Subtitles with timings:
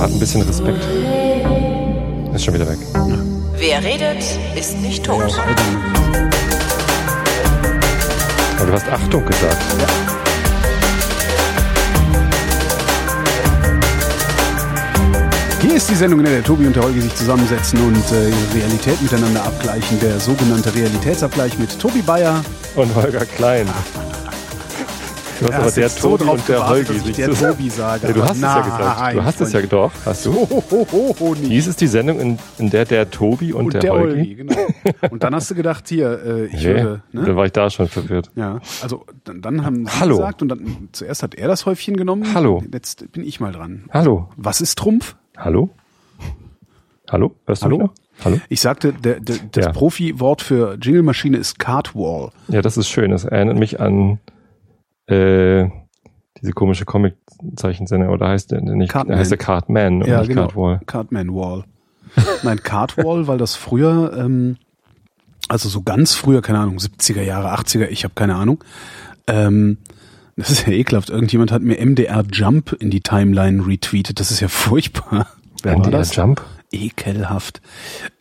[0.00, 0.82] gerade ein bisschen Respekt.
[2.34, 2.78] Ist schon wieder weg.
[3.58, 4.24] Wer redet,
[4.56, 5.38] ist nicht tot.
[8.56, 9.58] Aber du hast Achtung gesagt.
[15.60, 19.02] Hier ist die Sendung, in der Tobi und der Holgi sich zusammensetzen und äh, Realität
[19.02, 20.00] miteinander abgleichen.
[20.00, 22.42] Der sogenannte Realitätsabgleich mit Tobi Bayer.
[22.74, 23.66] Und Holger Klein.
[25.40, 27.70] Du hast Ja, aber der so Tobi drauf und der Holgi dass ich der Tobi
[27.70, 28.06] sage.
[28.08, 29.14] Ja, du hast es ja Nein, gesagt.
[29.16, 29.92] Du hast es ja doch.
[30.04, 30.34] Hast du?
[30.34, 31.50] Ho, ho, ho, ho, nicht.
[31.50, 34.34] Dies ist die Sendung, in, in der der Tobi und, und der, Holgi.
[34.34, 34.54] genau.
[35.10, 37.36] Und dann hast du gedacht, hier, äh, ich Nee, würde, ne?
[37.36, 38.30] war ich da schon verwirrt.
[38.36, 40.16] Ja, also dann, dann haben sie Hallo.
[40.16, 42.34] gesagt und dann zuerst hat er das Häufchen genommen.
[42.34, 42.62] Hallo.
[42.72, 43.84] Jetzt bin ich mal dran.
[43.92, 44.28] Hallo.
[44.36, 45.16] Was ist Trumpf?
[45.36, 45.70] Hallo?
[47.10, 47.34] Hallo?
[47.46, 47.78] Hörst du Hallo?
[47.78, 47.90] mich?
[48.24, 48.38] Hallo?
[48.48, 49.72] Ich sagte, der, der, das Ja.
[49.72, 52.30] Profi-Wort für Jingle-Maschine ist Cartwall.
[52.48, 53.10] Ja, das ist schön.
[53.10, 54.18] Das erinnert mich an
[55.10, 55.68] äh,
[56.40, 58.10] diese komische Comic-Zeichensender.
[58.10, 58.90] Oder heißt der nicht?
[58.92, 59.18] Cartman.
[59.18, 60.42] Heißt der Cartman und Ja, nicht genau.
[60.42, 60.80] Cartwall.
[60.86, 61.64] Cartman Wall.
[62.42, 64.56] Nein, Cartwall, weil das früher, ähm,
[65.48, 68.64] also so ganz früher, keine Ahnung, 70er Jahre, 80er, ich habe keine Ahnung.
[69.26, 69.78] Ähm,
[70.36, 71.10] das ist ja ekelhaft.
[71.10, 74.20] Irgendjemand hat mir MDR Jump in die Timeline retweetet.
[74.20, 75.26] Das ist ja furchtbar.
[75.62, 76.16] Wer MDR das?
[76.16, 76.42] Jump?
[76.72, 77.60] Ekelhaft.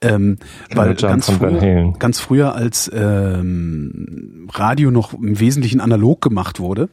[0.02, 0.38] Ähm,
[0.74, 6.90] weil ganz früher, ganz früher, als ähm, Radio noch im Wesentlichen analog gemacht wurde,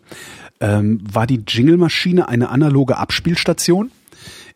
[0.60, 3.90] ähm, war die Jingle-Maschine eine analoge Abspielstation,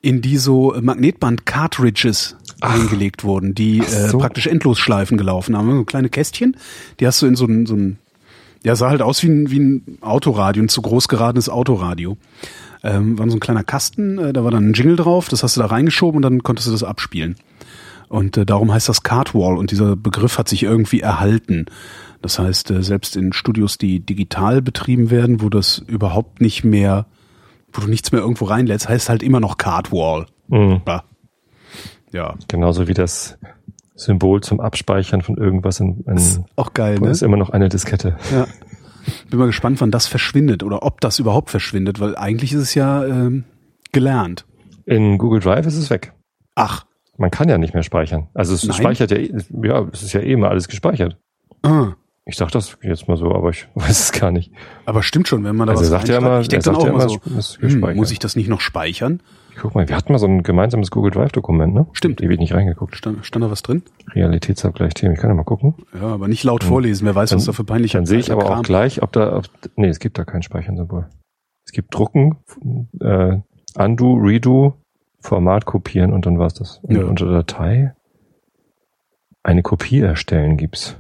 [0.03, 4.19] in die so Magnetband-Cartridges eingelegt wurden, die äh, so.
[4.19, 5.71] praktisch Endlosschleifen gelaufen haben.
[5.71, 6.57] So kleine Kästchen,
[6.99, 7.99] die hast du in so ein, so ein
[8.63, 12.19] ja, sah halt aus wie ein, wie ein Autoradio, ein zu groß geradenes Autoradio.
[12.83, 15.57] Ähm, war so ein kleiner Kasten, äh, da war dann ein Jingle drauf, das hast
[15.57, 17.37] du da reingeschoben und dann konntest du das abspielen.
[18.09, 21.67] Und äh, darum heißt das Cartwall und dieser Begriff hat sich irgendwie erhalten.
[22.23, 27.07] Das heißt, äh, selbst in Studios, die digital betrieben werden, wo das überhaupt nicht mehr,
[27.73, 30.27] wo du nichts mehr irgendwo reinlädst, heißt halt immer noch Cartwall.
[30.49, 30.83] Mhm.
[30.87, 31.03] Ja,
[32.49, 33.39] Genauso wie das
[33.95, 37.11] Symbol zum Abspeichern von irgendwas in, in ist auch geil, ne?
[37.11, 38.17] ist immer noch eine Diskette.
[38.33, 38.47] Ja.
[39.31, 42.75] Bin mal gespannt, wann das verschwindet oder ob das überhaupt verschwindet, weil eigentlich ist es
[42.75, 43.45] ja ähm,
[43.93, 44.47] gelernt.
[44.87, 46.13] In Google Drive ist es weg.
[46.55, 46.85] Ach,
[47.17, 48.29] Man kann ja nicht mehr speichern.
[48.35, 48.77] Also es Nein?
[48.77, 51.17] speichert ja, ja, es ist ja eh immer alles gespeichert.
[51.63, 51.93] ah.
[52.27, 54.53] Ich sag das jetzt mal so, aber ich weiß es gar nicht.
[54.85, 56.85] aber stimmt schon, wenn man da Also was sagt ja immer, ich denke dann auch
[56.85, 59.21] immer so, ist hm, muss ich das nicht noch speichern?
[59.61, 61.87] Guck mal, wir hatten mal so ein gemeinsames Google Drive Dokument, ne?
[61.93, 62.23] Stimmt.
[62.23, 62.97] Ewig nicht reingeguckt.
[62.97, 63.83] Stand, stand da was drin?
[64.15, 65.15] Realitätsabgleich Themen.
[65.15, 65.75] Ich kann ja mal gucken.
[65.95, 68.45] Ja, aber nicht laut vorlesen, wer weiß, was da für peinliche Dann sehe ich aber
[68.47, 69.45] auch Kram- gleich, ob da, ob,
[69.77, 71.09] nee, es gibt da kein Speichern-Symbol.
[71.67, 72.37] Es gibt Drucken,
[73.01, 73.39] äh,
[73.77, 74.75] Undo, Redo,
[75.21, 76.79] Format kopieren und dann war's das.
[76.83, 77.05] Und Ja.
[77.05, 77.95] unter Datei
[79.43, 80.97] eine Kopie erstellen gibt's.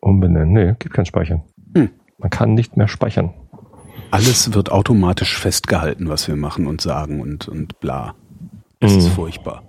[0.00, 0.52] Umbenennen.
[0.52, 1.42] Nee, gibt kein Speichern.
[1.74, 1.90] Hm.
[2.18, 3.34] Man kann nicht mehr speichern.
[4.16, 8.14] Alles wird automatisch festgehalten, was wir machen und sagen und, und bla.
[8.80, 8.98] Das Mhm.
[8.98, 9.62] ist furchtbar.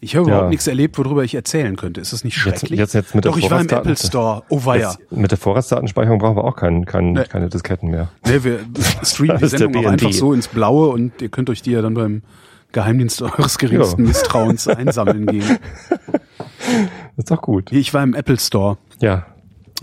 [0.00, 0.32] Ich habe Ja.
[0.34, 2.00] überhaupt nichts erlebt, worüber ich erzählen könnte.
[2.00, 2.78] Ist das nicht Jetzt, schrecklich?
[2.78, 4.42] jetzt, jetzt mit der Doch, ich war im Apple Store.
[4.48, 4.90] Oh weia.
[4.90, 7.22] Jetzt, mit der Vorratsdatenspeicherung brauchen wir auch kein, kein, Nee.
[7.28, 8.08] keine Disketten mehr.
[8.26, 8.58] Nee, wir
[9.04, 11.94] streamen die Sendung auch einfach so ins Blaue und ihr könnt euch die ja dann
[11.94, 12.22] beim
[12.72, 14.08] Geheimdienst eures geringsten Ja.
[14.08, 15.58] Misstrauens einsammeln gehen.
[15.78, 15.98] Das
[17.18, 17.70] ist doch gut.
[17.70, 18.78] Ich war im Apple Store.
[19.00, 19.26] Ja.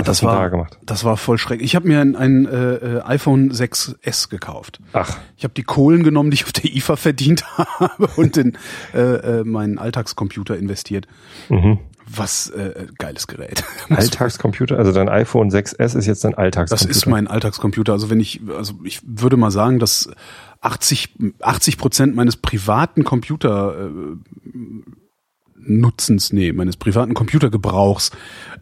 [0.04, 1.66] Das war, da das war voll schrecklich.
[1.72, 4.80] Ich habe mir ein, ein äh, äh, iPhone 6S gekauft.
[4.94, 8.58] Ach, Ich habe die Kohlen genommen, die ich auf der IFA verdient habe und in
[8.94, 11.08] äh, äh, meinen Alltagscomputer investiert.
[11.50, 11.80] mhm.
[12.12, 13.64] Was äh, geiles Gerät.
[13.90, 16.90] Alltagscomputer, also dein iPhone 6S ist jetzt dein Das Alltagscomputer.
[16.90, 17.94] ist mein Alltagscomputer.
[17.94, 20.10] Also wenn ich, also ich würde mal sagen, dass
[20.62, 24.50] 80 80 Prozent meines privaten Computer äh,
[25.62, 28.12] Nutzens, nee, meines privaten Computergebrauchs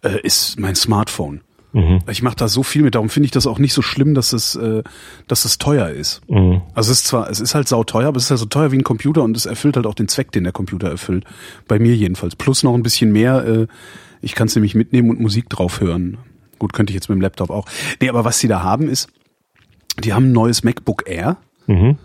[0.01, 1.41] äh, ist mein Smartphone.
[1.73, 1.99] Mhm.
[2.09, 2.95] Ich mache da so viel mit.
[2.95, 4.83] Darum finde ich das auch nicht so schlimm, dass es, äh,
[5.27, 6.21] dass es teuer ist.
[6.29, 6.61] Mhm.
[6.73, 8.77] Also es ist zwar, es ist halt sauteuer, aber es ist halt so teuer wie
[8.77, 11.25] ein Computer und es erfüllt halt auch den Zweck, den der Computer erfüllt.
[11.67, 12.35] Bei mir jedenfalls.
[12.35, 13.45] Plus noch ein bisschen mehr.
[13.45, 13.67] Äh,
[14.21, 16.17] ich kann es nämlich mitnehmen und Musik drauf hören.
[16.57, 17.67] Gut, könnte ich jetzt mit dem Laptop auch.
[18.01, 19.09] Nee, aber was sie da haben ist,
[20.03, 21.37] die haben ein neues MacBook Air.
[21.67, 21.97] Mhm.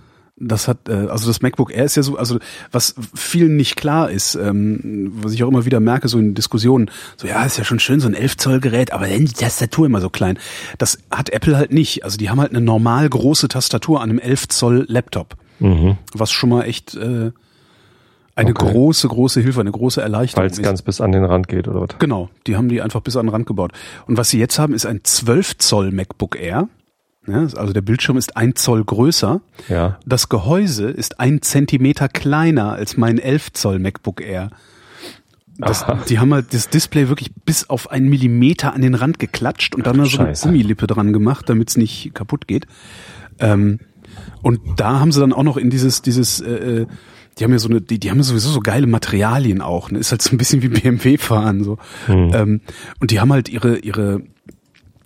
[0.44, 2.38] Das hat, äh, also das MacBook Air ist ja so, also
[2.70, 6.90] was vielen nicht klar ist, ähm, was ich auch immer wieder merke, so in Diskussionen,
[7.16, 9.86] so ja, ist ja schon schön, so ein 11 Zoll Gerät, aber dann die Tastatur
[9.86, 10.38] immer so klein.
[10.78, 12.04] Das hat Apple halt nicht.
[12.04, 15.96] Also die haben halt eine normal große Tastatur an einem 11 Zoll Laptop, Mhm.
[16.12, 17.30] was schon mal echt äh,
[18.34, 18.72] eine Okay.
[18.72, 21.82] große, große Hilfe, eine große Erleichterung Weil es ganz bis an den Rand geht, oder
[21.82, 21.88] was?
[21.98, 23.72] Genau, die haben die einfach bis an den Rand gebaut.
[24.06, 26.68] Und was sie jetzt haben, ist ein 12 Zoll MacBook Air.
[27.26, 29.40] Ja, also der Bildschirm ist ein Zoll größer.
[29.68, 29.98] Ja.
[30.04, 34.50] Das Gehäuse ist ein Zentimeter kleiner als mein 11 Zoll MacBook Air.
[35.58, 39.74] Das, die haben halt das Display wirklich bis auf einen Millimeter an den Rand geklatscht
[39.74, 40.48] und dann da so eine Scheiße.
[40.48, 42.66] Gummilippe dran gemacht, damit es nicht kaputt geht.
[43.38, 43.78] Ähm,
[44.42, 46.86] und da haben sie dann auch noch in dieses, dieses, äh, äh,
[47.38, 49.90] die haben ja so eine, die, die haben sowieso so geile Materialien auch.
[49.90, 49.98] Ne?
[49.98, 51.78] Ist halt so ein bisschen wie BMW fahren so.
[52.08, 52.60] Ähm,
[53.00, 54.22] und die haben halt ihre ihre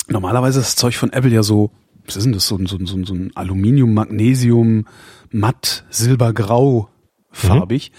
[0.08, 1.70] normalerweise ist das Zeug von Apple ja so,
[2.06, 2.46] was ist denn das?
[2.46, 4.86] So ein so, ein- so, ein- Aluminium, Magnesium,
[5.30, 6.88] matt, silbergrau
[7.36, 7.92] farbig.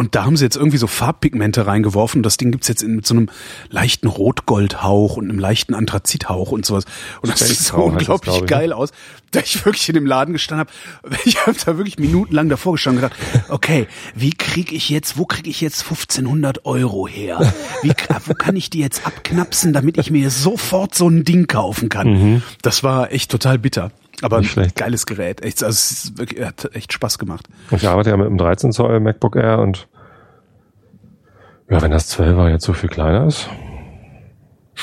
[0.00, 2.22] Und da haben sie jetzt irgendwie so Farbpigmente reingeworfen.
[2.22, 3.28] Das Ding gibt's jetzt in, mit so einem
[3.68, 6.84] leichten Rotgoldhauch und einem leichten Anthrazithauch und sowas.
[7.20, 8.46] Und das sieht so das, unglaublich glaub ich, ne?
[8.46, 8.92] geil aus,
[9.30, 11.18] da ich wirklich in dem Laden gestanden habe.
[11.26, 15.26] Ich habe da wirklich minutenlang davor gestanden und gedacht, okay, wie krieg ich jetzt, wo
[15.26, 17.52] krieg ich jetzt 1500 Euro her?
[17.82, 17.92] Wie,
[18.24, 22.42] wo kann ich die jetzt abknapsen, damit ich mir sofort so ein Ding kaufen kann?
[22.62, 23.92] Das war echt total bitter.
[24.22, 24.38] Aber.
[24.38, 24.76] Nicht ein schlecht.
[24.76, 25.42] geiles Gerät.
[25.42, 27.48] Echt, also es wirklich, hat echt Spaß gemacht.
[27.70, 29.88] Ich arbeite ja mit einem 13 Zoll MacBook Air und
[31.70, 33.48] ja, wenn das 12er jetzt so viel kleiner ist,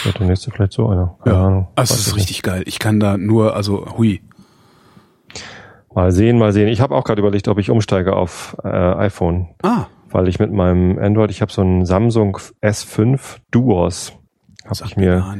[0.03, 1.17] wird der nächste vielleicht so einer.
[1.23, 1.67] Keine Ahnung.
[1.75, 2.15] Also es ist nicht.
[2.17, 2.63] richtig geil.
[2.65, 4.21] Ich kann da nur, also hui.
[5.93, 6.67] Mal sehen, mal sehen.
[6.67, 10.51] Ich habe auch gerade überlegt, ob ich umsteige auf äh, iPhone, Ah, weil ich mit
[10.53, 14.13] meinem Android, ich habe so einen Samsung S5 Duos,
[14.65, 15.35] habe ich mir gar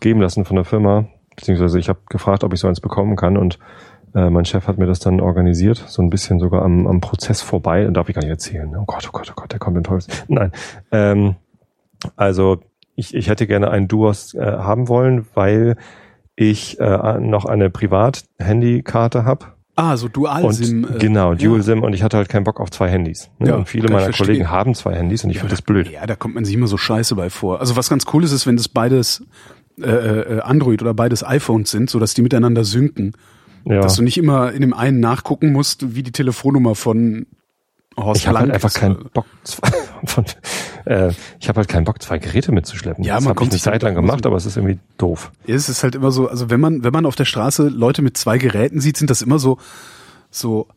[0.00, 1.06] geben lassen von der Firma,
[1.38, 3.58] beziehungsweise ich habe gefragt, ob ich so eins bekommen kann und
[4.14, 7.42] äh, mein Chef hat mir das dann organisiert, so ein bisschen sogar am, am Prozess
[7.42, 8.74] vorbei, darf ich gar nicht erzählen.
[8.76, 10.08] Oh Gott, oh Gott, oh Gott, der kommt in Teufels.
[10.26, 10.50] Nein,
[10.90, 11.36] ähm,
[12.16, 12.58] also
[12.96, 15.76] ich, ich hätte gerne einen Duos äh, haben wollen, weil
[16.34, 19.46] ich äh, noch eine Privat-Handykarte habe.
[19.76, 20.88] Ah, so Und Dual-SIM.
[20.92, 21.74] äh, genau, Dual ja.
[21.76, 23.30] Und ich hatte halt keinen Bock auf zwei Handys.
[23.38, 23.50] Ne?
[23.50, 24.10] Ja, und viele meiner.
[24.10, 25.88] Kollegen haben zwei Handys und ich finde das blöd.
[25.88, 27.60] Ja, da kommt man sich immer so scheiße bei vor.
[27.60, 29.24] Also was ganz cool ist, ist, wenn das beides
[29.82, 33.12] äh, äh, Android oder beides iPhones sind, so dass die miteinander synken.
[33.64, 33.80] Ja.
[33.80, 37.26] Dass du nicht immer in dem einen nachgucken musst, wie die Telefonnummer von
[37.96, 38.76] Horst Ich habe halt einfach ist.
[38.78, 39.68] keinen Bock, zwei,
[40.04, 40.24] von,
[40.86, 41.10] äh,
[41.40, 43.02] ich habe halt keinen Bock, zwei Geräte mitzuschleppen.
[43.04, 44.78] Ja, das man habe ich kommt eine damit Zeit lang gemacht, aber es ist irgendwie
[44.96, 45.32] doof.
[45.46, 48.00] Ja, es ist halt immer so, also wenn man, wenn man auf der Straße Leute
[48.02, 49.58] mit zwei Geräten sieht, sind das immer so,
[50.30, 50.68] so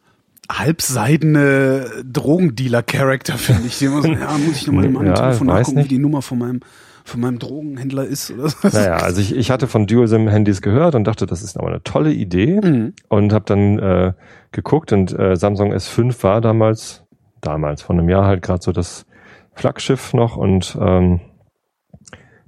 [0.51, 3.77] halbseidene Drogendealer-Charakter, finde ich.
[3.79, 5.91] Die immer so, ja, muss ich nochmal im anderen Ja, Telefon nachgucken, wie nicht.
[5.91, 6.59] die Nummer von meinem,
[7.03, 8.67] von meinem Drogenhändler ist oder so.
[8.67, 12.11] Naja, also ich, ich hatte von Dual-SIM-Handys gehört und dachte, das ist aber eine tolle
[12.11, 12.93] Idee Mhm.
[13.09, 14.13] und habe dann äh,
[14.51, 17.03] geguckt und äh, Samsung S5 war damals,
[17.41, 19.05] damals, von einem Jahr halt gerade so das
[19.53, 21.21] Flaggschiff noch und ähm,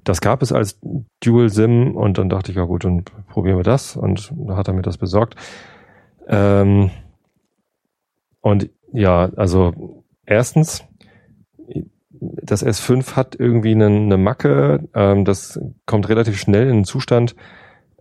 [0.03, 0.79] das gab es als
[1.23, 4.73] Dual-SIM und dann dachte ich, ja gut, dann probieren wir das und da hat er
[4.73, 5.35] mir das besorgt.
[6.27, 6.91] Ähm,
[8.41, 10.83] und ja, also erstens,
[12.43, 17.35] das S5 hat irgendwie eine, eine Macke, ähm, das kommt relativ schnell in einen Zustand,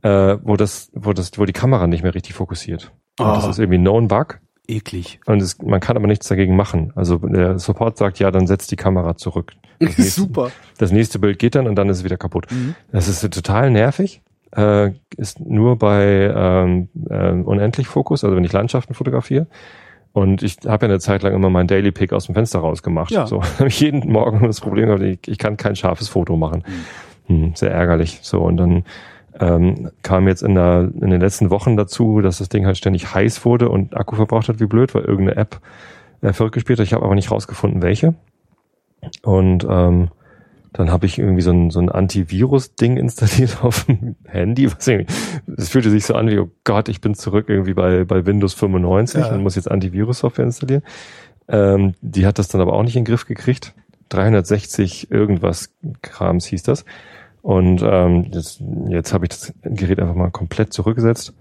[0.02, 2.92] äh, wo das, wo das, wo die Kamera nicht mehr richtig fokussiert.
[3.18, 3.50] Und Das Ah.
[3.50, 5.20] ist irgendwie known Bug Eklig.
[5.26, 6.92] und es, man kann aber nichts dagegen machen.
[6.96, 9.52] Also der Support sagt, ja, dann setzt die Kamera zurück.
[9.80, 10.50] Das nächste, Super.
[10.78, 12.46] das nächste Bild geht dann und dann ist es wieder kaputt.
[12.52, 12.76] Mhm.
[12.92, 14.22] Das ist total nervig.
[14.54, 19.46] Äh, ist nur bei ähm, äh, unendlich Fokus, also wenn ich Landschaften fotografiere.
[20.12, 23.10] Und ich habe ja eine Zeit lang immer meinen Daily Pick aus dem Fenster rausgemacht.
[23.10, 23.26] Ja.
[23.26, 26.64] So habe ich jeden Morgen das Problem gehabt, ich, ich kann kein scharfes Foto machen.
[27.26, 28.20] Hm, sehr ärgerlich.
[28.22, 28.84] So und dann
[29.40, 33.14] ähm, kam jetzt in, der, in den letzten Wochen dazu, dass das Ding halt ständig
[33.14, 35.60] heiß wurde und Akku verbraucht hat wie blöd, weil irgendeine App
[36.20, 36.86] äh, verrückt gespielt hat.
[36.86, 38.14] Ich habe aber nicht rausgefunden, welche.
[39.22, 40.10] Und ähm,
[40.72, 44.68] dann habe ich irgendwie so ein, so ein Antivirus-Ding installiert auf dem Handy.
[45.46, 48.54] Das fühlte sich so an wie, oh Gott, ich bin zurück irgendwie bei, bei Windows
[48.54, 49.32] 95 Ja.
[49.34, 50.82] und muss jetzt Antivirus-Software installieren.
[51.48, 53.74] Ähm, die hat das dann aber auch nicht in den Griff gekriegt.
[54.08, 55.70] 360 irgendwas
[56.02, 56.84] Krams hieß das.
[57.42, 61.34] Und ähm, jetzt, jetzt habe ich das Gerät einfach mal komplett zurückgesetzt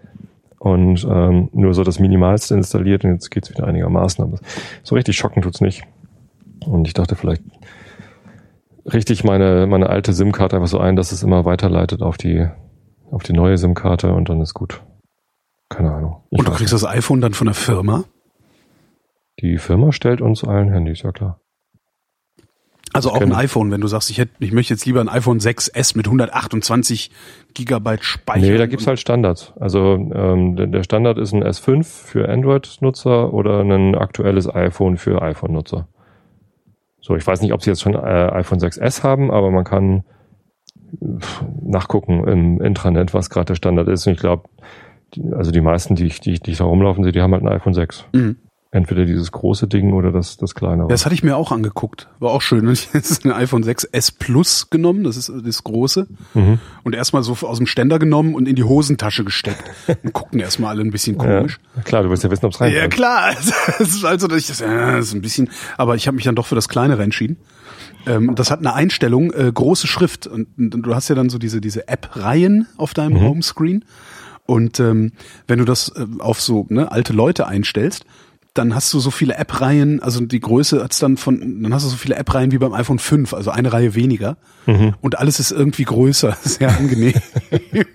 [0.58, 4.24] und ähm, nur so das Minimalste installiert und jetzt geht's wieder einigermaßen.
[4.24, 4.40] Aber
[4.84, 5.84] so richtig schocken tut's nicht.
[6.66, 7.44] Und ich dachte, vielleicht
[8.86, 12.48] richte ich meine, meine alte SIM-Karte einfach so ein, dass es immer weiterleitet auf die,
[13.12, 14.82] auf die neue SIM-Karte und dann ist gut.
[15.70, 16.24] Keine Ahnung.
[16.30, 17.98] Ich Und du kriegst das iPhone dann von der Firma?
[17.98, 18.10] nicht.
[19.42, 21.40] Die Firma stellt uns allen Handys, ja klar.
[22.94, 25.08] Also Das auch ein iPhone, wenn du sagst, ich hätte, ich möchte jetzt lieber ein
[25.08, 27.10] iPhone 6S mit 128
[27.54, 28.46] Gigabyte Speicher.
[28.46, 29.54] Nee, da gibt's halt Standards.
[29.60, 35.88] Also ähm, der Standard ist ein S5 für Android-Nutzer oder ein aktuelles iPhone für iPhone-Nutzer.
[37.12, 40.04] So, ich weiß nicht, ob sie jetzt schon äh, iPhone 6S haben, aber man kann
[41.62, 44.08] nachgucken im Intranet, was gerade der Standard ist.
[44.08, 44.48] Und ich glaube,
[45.34, 47.74] also die meisten, die ich, die, die da rumlaufen sehe, die haben halt ein iPhone
[47.74, 48.06] 6.
[48.14, 48.38] Mhm.
[48.74, 50.88] Entweder dieses große Ding oder das, das kleinere.
[50.88, 52.08] Ja, das hatte ich mir auch angeguckt.
[52.20, 52.66] War auch schön.
[52.68, 56.08] Und ich habe jetzt ein iPhone 6S Plus genommen, das ist das große.
[56.34, 56.58] Mhm.
[56.84, 59.62] Und erstmal so aus dem Ständer genommen und in die Hosentasche gesteckt.
[60.04, 61.60] Und guckten erstmal alle ein bisschen komisch.
[61.76, 62.94] Ja, klar, du willst ja wissen, ob's Ja, reinkommt.
[62.94, 63.34] klar.
[63.80, 66.24] Es ist also, dass ich das, ja, das ist ein bisschen, aber ich habe mich
[66.24, 67.38] dann doch für das kleinere entschieden.
[68.08, 70.28] Ähm, und das hat eine Einstellung, äh, große Schrift.
[70.28, 73.84] Und, und du hast ja dann so diese, diese App-Reihen auf deinem Homescreen.
[74.46, 75.12] Und ähm,
[75.48, 78.06] wenn du das äh, auf so ne, alte Leute einstellst,
[78.54, 81.90] dann hast du so viele App-Reihen, also die Größe hat's dann von, dann hast du
[81.90, 84.36] so viele App-Reihen wie beim iPhone 5, also eine Reihe weniger.
[84.66, 84.94] Mhm.
[85.00, 86.36] Und alles ist irgendwie größer.
[86.42, 87.14] Sehr angenehm.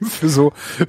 [0.02, 0.86] für so, für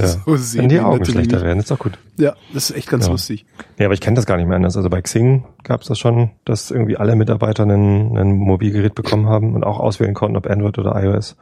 [0.00, 0.06] Ja.
[0.06, 1.98] so Wenn die Augen schlechter werden, ist doch gut.
[2.16, 3.10] Ja, das ist echt ganz Ja.
[3.12, 3.44] lustig.
[3.78, 4.76] Ja, aber ich kenne das gar nicht mehr anders.
[4.76, 9.26] Also bei Xing gab es das schon, dass irgendwie alle Mitarbeiter ein, ein Mobilgerät bekommen
[9.26, 11.36] haben und auch auswählen konnten, ob Android oder iOS.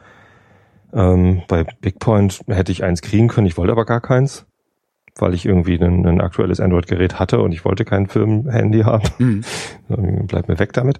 [0.93, 4.45] Ähm, bei BigPoint hätte ich eins kriegen können, ich wollte aber gar keins,
[5.15, 9.07] weil ich irgendwie ein, ein aktuelles Android-Gerät hatte und ich wollte kein Firmenhandy haben.
[9.19, 9.41] Mhm.
[9.89, 10.99] Dann Bleib mir weg damit.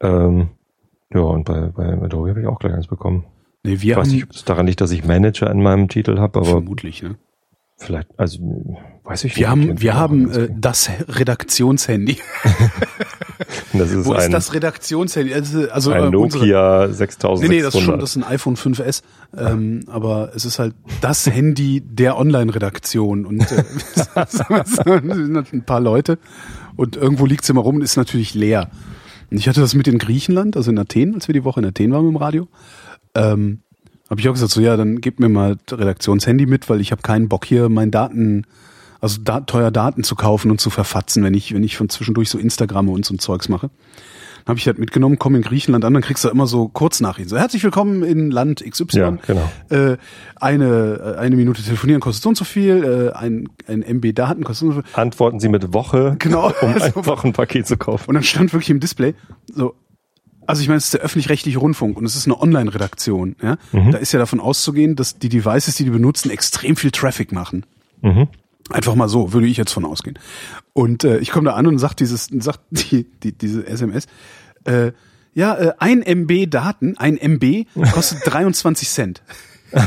[0.00, 0.48] Ähm,
[1.12, 3.24] ja, und bei, bei Adobe habe ich auch gleich eins bekommen.
[3.64, 5.88] Nee, Ich wir weiß haben nicht, ob es daran liegt, dass ich Manager in meinem
[5.88, 7.16] Titel habe, aber vermutlich, ne?
[7.76, 9.68] Vielleicht, also weiß ich Wir nicht.
[9.68, 12.18] haben, wir haben äh, das Redaktionshandy.
[13.72, 15.34] das ist Wo ein, ist das Redaktionshandy?
[15.34, 17.50] Also, also ein äh, Nokia Nee, 6600.
[17.50, 19.02] nee, das ist schon, das ist ein iPhone 5S.
[19.36, 23.64] Ähm, aber es ist halt das Handy der Online-Redaktion und äh,
[24.14, 26.18] es sind ein paar Leute
[26.76, 28.70] und irgendwo liegt es immer rum und ist natürlich leer.
[29.30, 31.66] Und ich hatte das mit in Griechenland, also in Athen, als wir die Woche in
[31.66, 32.48] Athen waren im Radio.
[33.14, 33.62] Ähm,
[34.12, 37.00] habe ich auch gesagt, so ja, dann gebt mir mal Redaktionshandy mit, weil ich habe
[37.00, 38.44] keinen Bock hier mein Daten,
[39.00, 42.28] also da, teuer Daten zu kaufen und zu verfatzen, wenn ich, wenn ich von zwischendurch
[42.28, 43.70] so Instagramme und so ein Zeugs mache.
[44.44, 47.30] Dann habe ich halt mitgenommen, komm in Griechenland an, dann kriegst du immer so Kurznachrichten.
[47.30, 48.98] So, herzlich willkommen in Land XY.
[48.98, 49.50] Ja, genau.
[49.70, 49.96] Äh,
[50.36, 54.44] eine, äh, eine Minute telefonieren kostet so und so viel, äh, ein, ein MB Daten
[54.44, 55.00] kostet so und so viel.
[55.00, 56.52] Antworten Sie mit Woche, Genau.
[56.60, 58.04] um einfach ein Paket zu kaufen.
[58.08, 59.14] Und dann stand wirklich im Display
[59.54, 59.74] so,
[60.52, 63.36] also ich meine, es ist der öffentlich-rechtliche Rundfunk und es ist eine Online-Redaktion.
[63.42, 63.56] Ja?
[63.72, 67.64] Da ist ja davon auszugehen, dass die Devices, die die benutzen, extrem viel Traffic machen.
[68.02, 68.28] Mhm.
[68.68, 70.18] Einfach mal so, würde ich jetzt von ausgehen.
[70.74, 74.08] Und äh, ich komme da an und sagt dieses, sagt die, die, diese SMS,
[74.64, 74.92] äh,
[75.32, 79.22] ja, äh, ein MB Daten, ein MB kostet 23 Cent.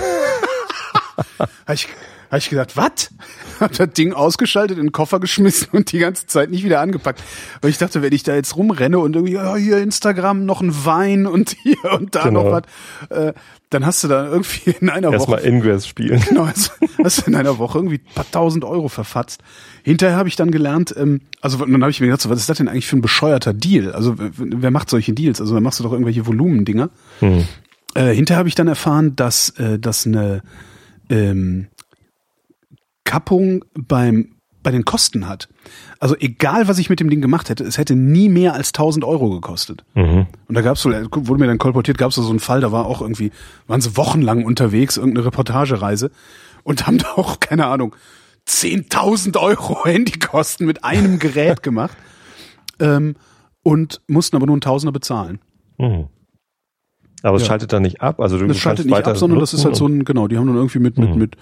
[1.71, 1.87] Ich,
[2.29, 3.09] hab ich gedacht, was?
[3.59, 7.23] Hab das Ding ausgeschaltet, in den Koffer geschmissen und die ganze Zeit nicht wieder angepackt.
[7.61, 10.85] Weil ich dachte, wenn ich da jetzt rumrenne und irgendwie, ja, hier Instagram, noch ein
[10.85, 12.43] Wein und hier und da Genau.
[12.43, 12.63] noch was,
[13.17, 13.33] äh,
[13.69, 16.21] dann hast du da irgendwie in einer Woche Erstmal Ingress spielen.
[16.27, 19.41] Genau, hast, hast du in einer Woche irgendwie ein paar tausend Euro verfatzt.
[19.83, 22.49] Hinterher habe ich dann gelernt, ähm, also dann habe ich mir gedacht, so, was ist
[22.49, 23.93] das denn eigentlich für ein bescheuerter Deal?
[23.93, 25.39] Also wer macht solche Deals?
[25.39, 26.89] Also dann machst du doch irgendwelche Volumendinger.
[27.19, 27.45] Hm.
[27.93, 30.41] Äh, hinterher habe ich dann erfahren, dass äh, dass eine
[31.09, 31.67] ähm,
[33.05, 34.35] Kappung beim
[34.65, 35.47] bei den Kosten hat.
[35.99, 39.05] Also egal, was ich mit dem Ding gemacht hätte, es hätte nie mehr als 1000
[39.05, 39.85] Euro gekostet.
[39.93, 40.25] Mhm.
[40.47, 42.87] Und da gab's so, wurde mir dann kolportiert, gab's da so einen Fall, da war
[42.87, 43.31] auch irgendwie,
[43.67, 46.09] waren sie wochenlang unterwegs, irgendeine Reportagereise
[46.63, 47.95] und haben da auch, keine Ahnung,
[48.47, 51.95] 10.000 Euro Handykosten mit einem Gerät gemacht
[52.79, 53.15] ähm,
[53.61, 55.39] und mussten aber nur einen Tausender bezahlen.
[55.77, 56.07] Mhm.
[57.25, 57.47] Aber es Ja.
[57.47, 58.19] schaltet dann nicht ab.
[58.19, 60.45] Also du Das schaltet nicht ab, sondern das ist halt so ein, genau, die haben
[60.47, 61.17] dann irgendwie mit, mit, Mhm.
[61.17, 61.35] mit,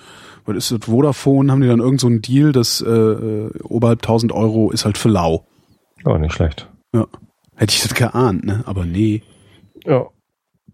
[0.45, 4.01] was ist das, Vodafone, haben die dann irgend so einen Deal, das äh, äh, oberhalb
[4.01, 5.45] 1000 Euro ist halt für lau.
[6.05, 6.69] und- Oh, nicht schlecht.
[6.93, 7.05] Ja.
[7.55, 8.63] Hätte ich das geahnt, ne?
[8.65, 9.23] Aber nee.
[9.85, 10.05] Ja.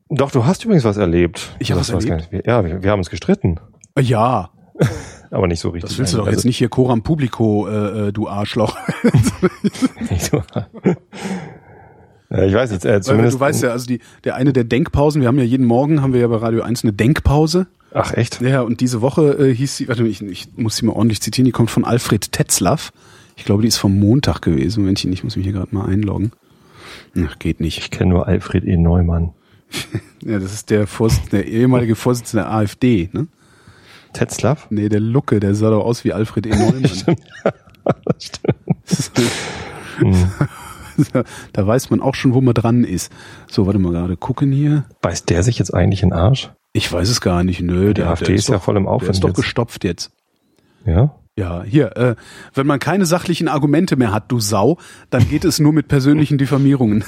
[0.10, 1.56] Doch, du hast übrigens was erlebt.
[1.60, 2.30] Ich hab Das was gar nicht.
[2.46, 3.60] Ja, wir, wir haben uns gestritten.
[3.96, 4.50] Äh, Ja,
[5.32, 5.90] Aber nicht so richtig.
[5.90, 8.76] das willst du doch Also, jetzt nicht hier Coram Publico, äh, äh, du Arschloch.
[12.30, 12.40] nicht.
[12.40, 13.36] Ja, ich weiß jetzt, äh, Weil zumindest.
[13.36, 16.14] du weißt ja, also die, der eine der Denkpausen, wir haben ja jeden Morgen, haben
[16.14, 17.68] wir ja bei Radio 1 eine Denkpause.
[17.94, 18.42] Ach, echt?
[18.42, 21.46] Ja, und diese Woche äh, hieß sie, warte, ich, ich muss sie mal ordentlich zitieren,
[21.46, 22.92] die kommt von Alfred Tetzlaff.
[23.36, 24.82] Ich glaube, die ist vom Montag gewesen.
[24.82, 26.32] Momentchen, ich muss mich hier gerade mal einloggen.
[27.18, 27.80] Ach, geht nicht.
[27.80, 28.78] Ich kenne nur Alfred E.
[28.78, 29.34] Neumann.
[30.22, 33.28] Ja, das ist der, Vorsitzende, der ehemalige Vorsitzende der AfD, ne?
[34.12, 34.68] Tetzlaff?
[34.70, 36.50] Nee, der Lucke, der sah doch aus wie Alfred E.
[36.50, 36.84] Neumann.
[37.84, 39.32] Das stimmt.
[40.02, 40.32] Mhm.
[41.54, 43.12] da weiß man auch schon, wo man dran ist.
[43.50, 44.86] So, warte mal gerade gucken hier.
[45.02, 46.52] Beißt der sich jetzt eigentlich in den Arsch?
[46.74, 47.62] Ich weiß es gar nicht.
[47.62, 49.38] Nö, Die AfD ist ja voll im Der Aufwind ist doch jetzt.
[49.38, 50.12] gestopft jetzt.
[50.86, 51.16] Ja?
[51.38, 52.16] Ja, hier, äh,
[52.54, 54.78] wenn man keine sachlichen Argumente mehr hat, du Sau,
[55.10, 57.04] dann geht es nur mit persönlichen Diffamierungen.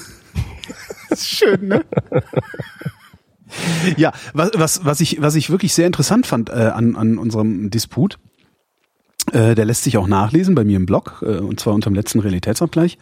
[1.09, 1.83] das ist schön, ne?
[3.97, 7.69] ja, was, was, was, ich, was ich wirklich sehr interessant fand äh, an, an unserem
[7.69, 8.19] Disput,
[9.33, 11.95] äh, der lässt sich auch nachlesen bei mir im Blog, äh, und zwar unter dem
[11.95, 12.97] letzten Realitätsabgleich.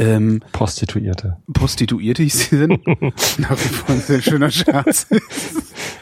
[0.00, 1.36] Ähm, Prostituierte.
[1.52, 2.80] Prostituierte hieß die Sendung.
[3.38, 5.06] Nach wie vor ein sehr schöner Scherz.
[5.08, 5.20] Sind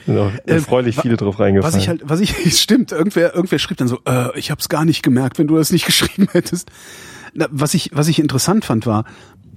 [0.07, 1.75] Ähm, erfreulich wa- viele drauf reingefallen.
[1.75, 4.85] Was ich halt, was ich, stimmt, irgendwer, irgendwer schrieb dann so, äh, ich hab's gar
[4.85, 6.71] nicht gemerkt, wenn du das nicht geschrieben hättest.
[7.35, 9.05] Na, was ich, was ich interessant fand, war,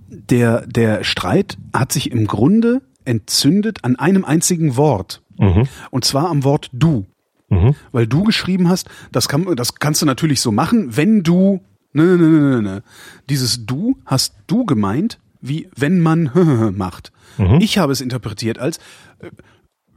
[0.09, 5.21] der, der Streit hat sich im Grunde entzündet an einem einzigen Wort.
[5.37, 5.67] Mhm.
[5.89, 7.05] Und zwar am Wort du.
[7.49, 7.75] Mhm.
[7.91, 11.61] Weil du geschrieben hast, das kann, das kannst du natürlich so machen, wenn du,
[11.93, 12.83] ne, ne, ne, ne, ne.
[13.29, 16.31] Dieses du hast du gemeint, wie wenn man
[16.77, 17.11] macht.
[17.59, 18.77] Ich habe es interpretiert als,
[19.19, 19.31] äh,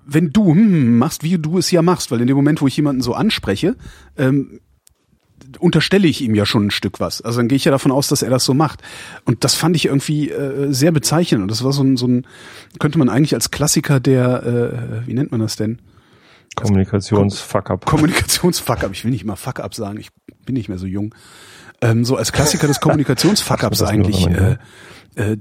[0.07, 2.77] wenn du hm, machst, wie du es ja machst, weil in dem Moment, wo ich
[2.77, 3.77] jemanden so anspreche,
[4.17, 4.61] ähm,
[5.59, 7.21] unterstelle ich ihm ja schon ein Stück was.
[7.21, 8.83] Also dann gehe ich ja davon aus, dass er das so macht.
[9.25, 11.43] Und das fand ich irgendwie äh, sehr bezeichnend.
[11.43, 12.27] Und das war so ein, so ein,
[12.79, 15.81] könnte man eigentlich als Klassiker der, äh, wie nennt man das denn?
[16.57, 17.85] Kommunikations-Fuck-up.
[17.85, 18.93] Kommunikations-Fuck-up.
[18.93, 19.99] Ich will nicht mal Fuck-up sagen.
[19.99, 20.11] Ich
[20.45, 21.15] bin nicht mehr so jung.
[21.85, 24.57] Ähm, so als Klassiker des Kommunikations-Fuck-ups eigentlich äh,
[25.17, 25.37] äh,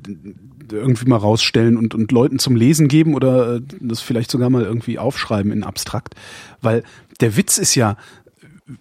[0.71, 4.63] irgendwie mal rausstellen und, und Leuten zum Lesen geben oder äh, das vielleicht sogar mal
[4.63, 6.15] irgendwie aufschreiben in abstrakt.
[6.62, 6.83] Weil
[7.21, 7.95] der Witz ist ja,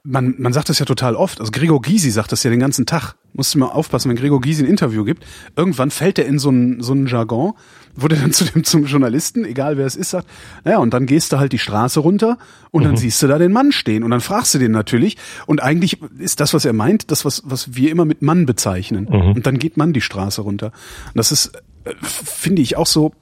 [0.02, 1.40] man, man sagt das ja total oft.
[1.40, 3.14] Also Gregor Gysi sagt das ja den ganzen Tag.
[3.32, 5.25] Musst du mal aufpassen, wenn Gregor Gysi ein Interview gibt.
[5.56, 7.54] Irgendwann fällt er in so einen so einen Jargon,
[7.94, 10.28] wo der dann zu dem zum Journalisten, egal wer es ist, sagt,
[10.64, 12.38] naja, und dann gehst du halt die Straße runter
[12.70, 15.16] und dann siehst du da den Mann stehen und dann fragst du den natürlich.
[15.46, 19.06] Und eigentlich ist das, was er meint, das, was, was wir immer mit Mann bezeichnen.
[19.34, 20.66] Und dann geht Mann die Straße runter.
[21.06, 21.52] Und das ist,
[21.84, 23.12] äh, finde ich, auch so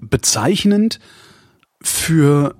[0.00, 1.00] bezeichnend
[1.82, 2.54] für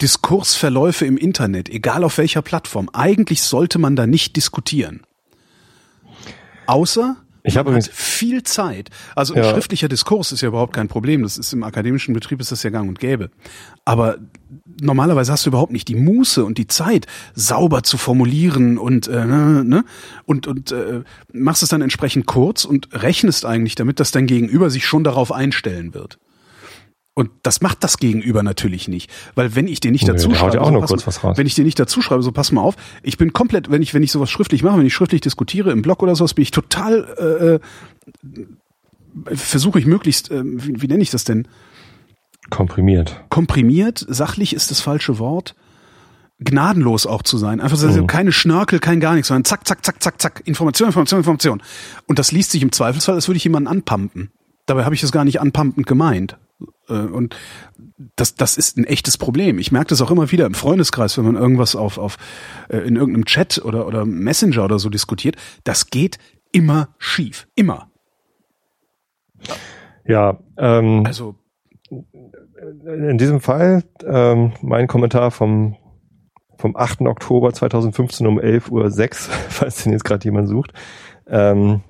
[0.00, 2.88] Diskursverläufe im Internet, egal auf welcher Plattform.
[2.92, 5.02] Eigentlich sollte man da nicht diskutieren.
[6.66, 8.88] Außer Ich habe viel Zeit.
[9.14, 9.50] Also ein Ja.
[9.50, 11.22] schriftlicher Diskurs ist ja überhaupt kein Problem.
[11.22, 13.30] Das ist im akademischen Betrieb ist das ja gang und gäbe.
[13.84, 14.16] Aber
[14.80, 19.26] normalerweise hast du überhaupt nicht die Muße und die Zeit, sauber zu formulieren und äh,
[19.26, 19.84] ne,
[20.24, 21.02] und und äh,
[21.34, 25.30] machst es dann entsprechend kurz und rechnest eigentlich damit, dass dein Gegenüber sich schon darauf
[25.30, 26.16] einstellen wird.
[27.16, 30.36] Und das macht das Gegenüber natürlich nicht, weil wenn ich dir nicht Nö, dazu haut
[30.38, 31.36] schreibe, auch so, nur pass kurz mal- was raus.
[31.38, 33.94] wenn ich dir nicht dazu schreibe, so pass mal auf, ich bin komplett, wenn ich
[33.94, 36.50] wenn ich sowas schriftlich mache, wenn ich schriftlich diskutiere im Blog oder sowas, bin ich
[36.50, 37.60] total
[39.30, 41.46] äh, versuche ich möglichst, äh, wie, wie nenne ich das denn?
[42.50, 43.22] Komprimiert.
[43.30, 45.54] Komprimiert, sachlich ist das falsche Wort.
[46.40, 47.60] Gnadenlos auch zu sein.
[47.60, 48.06] Einfach so, Mhm.
[48.08, 50.42] keine Schnörkel, kein gar nichts, sondern zack, zack, zack, zack, zack.
[50.46, 51.62] Information, Information, Information.
[52.06, 54.30] Und das liest sich im Zweifelsfall, als würde ich jemanden anpumpen.
[54.66, 56.36] Dabei habe ich es gar nicht anpumpend gemeint.
[56.88, 57.36] Äh, Und
[58.16, 59.58] das, das ist ein echtes Problem.
[59.58, 62.16] Ich merke das auch immer wieder im Freundeskreis, wenn man irgendwas auf, auf
[62.68, 65.36] äh, in irgendeinem Chat oder, oder Messenger oder so diskutiert.
[65.64, 66.18] Das geht
[66.52, 67.46] immer schief.
[67.54, 67.88] Immer.
[70.06, 71.36] Ja, ähm, Also
[72.86, 75.76] in diesem Fall ähm, mein Kommentar vom
[76.56, 77.02] vom 8.
[77.02, 78.90] Oktober 2015 um 11.06 Uhr,
[79.50, 80.72] falls den jetzt gerade jemand sucht.
[81.26, 81.82] Ähm,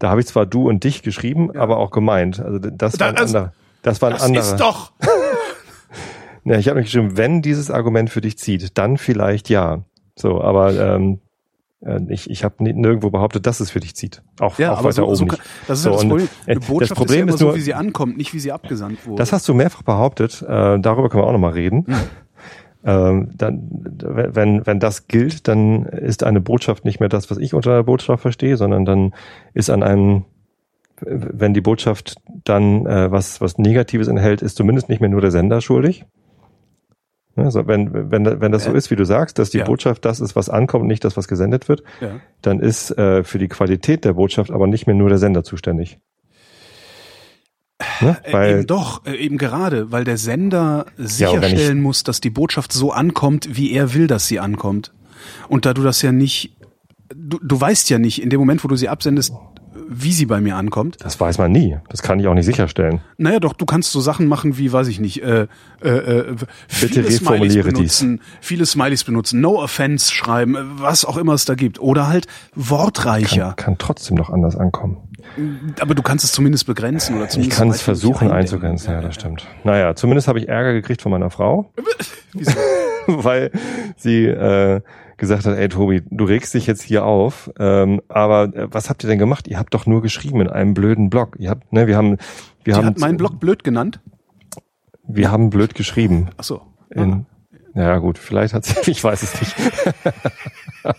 [0.00, 2.40] da habe ich zwar du und dich geschrieben, aber auch gemeint.
[2.40, 3.54] Also das war ein Da- also- anderer.
[3.82, 4.44] Das war ein das anderer.
[4.44, 4.92] ist doch.
[6.44, 9.84] Ja, ich habe mich geschrieben, wenn dieses Argument für dich zieht, dann vielleicht ja.
[10.14, 11.20] So, aber ähm,
[11.82, 14.22] äh, ich, ich habe nirgendwo behauptet, dass es für dich zieht.
[14.40, 15.38] Auch, Ja, auch aber weiter so, oben so nicht.
[15.66, 16.28] das ist So, das Problem.
[16.46, 18.38] äh, Eine das Botschaft Problem ist ja ist so, nur- wie sie ankommt, nicht wie
[18.38, 19.16] sie abgesandt wurde.
[19.18, 20.40] Das hast du mehrfach behauptet.
[20.40, 21.84] Äh, darüber können wir auch nochmal reden.
[21.86, 21.94] Hm.
[22.84, 23.68] Ähm, dann,
[24.04, 27.82] wenn, wenn das gilt, dann ist eine Botschaft nicht mehr das, was ich unter einer
[27.82, 29.14] Botschaft verstehe, sondern dann
[29.52, 30.24] ist an einem,
[31.00, 35.30] wenn die Botschaft dann äh, was, was Negatives enthält, ist zumindest nicht mehr nur der
[35.30, 36.04] Sender schuldig.
[37.36, 38.76] Also wenn, wenn, wenn das so Ja.
[38.76, 39.64] ist, wie du sagst, dass die Ja.
[39.64, 42.20] Botschaft das ist, was ankommt, nicht das, was gesendet wird, ja.
[42.42, 45.98] dann ist äh, für die Qualität der Botschaft aber nicht mehr nur der Sender zuständig.
[48.00, 48.16] Ne?
[48.24, 52.30] Äh, Weil eben doch, äh, eben gerade, weil der Sender Ja, sicherstellen muss, dass die
[52.30, 54.92] Botschaft so ankommt, wie er will, dass sie ankommt.
[55.48, 56.56] Und da du das ja nicht,
[57.14, 59.32] du, du weißt ja nicht, in dem Moment, wo du sie absendest,
[59.88, 60.96] wie sie bei mir ankommt.
[61.00, 61.78] Das weiß man nie.
[61.88, 63.00] Das kann ich auch nicht sicherstellen.
[63.16, 65.46] Naja, doch, du kannst so Sachen machen wie, weiß ich nicht, äh,
[65.82, 66.36] äh, äh,
[66.68, 71.44] viele Smileys reformuliere benutzen, viele Smileys benutzen, No Offense schreiben, äh, was auch immer es
[71.44, 71.80] da gibt.
[71.80, 73.54] Oder halt wortreicher.
[73.56, 74.98] Kann, kann trotzdem noch anders ankommen.
[75.80, 79.14] Aber du kannst es zumindest begrenzen oder Ich zumindest kann es versuchen einzugrenzen, ja, das
[79.14, 79.46] stimmt.
[79.64, 81.72] Naja, zumindest habe ich Ärger gekriegt von meiner Frau,
[82.32, 82.52] Wieso?
[83.06, 83.50] weil
[83.96, 84.80] sie äh,
[85.18, 89.04] gesagt hat, ey Tobi, du regst dich jetzt hier auf, ähm, aber äh, was habt
[89.04, 89.46] ihr denn gemacht?
[89.48, 91.36] Ihr habt doch nur geschrieben in einem blöden Blog.
[91.38, 92.16] Ihr habt, ne, wir haben,
[92.64, 94.00] wir Die haben, hat meinen Blog blöd genannt.
[95.06, 96.30] wir haben blöd geschrieben.
[96.36, 96.62] Ach so.
[96.90, 97.26] In,
[97.74, 99.54] ja gut, vielleicht hat sie, ich weiß es nicht.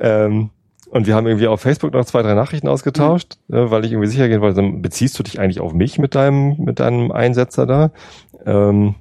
[0.00, 0.50] ähm,
[0.90, 4.08] und wir haben irgendwie auf Facebook noch zwei, drei Nachrichten ausgetauscht, äh, weil ich irgendwie
[4.08, 7.90] sicher gehen wollte, beziehst du dich eigentlich auf mich mit deinem, mit deinem Einsetzer da?
[8.44, 8.96] Ähm,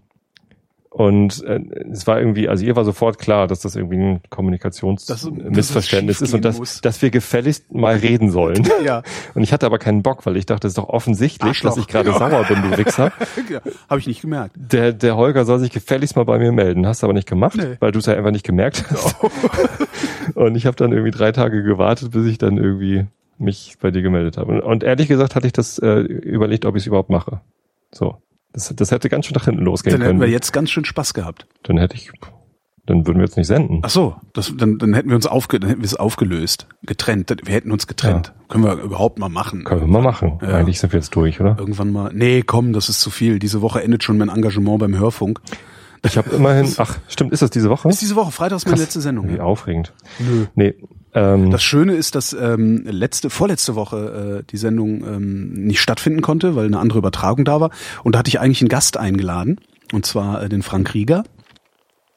[0.99, 1.61] und äh,
[1.93, 6.33] es war irgendwie, also ihr war sofort klar, dass das irgendwie ein Kommunikationsmissverständnis es ist
[6.33, 6.81] und dass, muss.
[6.81, 8.67] dass wir gefälligst mal reden sollen.
[8.83, 9.01] Ja,
[9.33, 11.71] Und ich hatte aber keinen Bock, weil ich dachte, es ist doch offensichtlich, Arschloch.
[11.71, 12.17] dass ich gerade Ja.
[12.17, 13.11] sauer bin, du Wichser.
[13.49, 14.55] ja habe ich nicht gemerkt.
[14.57, 16.85] Der, der Holger soll sich gefälligst mal bei mir melden.
[16.85, 17.77] Hast du aber nicht gemacht, Nee.
[17.79, 19.15] weil du es ja einfach nicht gemerkt hast.
[20.35, 23.05] und ich habe dann irgendwie drei Tage gewartet, bis ich dann irgendwie
[23.37, 24.51] mich bei dir gemeldet habe.
[24.51, 27.39] Und, und ehrlich gesagt hatte ich das äh, überlegt, ob ich es überhaupt mache.
[27.93, 28.17] So.
[28.53, 30.21] Das, das hätte ganz schön nach hinten losgehen Dann hätten können.
[30.21, 31.45] wir jetzt ganz schön Spaß gehabt.
[31.63, 32.11] dann hätte ich,
[32.85, 33.81] dann würden wir jetzt nicht senden.
[33.83, 37.31] Ach so, das, dann, dann hätten wir uns aufge, dann hätten wir es aufgelöst, getrennt.
[37.43, 38.33] Wir hätten uns getrennt.
[38.47, 39.63] Können wir überhaupt mal machen.
[39.65, 40.39] Können wir mal machen.
[40.41, 40.55] Ja.
[40.55, 41.57] Eigentlich sind wir jetzt durch, oder?
[41.59, 42.11] Irgendwann mal.
[42.13, 43.37] Nee, komm, das ist zu viel.
[43.37, 45.39] Diese Woche endet schon mein Engagement beim Hörfunk.
[46.03, 47.87] Ich habe immerhin, ach, stimmt, ist das diese Woche?
[47.89, 48.85] Ist diese Woche, Freitag ist meine Krass.
[48.85, 49.29] letzte Sendung.
[49.29, 49.43] Wie Ja.
[49.43, 49.93] aufregend.
[50.17, 50.45] Nö.
[50.55, 50.73] Nee,
[51.13, 56.21] ähm, Das Schöne ist, dass ähm, letzte, vorletzte Woche äh, die Sendung ähm, nicht stattfinden
[56.21, 57.71] konnte, weil eine andere Übertragung da war.
[58.03, 59.59] Und da hatte ich eigentlich einen Gast eingeladen,
[59.93, 61.23] und zwar äh, den Frank Rieger,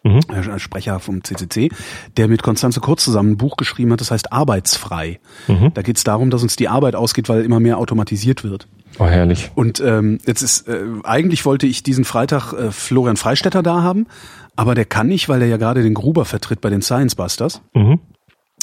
[0.05, 0.19] Mhm.
[0.35, 1.71] äh, Sprecher vom CCC,
[2.17, 5.21] der mit Konstanze Kurz zusammen ein Buch geschrieben hat, das heißt Arbeitsfrei.
[5.47, 5.71] Mhm.
[5.75, 8.67] Da geht es darum, dass uns die Arbeit ausgeht, weil immer mehr automatisiert wird.
[8.99, 9.53] oh herrlich.
[9.55, 14.09] Und ähm, jetzt ist äh, eigentlich wollte ich diesen Freitag äh, Florian Freistetter da haben,
[14.57, 17.63] aber der kann nicht, weil er ja gerade den Gruber vertritt bei den Science Busters.
[17.73, 18.01] Mhm.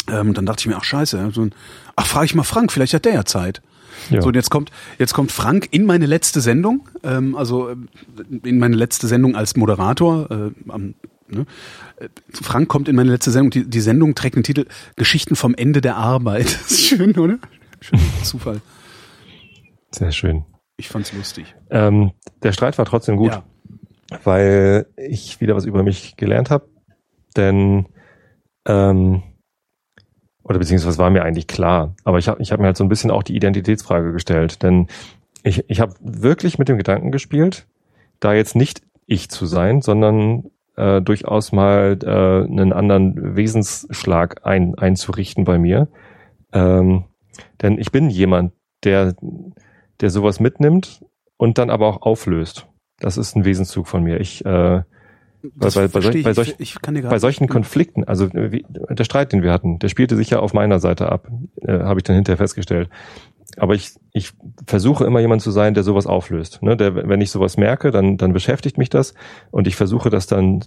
[0.07, 1.55] Ähm, und dann dachte ich mir, ach scheiße, so ein,
[1.95, 3.61] ach frage ich mal Frank, vielleicht hat der ja Zeit.
[4.09, 4.21] Ja.
[4.21, 7.89] So und jetzt kommt jetzt kommt Frank in meine letzte Sendung, ähm, also ähm,
[8.43, 10.31] in meine letzte Sendung als Moderator.
[10.31, 10.95] Äh, am,
[11.27, 11.45] ne?
[11.97, 13.51] Äh, Frank kommt in meine letzte Sendung.
[13.51, 16.45] Die, die Sendung trägt den Titel Geschichten vom Ende der Arbeit.
[16.61, 17.39] Das ist schön, oder?
[17.81, 18.61] Schön, Zufall.
[19.91, 20.45] Sehr schön.
[20.77, 21.55] Ich fand's lustig.
[21.69, 23.43] Ähm, der Streit war trotzdem gut, Ja.
[24.23, 26.69] weil ich wieder was über mich gelernt habe.
[27.35, 27.85] Denn,
[28.65, 29.23] ähm,
[30.49, 32.89] oder beziehungsweise war mir eigentlich klar, aber ich habe ich hab mir halt so ein
[32.89, 34.63] bisschen auch die Identitätsfrage gestellt.
[34.63, 34.87] Denn
[35.43, 37.67] ich, ich habe wirklich mit dem Gedanken gespielt,
[38.19, 44.73] da jetzt nicht ich zu sein, sondern äh, durchaus mal äh, einen anderen Wesensschlag ein,
[44.75, 45.87] einzurichten bei mir.
[46.51, 47.05] Ähm,
[47.61, 49.15] denn ich bin jemand, der,
[50.01, 51.05] der sowas mitnimmt
[51.37, 52.65] und dann aber auch auflöst.
[52.99, 54.19] Das ist ein Wesenszug von mir.
[54.19, 54.81] Ich, äh,
[55.41, 59.53] Bei, bei, bei, solch, kann dir bei solchen Konflikten, also wie, der Streit, den wir
[59.53, 61.29] hatten, der spielte sich ja auf meiner Seite ab,
[61.61, 62.89] äh, habe ich dann hinterher festgestellt.
[63.57, 64.31] Aber ich, ich
[64.65, 66.61] versuche immer jemand zu sein, der sowas auflöst.
[66.61, 66.77] Ne?
[66.77, 69.13] Der, wenn ich sowas merke, dann, dann beschäftigt mich das
[69.51, 70.63] und ich versuche das dann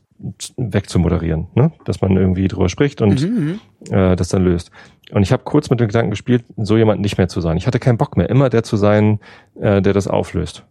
[0.57, 1.73] wegzumoderieren, ne?
[1.85, 3.95] dass man irgendwie drüber spricht und Mhm, mhm.
[3.95, 4.71] äh, das dann löst.
[5.13, 7.57] Und ich habe kurz mit dem Gedanken gespielt, so jemand nicht mehr zu sein.
[7.57, 9.21] Ich hatte keinen Bock mehr, immer der zu sein,
[9.61, 10.65] äh, der das auflöst.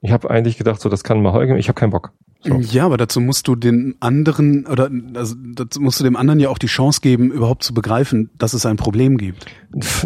[0.00, 2.12] Ich habe eigentlich gedacht, so das kann mal Holger, ich habe keinen Bock.
[2.40, 2.54] So.
[2.54, 6.50] Ja, aber dazu musst du den anderen oder also dazu musst du dem anderen ja
[6.50, 9.46] auch die Chance geben, überhaupt zu begreifen, dass es ein Problem gibt.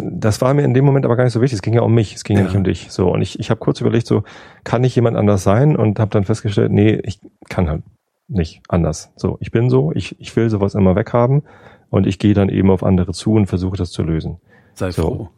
[0.01, 1.57] Das war mir in dem Moment aber gar nicht so wichtig.
[1.57, 2.47] Es ging ja um mich, es ging ja, Ja.
[2.47, 2.87] nicht um dich.
[2.89, 4.23] So und ich, ich habe kurz überlegt, so
[4.63, 7.83] kann ich jemand anders sein und habe dann festgestellt, nee, ich kann halt
[8.27, 9.11] nicht anders.
[9.15, 11.43] So, ich bin so, ich, ich will sowas immer weghaben
[11.91, 14.37] und ich gehe dann eben auf andere zu und versuche das zu lösen.
[14.73, 15.01] Sei So.
[15.03, 15.29] froh.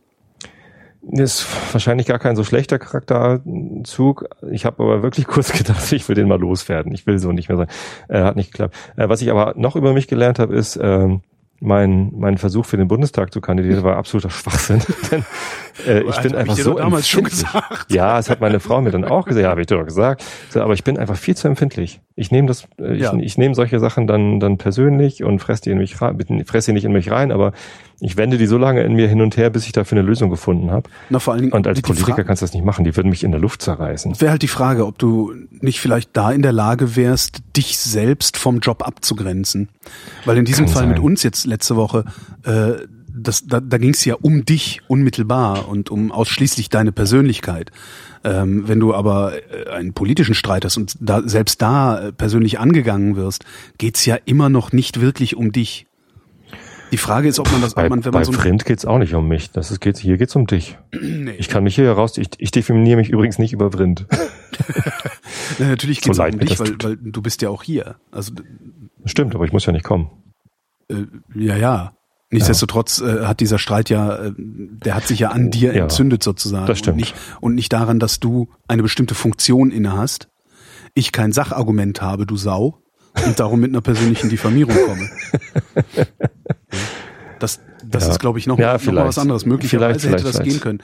[1.12, 4.26] Ist wahrscheinlich gar kein so schlechter Charakterzug.
[4.52, 6.94] Ich habe aber wirklich kurz gedacht, ich will den mal loswerden.
[6.94, 7.68] Ich will so nicht mehr sein.
[8.08, 8.76] Äh, hat nicht geklappt.
[8.96, 11.22] Äh, was ich aber noch über mich gelernt habe, ist, ähm,
[11.62, 14.82] mein, mein Versuch für den Bundestag zu kandidieren war absoluter Schwachsinn.
[15.12, 15.26] Denn,
[15.88, 17.92] äh, ich bin ich einfach dir so damals schon gesagt.
[17.94, 19.44] Ja, das hat meine Frau mir dann auch gesagt.
[19.44, 20.24] Ja, habe ich dir doch gesagt.
[20.50, 22.02] So, aber ich bin einfach viel zu empfindlich.
[22.16, 23.14] Ich nehme das, äh, ich, Ja.
[23.14, 26.74] ich nehme solche Sachen dann dann persönlich und fress die in mich rein, fress die
[26.74, 27.54] nicht in mich rein, aber
[28.00, 30.30] ich wende die so lange in mir hin und her, bis ich dafür eine Lösung
[30.30, 30.90] gefunden habe.
[31.10, 32.84] Na, vor allen Dingen, Und als Politiker Frage- kannst du das nicht machen.
[32.86, 34.20] Die würden mich in der Luft zerreißen.
[34.20, 38.38] wäre halt die Frage, ob du nicht vielleicht da in der Lage wärst, dich selbst
[38.38, 39.70] vom Job abzugrenzen.
[40.26, 41.06] Weil in diesem Kann Fall mit sein.
[41.06, 42.06] uns jetzt letzte Woche,
[42.44, 42.74] äh,
[43.18, 47.72] das, da, da ging es ja um dich unmittelbar und um ausschließlich deine Persönlichkeit.
[48.26, 52.60] Ähm, wenn du aber äh, einen politischen Streit hast und da, selbst da äh, persönlich
[52.60, 53.46] angegangen wirst,
[53.78, 55.86] geht's ja immer noch nicht wirklich um dich.
[56.92, 58.66] Die Frage ist, ob man das, Bei, ob man, wenn bei man so ein- Vrind
[58.66, 59.52] geht's auch nicht um mich.
[59.52, 60.78] Das ist, geht's, hier geht's um dich.
[60.94, 64.06] nee, Ich kann mich hier heraus, ich, ich definiere mich übrigens nicht über Vrind.
[65.60, 67.96] Ja, natürlich So geht's leid um dich, weil, weil du bist ja auch hier.
[68.12, 68.34] Also
[69.06, 70.10] Stimmt, aber ich muss ja nicht kommen.
[70.90, 71.04] Äh,
[71.36, 71.92] ja, ja.
[72.32, 76.24] Nichtsdestotrotz äh, hat dieser Streit ja, äh, der hat sich ja an dir Ja, entzündet
[76.24, 76.66] sozusagen.
[76.66, 76.94] das stimmt.
[76.96, 80.28] Und nicht, und nicht daran, dass du eine bestimmte Funktion inne hast.
[80.96, 82.80] Ich kein Sachargument habe, du Sau,
[83.26, 85.10] und darum mit einer persönlichen Diffamierung komme.
[87.40, 88.12] Das, das Ja.
[88.12, 89.08] ist, glaube ich, noch, Ja, noch mal vielleicht.
[89.08, 89.46] was anderes.
[89.46, 90.80] Möglicherweise Vielleicht, hätte das vielleicht, gehen können.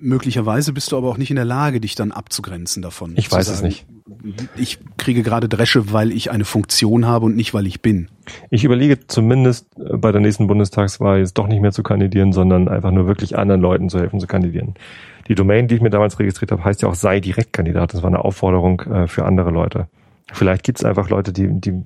[0.00, 3.12] Möglicherweise bist du aber auch nicht in der Lage, dich dann abzugrenzen davon.
[3.16, 3.86] Ich weiß es nicht.
[4.56, 8.08] Ich kriege gerade Dresche, weil ich eine Funktion habe und nicht, weil ich bin.
[8.50, 12.68] Ich überlege zumindest äh, bei der nächsten Bundestagswahl jetzt doch nicht mehr zu kandidieren, sondern
[12.68, 14.74] einfach nur wirklich anderen Leuten zu helfen zu kandidieren.
[15.28, 17.94] Die Domain, die ich mir damals registriert habe, heißt ja auch sei Direktkandidat.
[17.94, 19.86] Das war eine Aufforderung äh, für andere Leute.
[20.32, 21.82] Vielleicht gibt es einfach Leute, die, die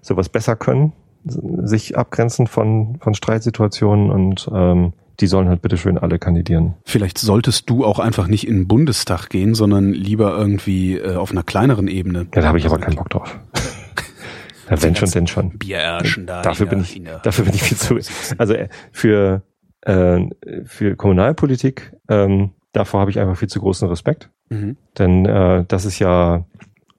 [0.00, 0.92] sowas besser können,
[1.24, 6.74] sich abgrenzen von, von Streitsituationen und ähm, die sollen halt bitteschön alle kandidieren.
[6.84, 11.30] Vielleicht solltest du auch einfach nicht in den Bundestag gehen, sondern lieber irgendwie äh, auf
[11.30, 12.26] einer kleineren Ebene.
[12.34, 13.38] Ja, da habe ich aber keinen Bock drauf.
[14.70, 15.50] ja, wenn schon, denn schon.
[15.58, 16.42] Bierschen da.
[16.42, 17.98] dafür in bin ich, dafür bin ich viel zu.
[18.38, 19.42] Also äh, für
[19.82, 20.26] äh,
[20.64, 24.76] für Kommunalpolitik ähm, davor habe ich einfach viel zu großen Respekt, Mhm.
[24.98, 26.44] denn äh, das ist ja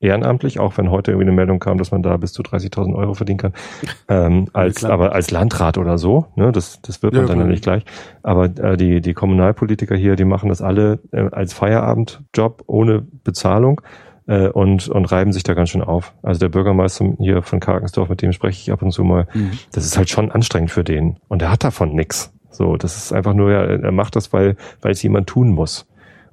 [0.03, 3.13] ehrenamtlich, auch wenn heute irgendwie eine Meldung kam, dass man da bis zu 30.000 Euro
[3.13, 3.53] verdienen kann.
[4.07, 7.45] Ähm, als aber als Landrat oder so, ne, das das wird man Ja, dann ja
[7.45, 7.83] nicht gleich.
[8.21, 13.81] Aber äh, die die Kommunalpolitiker hier, die machen das alle äh, als Feierabendjob ohne Bezahlung.
[14.25, 16.13] äh, und, und reiben sich da ganz schön auf.
[16.23, 19.51] Also der Bürgermeister hier von Karkensdorf, mit dem spreche ich ab und zu mal, Mhm.
[19.73, 21.17] das ist halt schon anstrengend für den.
[21.27, 22.31] Und er hat davon nix.
[22.49, 25.85] So, das ist einfach nur, ja, er macht das, weil, weil es jemand tun muss.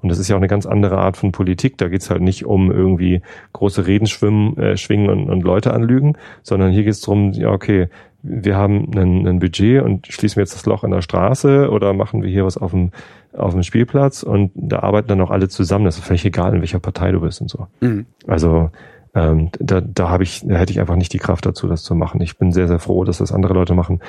[0.02, 1.78] Und das ist ja auch eine ganz andere Art von Politik.
[1.78, 6.16] Da geht's halt nicht um irgendwie große Reden schwimmen, äh, schwingen und, und Leute anlügen,
[6.42, 7.88] sondern hier geht's drum, ja, okay,
[8.22, 11.94] wir haben ein, ein Budget und schließen wir jetzt das Loch in der Straße oder
[11.94, 12.90] machen wir hier was auf dem,
[13.32, 15.86] auf dem Spielplatz und da arbeiten dann auch alle zusammen.
[15.86, 17.66] Das ist völlig egal, in welcher Partei du bist und so.
[17.80, 18.06] Mhm.
[18.26, 18.70] Also
[19.14, 21.94] ähm, da, da habe ich, da hätte ich einfach nicht die Kraft dazu, das zu
[21.94, 22.20] machen.
[22.20, 24.00] Ich bin sehr, sehr froh, dass das andere Leute machen.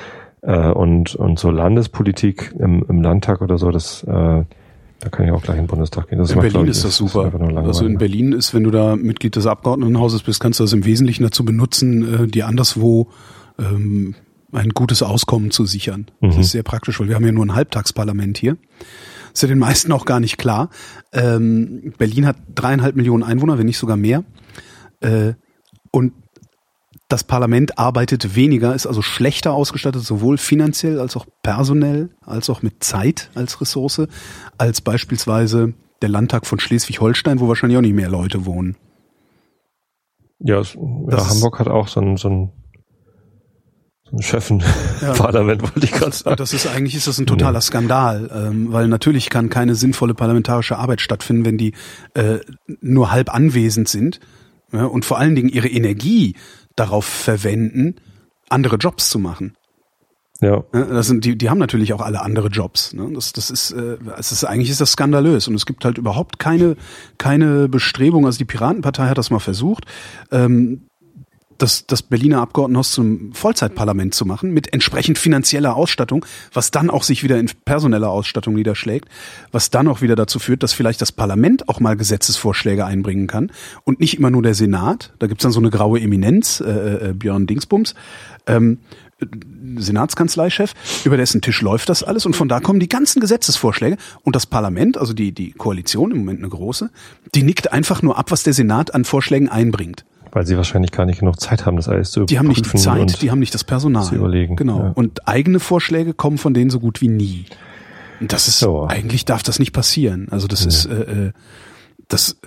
[0.42, 4.44] Äh, und, und so Landespolitik im, im Landtag oder so, das äh,
[5.02, 6.18] da kann ich auch gleich in den Bundestag gehen.
[6.18, 7.30] Das In Berlin ist das super.
[7.36, 7.98] nur also in.
[7.98, 11.44] Berlin ist, wenn du da Mitglied des Abgeordnetenhauses bist, kannst du das im Wesentlichen dazu
[11.44, 13.08] benutzen, äh, dir anderswo
[13.58, 14.14] ähm,
[14.52, 16.06] ein gutes Auskommen zu sichern.
[16.20, 16.40] Das Mhm.
[16.42, 18.56] ist sehr praktisch, weil wir haben ja nur ein Halbtagsparlament hier.
[19.32, 20.68] Das ist ja den meisten auch gar nicht klar.
[21.12, 24.22] Ähm, Berlin hat dreieinhalb Millionen Einwohner, wenn nicht sogar mehr.
[25.00, 25.32] Äh,
[25.90, 26.12] und
[27.12, 32.62] das Parlament arbeitet weniger, ist also schlechter ausgestattet, sowohl finanziell als auch personell, als auch
[32.62, 34.02] mit Zeit als Ressource,
[34.56, 38.76] als beispielsweise der Landtag von Schleswig-Holstein, wo wahrscheinlich auch nicht mehr Leute wohnen.
[40.38, 42.50] Ja, es, ja Hamburg hat auch so ein, so ein,
[44.04, 46.36] so ein Schöffen-Parlament, wollte ich gerade sagen.
[46.36, 50.78] Das ist eigentlich ist das ein totaler Skandal, ähm, weil natürlich kann keine sinnvolle parlamentarische
[50.78, 51.74] Arbeit stattfinden, wenn die
[52.14, 52.38] äh,
[52.80, 54.18] nur halb anwesend sind
[54.72, 56.34] ja, und vor allen Dingen ihre Energie
[56.76, 57.96] darauf verwenden,
[58.48, 59.54] andere Jobs zu machen.
[60.40, 62.92] Ja, Ja, Das sind, die, die haben natürlich auch alle andere Jobs.
[62.92, 63.10] Ne?
[63.14, 66.38] Das, das ist, äh, es ist, eigentlich ist das skandalös und es gibt halt überhaupt
[66.38, 66.76] keine,
[67.16, 68.26] keine Bestrebung.
[68.26, 69.84] Also die Piratenpartei hat das mal versucht,
[70.32, 70.88] ähm,
[71.62, 77.04] das, das Berliner Abgeordnetenhaus zum Vollzeitparlament zu machen, mit entsprechend finanzieller Ausstattung, was dann auch
[77.04, 79.08] sich wieder in personeller Ausstattung niederschlägt,
[79.52, 83.52] was dann auch wieder dazu führt, dass vielleicht das Parlament auch mal Gesetzesvorschläge einbringen kann
[83.84, 85.12] und nicht immer nur der Senat.
[85.20, 87.94] Da gibt's dann so eine graue Eminenz, äh, äh, Björn Dingsbums.
[88.46, 88.78] Ähm,
[89.76, 90.72] Senatskanzleichef,
[91.04, 94.46] über dessen Tisch läuft das alles und von da kommen die ganzen Gesetzesvorschläge und das
[94.46, 96.90] Parlament, also die, die Koalition, im Moment eine große,
[97.32, 100.04] die nickt einfach nur ab, was der Senat an Vorschlägen einbringt.
[100.32, 102.78] Weil sie wahrscheinlich gar nicht genug Zeit haben, das alles zu Die haben nicht die
[102.78, 104.04] Zeit, die haben nicht das Personal.
[104.04, 104.78] zu überlegen, Genau.
[104.80, 104.92] ja.
[104.94, 107.44] Und eigene Vorschläge kommen von denen so gut wie nie.
[108.20, 108.86] Und das ist, So.
[108.88, 110.28] eigentlich darf das nicht passieren.
[110.30, 111.32] Also das ist, äh, äh,
[112.08, 112.38] das,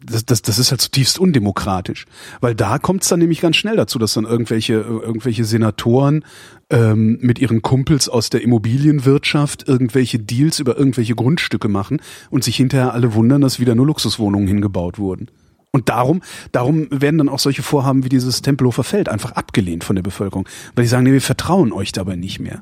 [0.00, 2.06] das, das, das ist halt zutiefst undemokratisch.
[2.40, 6.24] Weil da kommt es dann nämlich ganz schnell dazu, dass dann irgendwelche, irgendwelche Senatoren
[6.70, 12.56] ähm, mit ihren Kumpels aus der Immobilienwirtschaft irgendwelche Deals über irgendwelche Grundstücke machen und sich
[12.56, 15.28] hinterher alle wundern, dass wieder nur Luxuswohnungen hingebaut wurden.
[15.70, 19.96] Und darum, darum werden dann auch solche Vorhaben wie dieses Tempelhofer Feld einfach abgelehnt von
[19.96, 22.60] der Bevölkerung, weil die sagen, nee, wir vertrauen euch dabei nicht mehr.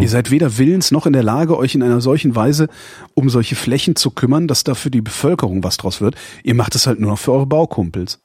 [0.00, 2.68] Ihr seid weder willens noch in der Lage, euch in einer solchen Weise
[3.14, 6.14] um solche Flächen zu kümmern, dass da für die Bevölkerung was draus wird.
[6.44, 8.20] Ihr macht es halt nur noch für eure Baukumpels.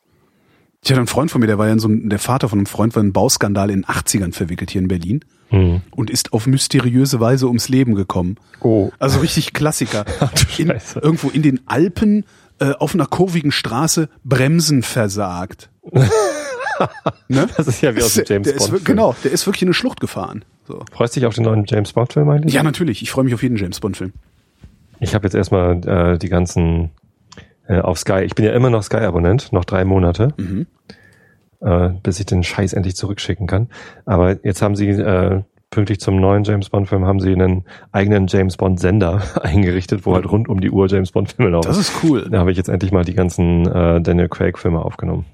[0.83, 2.59] Ich hatte einen Freund von mir, der war ja in so einem, der Vater von
[2.59, 5.81] einem Freund war in einen Bauskandal in den 80ern verwickelt hier in Berlin Hm.
[5.91, 8.35] und ist auf mysteriöse Weise ums Leben gekommen.
[8.59, 8.91] Oh.
[8.99, 10.05] Also richtig Klassiker.
[10.57, 12.25] in, irgendwo in den Alpen
[12.59, 15.69] äh, auf einer kurvigen Straße Bremsen versagt.
[17.27, 17.47] ne?
[17.57, 18.71] Das ist ja wie aus dem James ist, Bond.
[18.73, 20.43] wir- Genau, der ist wirklich in eine Schlucht gefahren.
[20.67, 20.83] So.
[20.91, 22.53] Freust dich auf den neuen James Bond Film eigentlich?
[22.53, 23.01] Ja, natürlich.
[23.01, 24.13] Ich freue mich auf jeden James Bond Film.
[24.99, 26.91] Ich habe jetzt erstmal äh, die ganzen
[27.67, 28.21] äh, auf Sky.
[28.23, 30.65] Ich bin ja immer noch Sky Abonnent, noch drei Monate, Mhm.
[31.61, 33.69] äh, bis ich den Scheiß endlich zurückschicken kann.
[34.05, 38.27] Aber jetzt haben sie äh, pünktlich zum neuen James Bond Film haben sie einen eigenen
[38.27, 41.67] James Bond Sender eingerichtet, wo halt rund um die Uhr James Bond Filme laufen.
[41.67, 42.27] Das ist cool.
[42.29, 45.25] Da habe ich jetzt endlich mal die ganzen äh, Daniel Craig Filme aufgenommen.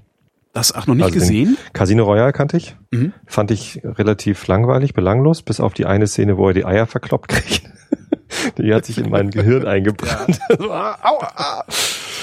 [0.53, 1.57] Das ach noch nicht Also gesehen?
[1.73, 2.75] Casino Royale kannte ich.
[2.91, 3.11] Mhm.
[3.25, 7.29] Fand ich relativ langweilig, belanglos, bis auf die eine Szene, wo er die Eier verkloppt
[7.29, 7.63] kriegt.
[8.59, 10.39] die hat sich in mein Gehirn eingebrannt.
[10.59, 11.63] Aua, ah.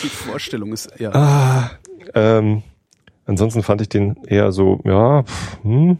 [0.02, 1.10] Die Vorstellung ist ja.
[1.12, 1.70] Ah,
[2.14, 2.62] ähm,
[3.26, 5.98] ansonsten fand ich den eher so, ja, pff, hm.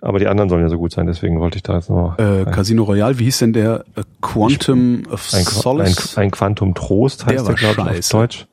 [0.00, 2.44] Aber die anderen sollen ja so gut sein, deswegen wollte ich da jetzt noch Äh,
[2.44, 3.84] Casino Royale, wie hieß denn der?
[3.96, 6.18] Äh, Quantum of ein, Qu- ein, Solace?
[6.18, 8.08] ein Quantum Trost Der heißt war der, glaube ich, auf.
[8.10, 8.46] Deutsch.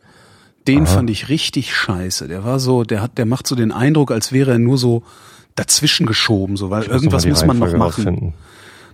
[0.67, 0.86] Den Aha.
[0.86, 2.27] fand ich richtig scheiße.
[2.29, 5.03] Der war so, der hat, der macht so den Eindruck, als wäre er nur so
[5.56, 7.82] dazwischen geschoben, so, weil irgendwas muss man noch machen.
[7.82, 8.34] rausfinden.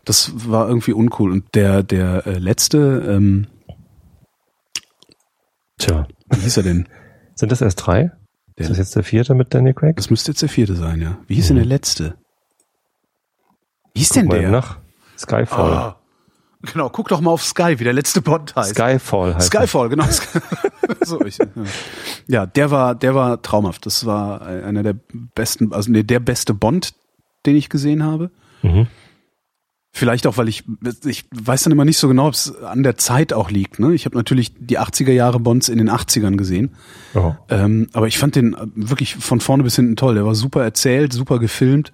[0.05, 1.31] Das war irgendwie uncool.
[1.31, 3.47] Und der, der äh, letzte, ähm,
[5.77, 6.87] Tja, wie hieß er denn?
[7.35, 8.11] sind das erst drei?
[8.57, 9.95] Der- Ist das jetzt der vierte mit Daniel Craig?
[9.95, 11.17] Das müsste jetzt der vierte sein, ja.
[11.27, 12.15] Wie hieß denn der letzte?
[13.93, 14.51] Wie hieß Guck denn mal der?
[14.51, 14.77] nach.
[15.17, 15.73] Skyfall.
[15.73, 15.95] Ah,
[16.61, 18.75] genau, guck doch mal auf Sky, wie der letzte Bond heißt.
[18.75, 19.47] Skyfall heißt.
[19.47, 20.05] Skyfall, genau.
[21.01, 21.45] so, ich, ja.
[22.27, 23.85] ja, der war, der war traumhaft.
[23.85, 24.95] Das war einer der
[25.35, 26.93] besten, also nee, der beste Bond,
[27.45, 28.31] den ich gesehen habe.
[28.61, 28.87] Mhm.
[29.91, 30.63] Vielleicht auch, weil ich,
[31.03, 33.79] ich weiß dann immer nicht so genau, ob es an der Zeit auch liegt.
[33.79, 33.93] Ne?
[33.93, 36.75] Ich habe natürlich die 80er Jahre Bonds in den 80ern gesehen.
[37.15, 37.33] Oh.
[37.49, 40.13] Ähm, aber ich fand den wirklich von vorne bis hinten toll.
[40.13, 41.91] Der war super erzählt, super gefilmt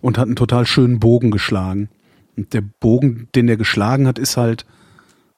[0.00, 1.88] und hat einen total schönen Bogen geschlagen.
[2.36, 4.66] Und der Bogen, den der geschlagen hat, ist halt.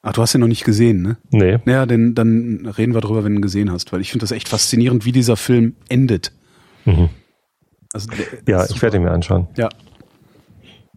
[0.03, 1.17] Ach, du hast ihn noch nicht gesehen, ne?
[1.29, 1.59] Nee.
[1.65, 4.31] Naja, denn dann reden wir drüber, wenn du ihn gesehen hast, weil ich finde das
[4.31, 6.31] echt faszinierend, wie dieser Film endet.
[6.85, 7.09] Mhm.
[7.93, 8.09] Also
[8.47, 9.47] Ja, ich werde ihn mir anschauen.
[9.57, 9.69] Ja.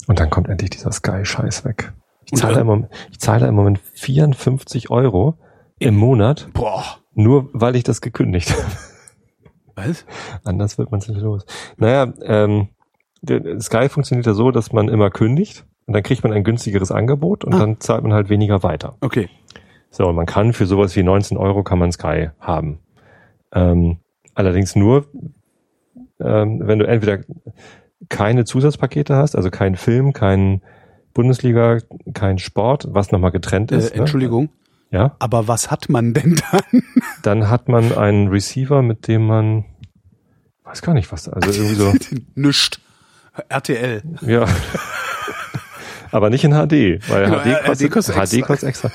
[0.06, 1.92] Und dann kommt endlich dieser Sky-Scheiß weg.
[2.24, 5.36] Ich zahle, im Moment, ich zahle im Moment 54 Euro
[5.78, 6.84] im Monat, Boah.
[7.12, 8.72] nur weil ich das gekündigt habe.
[9.74, 10.06] Was?
[10.44, 11.44] Anders wird man es nicht los.
[11.76, 12.68] Naja, ähm,
[13.60, 17.44] Sky funktioniert ja so, dass man immer kündigt und dann kriegt man ein günstigeres Angebot
[17.44, 17.58] und Ah.
[17.58, 18.96] dann zahlt man halt weniger weiter.
[19.00, 19.28] Okay.
[19.90, 22.78] So, und man kann für sowas wie 19 Euro kann man Sky haben.
[23.52, 23.98] Ähm,
[24.34, 25.06] allerdings nur,
[26.20, 27.20] ähm, wenn du entweder
[28.08, 30.62] keine Zusatzpakete hast, also kein Film, kein
[31.14, 31.78] Bundesliga,
[32.12, 33.90] kein Sport, was nochmal getrennt Äh, ist.
[33.94, 34.44] Entschuldigung.
[34.44, 34.50] Ne?
[34.98, 36.82] Ja, Aber was hat man denn dann?
[37.22, 39.64] dann hat man einen Receiver, mit dem man,
[40.64, 41.92] weiß gar nicht was, also irgendwie so,
[42.34, 42.80] Nischt.
[43.48, 44.02] RTL.
[44.22, 44.46] ja.
[46.10, 48.90] Aber nicht in HD, weil Genau, HD, HD kostet, kostet HD kostet extra.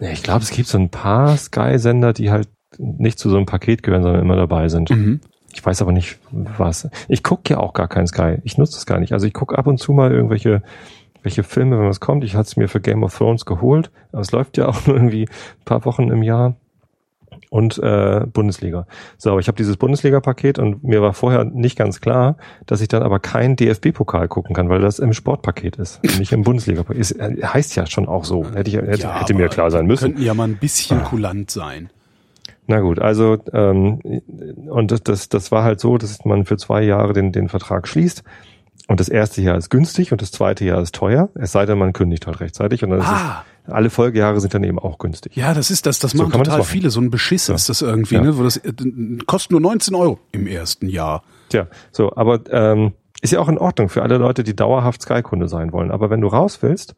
[0.00, 3.46] Nee, ich glaube, es gibt so ein paar Sky-Sender, die halt nicht zu so einem
[3.46, 4.90] Paket gehören, sondern immer dabei sind.
[4.90, 5.20] Mhm.
[5.52, 6.88] Ich weiß aber nicht, was.
[7.08, 8.38] Ich gucke ja auch gar kein Sky.
[8.44, 9.12] Ich nutze es gar nicht.
[9.12, 10.62] Also ich gucke ab und zu mal irgendwelche
[11.22, 12.24] welche Filme, wenn was kommt.
[12.24, 14.96] Ich hatte es mir für Game of Thrones geholt, aber es läuft ja auch nur
[14.96, 16.56] irgendwie ein paar Wochen im Jahr.
[17.48, 18.86] Und äh, Bundesliga.
[19.18, 22.86] So, aber ich habe dieses Bundesliga-Paket und mir war vorher nicht ganz klar, dass ich
[22.86, 27.00] dann aber kein DFB-Pokal gucken kann, weil das im Sportpaket ist, nicht im Bundesliga-Paket.
[27.00, 28.44] Ist, äh, heißt ja schon auch so.
[28.54, 30.04] Hätte, ich, hätte, Ja, hätte mir klar sein müssen.
[30.12, 31.90] Könnten ja mal ein bisschen kulant sein.
[32.68, 33.98] Na gut, also ähm,
[34.68, 37.88] und das, das, das war halt so, dass man für zwei Jahre den, den Vertrag
[37.88, 38.22] schließt.
[38.86, 41.78] Und das erste Jahr ist günstig und das zweite Jahr ist teuer, es sei denn,
[41.78, 42.84] man kündigt halt rechtzeitig.
[42.84, 43.04] Und dann Ah.
[43.04, 43.28] ist es,
[43.70, 45.36] alle Folgejahre sind dann eben auch günstig.
[45.36, 46.68] Ja, das ist das, das machen man das total machen.
[46.70, 46.90] viele.
[46.90, 48.22] So ein Beschiss ist das irgendwie, Ja.
[48.22, 48.36] ne?
[48.38, 48.72] Wo das äh,
[49.26, 51.22] kostet nur 19 Euro im ersten Jahr.
[51.48, 55.48] Tja, so, aber ähm, ist ja auch in Ordnung für alle Leute, die dauerhaft Sky-Kunde
[55.48, 55.90] sein wollen.
[55.90, 56.94] Aber wenn du raus willst,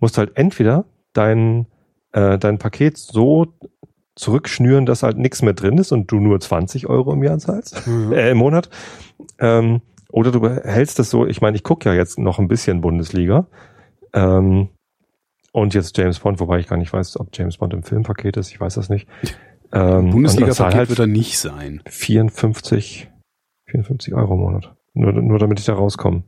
[0.00, 0.84] musst du halt entweder
[1.14, 1.66] dein,
[2.12, 3.46] äh, dein Paket so
[4.14, 7.82] zurückschnüren, dass halt nichts mehr drin ist und du nur 20 Euro im Jahr zahlst,
[8.12, 8.68] äh, im Monat.
[9.38, 12.80] Ähm, oder du hältst es so, ich meine, ich gucke ja jetzt noch ein bisschen
[12.80, 13.48] Bundesliga.
[14.12, 14.68] Ähm,
[15.54, 18.50] und jetzt James Bond, wobei ich gar nicht weiß, ob James Bond im Filmpaket ist,
[18.50, 19.06] ich weiß das nicht.
[19.72, 21.80] Ähm, und Bundesliga-Paket halt wird er nicht sein.
[21.86, 23.08] 54,
[23.66, 24.74] 54 Euro im Monat.
[24.94, 26.24] Nur, nur damit ich da rauskomme.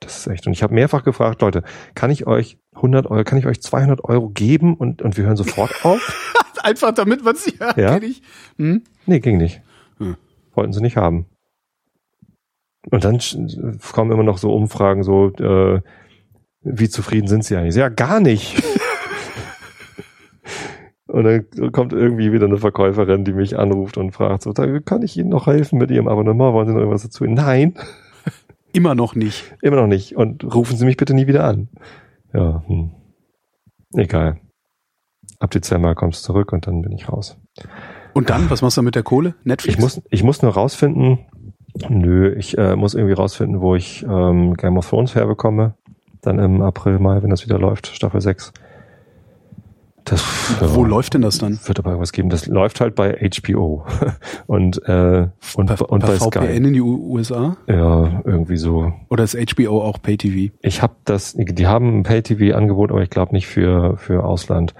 [0.00, 0.46] Das ist echt.
[0.46, 1.62] Und ich habe mehrfach gefragt, Leute,
[1.94, 5.36] kann ich euch 100 Euro, kann ich euch 200 Euro geben und, und wir hören
[5.36, 6.34] sofort auf?
[6.62, 8.00] Einfach damit man sie ja, Ja?
[8.56, 8.82] Hm?
[9.04, 9.60] Nee, ging nicht.
[9.98, 10.16] Hm.
[10.54, 11.26] Wollten sie nicht haben.
[12.90, 13.18] Und dann
[13.92, 15.82] kommen immer noch so Umfragen, so, äh,
[16.62, 17.76] wie zufrieden sind sie eigentlich?
[17.76, 18.62] Ja, gar nicht.
[21.06, 25.02] Und dann kommt irgendwie wieder eine Verkäuferin, die mich anruft und fragt so, "Da kann
[25.02, 26.54] ich Ihnen noch helfen mit Ihrem Abonnement?
[26.54, 27.24] Wollen Sie noch irgendwas dazu?
[27.24, 27.74] Nein,
[28.72, 29.52] Immer noch nicht.
[29.60, 30.14] immer noch nicht.
[30.16, 31.68] Und rufen Sie mich bitte nie wieder an.
[32.32, 32.92] Ja, hm.
[33.94, 34.38] egal.
[35.40, 37.36] Ab Dezember kommst du zurück und dann bin ich raus.
[38.12, 39.34] Und dann, was machst du mit der Kohle?
[39.42, 39.74] Netflix?
[39.76, 41.26] Ich muss, ich muss nur rausfinden,
[41.88, 45.74] nö, ich äh, muss irgendwie rausfinden, wo ich ähm, Game of Thrones herbekomme.
[46.22, 48.52] Dann im April, Mai, wenn das wieder läuft, Staffel 6.
[50.04, 50.24] Das
[50.60, 51.58] Wo ja, läuft denn das dann?
[51.64, 52.30] wird aber was geben.
[52.30, 53.84] Das läuft halt bei HBO
[54.46, 56.56] und, äh, und, Per, und per bei VPN Sky.
[56.56, 57.56] in die U USA?
[57.68, 58.92] Ja, irgendwie so.
[59.08, 60.52] Oder ist HBO auch Pay-TV?
[60.62, 64.74] Ich habe das, die haben ein Pay-TV-Angebot, aber ich glaube nicht für, für Ausland.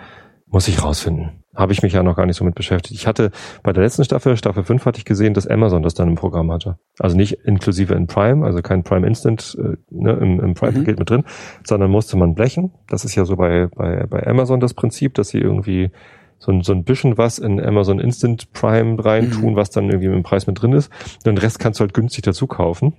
[0.46, 1.39] Muss ich rausfinden.
[1.54, 2.94] Habe ich mich ja noch gar nicht so mit beschäftigt.
[2.94, 3.32] Ich hatte
[3.64, 6.52] bei der letzten Staffel, Staffel 5, hatte ich gesehen, dass Amazon das dann im Programm
[6.52, 6.78] hatte.
[7.00, 11.10] Also nicht inklusive in Prime, also kein Prime Instant äh, ne, im, im Prime-Paket mit
[11.10, 11.24] drin,
[11.64, 12.72] sondern musste man blechen.
[12.88, 15.90] Das ist ja so bei, bei, bei Amazon das Prinzip, dass sie irgendwie
[16.38, 20.22] so ein, so ein bisschen was in Amazon Instant Prime reintun, was dann irgendwie im
[20.22, 20.90] Preis mit drin ist.
[21.26, 22.94] Den Rest kannst du halt günstig dazu kaufen.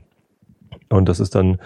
[0.89, 1.57] Und das ist dann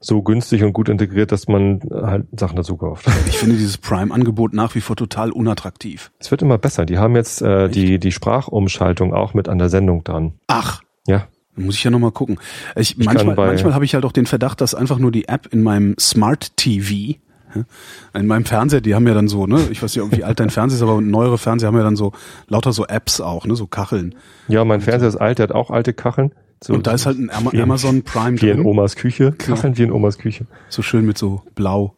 [0.00, 3.06] so günstig und gut integriert, dass man halt Sachen dazu kauft.
[3.28, 6.10] Ich finde dieses Prime-Angebot nach wie vor total unattraktiv.
[6.18, 6.86] Es wird immer besser.
[6.86, 10.34] Die haben jetzt äh, die, die Sprachumschaltung auch mit an der Sendung dran.
[10.46, 11.26] Ach, Ja.
[11.56, 12.38] muss ich ja nochmal gucken.
[12.76, 15.48] Ich, Ich manchmal manchmal habe ich halt auch den Verdacht, dass einfach nur die App
[15.52, 17.18] in meinem Smart TV,
[18.12, 20.50] in meinem Fernseher, die haben ja dann so, ne, ich weiß nicht, wie alt dein
[20.50, 22.12] Fernseher ist, aber neuere Fernseher haben ja dann so
[22.48, 24.14] lauter so Apps auch, ne, so Kacheln.
[24.48, 26.32] Ja, mein Fernseher ist alt, der hat auch alte Kacheln.
[26.62, 28.96] So, Und da ist halt ein Ama- wie in- Amazon Prime Wie in drin, Omas
[28.96, 29.32] Küche.
[29.32, 30.46] Kacheln wie in Omas Küche.
[30.68, 31.96] so schön mit so blau.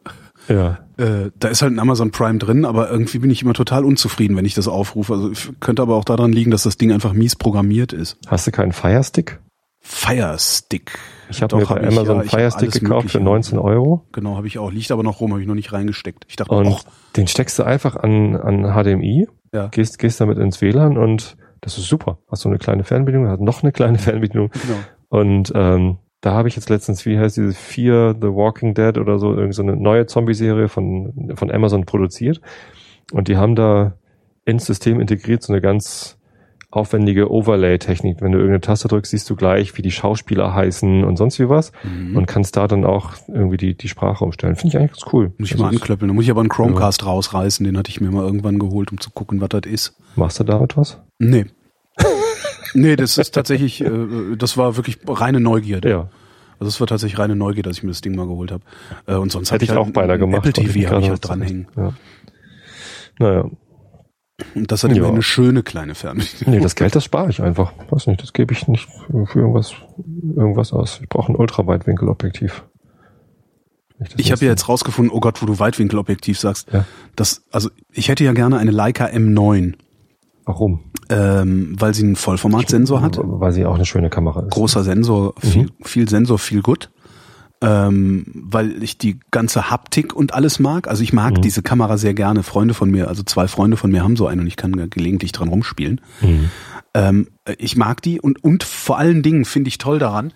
[0.49, 0.79] Ja.
[0.97, 4.37] Äh, da ist halt ein Amazon Prime drin, aber irgendwie bin ich immer total unzufrieden,
[4.37, 5.13] wenn ich das aufrufe.
[5.15, 8.17] Also könnte aber auch daran liegen, dass das Ding einfach mies programmiert ist.
[8.27, 9.39] Hast du keinen Firestick?
[9.81, 10.99] Fire Stick.
[11.31, 13.55] Ich habe mir bei hab Amazon ja, ich hab Fire Stick alles gekauft für Mögliche.
[13.55, 14.07] 19 Euro.
[14.13, 14.73] Genau, habe ich auch.
[14.73, 16.25] Liegt aber noch rum, habe ich noch nicht reingesteckt.
[16.29, 16.83] Ich dachte, Und och,
[17.17, 19.69] den steckst du einfach an, an HDMI, Ja.
[19.69, 22.19] gehst, gehst damit ins WLAN und das ist super.
[22.31, 24.51] Hast so eine kleine Fernbedienung, hat noch eine kleine Fernbedienung.
[24.51, 24.79] genau.
[25.09, 29.19] Und ähm, da habe ich jetzt letztens, wie heißt diese Fear the Walking Dead oder
[29.19, 32.41] so, irgend so eine neue Zombie-Serie von, von Amazon produziert.
[33.13, 33.95] Und die haben da
[34.45, 36.18] ins System integriert so eine ganz
[36.79, 38.21] aufwendige Overlay-Technik.
[38.21, 41.49] Wenn du irgendeine Taste drückst, siehst du gleich, wie die Schauspieler heißen und sonst wie
[41.49, 41.73] was.
[41.83, 42.17] Mhm.
[42.17, 44.57] Und kannst da dann auch irgendwie die, die Sprache umstellen.
[44.57, 45.33] Finde ich eigentlich ganz cool.
[45.39, 46.09] Muss ich Also mal anklöppeln.
[46.09, 47.65] Da muss ich aber einen Chromecast rausreißen.
[47.65, 49.97] Den hatte ich mir mal irgendwann geholt, um zu gucken, was das ist.
[50.17, 50.99] Machst du da etwas?
[51.19, 51.47] Nee.
[52.75, 53.91] nee, das ist tatsächlich, äh,
[54.37, 55.91] das war wirklich reine Neugierde.
[55.91, 56.09] Ja.
[56.61, 58.65] Also es war tatsächlich reine Neugierde, dass ich mir das Ding mal geholt habe.
[59.07, 60.47] Äh, und sonst Hätte ich halt auch beinahe ein gemacht.
[60.47, 61.69] Apple TV habe ich halt dranhängen.
[61.77, 61.93] Ja.
[63.19, 63.51] Naja.
[64.55, 64.99] Und das hat Ja.
[64.99, 66.55] immer eine schöne kleine Fernbedienung.
[66.55, 67.73] Nee, das Geld, das spare ich einfach.
[67.91, 68.89] Weiß nicht, das gebe ich nicht
[69.27, 69.75] für irgendwas,
[70.37, 71.01] irgendwas aus.
[71.03, 72.65] Ich brauche ein Ultraweitwinkelobjektiv.
[74.17, 76.85] Ich habe ja jetzt rausgefunden, oh Gott, wo du Weitwinkelobjektiv sagst, Ja.
[77.17, 79.75] das, also ich hätte ja gerne eine Leica M9,
[80.45, 80.81] Warum?
[81.11, 83.19] ähm, weil sie einen Vollformatsensor hat.
[83.21, 84.51] Weil sie auch eine schöne Kamera ist.
[84.51, 85.49] Großer Sensor, Mhm.
[85.49, 86.91] viel, viel Sensor, viel gut.
[87.61, 90.87] Ähm, weil ich die ganze Haptik und alles mag.
[90.87, 91.43] Also ich mag Mhm.
[91.43, 92.45] diese Kamera sehr gerne.
[92.45, 95.33] Freunde von mir, also zwei Freunde von mir haben so eine und ich kann gelegentlich
[95.33, 96.01] dran rumspielen.
[96.21, 96.51] Mhm.
[96.95, 97.29] Ähm,
[97.59, 100.33] ich mag die und, und vor allen Dingen finde ich toll daran,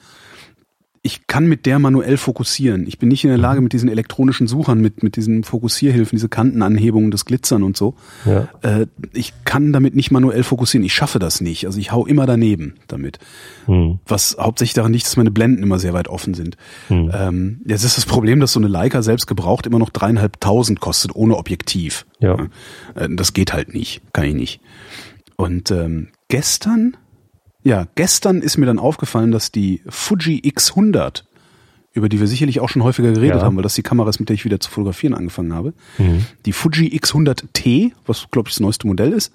[1.04, 2.86] ich kann mit der manuell fokussieren.
[2.86, 6.28] Ich bin nicht in der Lage, mit diesen elektronischen Suchern, mit, mit diesen Fokussierhilfen, diese
[6.28, 7.94] Kantenanhebungen, das Glitzern und so.
[8.24, 8.48] Ja.
[8.62, 10.84] Äh, ich kann damit nicht manuell fokussieren.
[10.84, 11.66] Ich schaffe das nicht.
[11.66, 13.18] Also ich hau immer daneben damit.
[13.66, 13.98] Mhm.
[14.06, 16.56] Was hauptsächlich daran liegt, dass meine Blenden immer sehr weit offen sind.
[16.88, 17.10] Mhm.
[17.12, 21.16] Ähm, jetzt ist das Problem, dass so eine Leica selbst gebraucht immer noch dreieinhalbtausend kostet,
[21.16, 22.06] ohne Objektiv.
[22.20, 22.46] Ja.
[22.94, 24.60] Äh, Das geht halt nicht, kann ich nicht.
[25.34, 26.96] Und ähm, gestern,
[27.64, 31.24] ja, gestern ist mir dann aufgefallen, dass die Fuji X100,
[31.92, 33.42] über die wir sicherlich auch schon häufiger geredet Ja.
[33.42, 36.26] haben, weil das die Kamera ist, mit der ich wieder zu fotografieren angefangen habe, Mhm.
[36.46, 39.32] die Fuji X100T, was glaube ich das neueste Modell ist,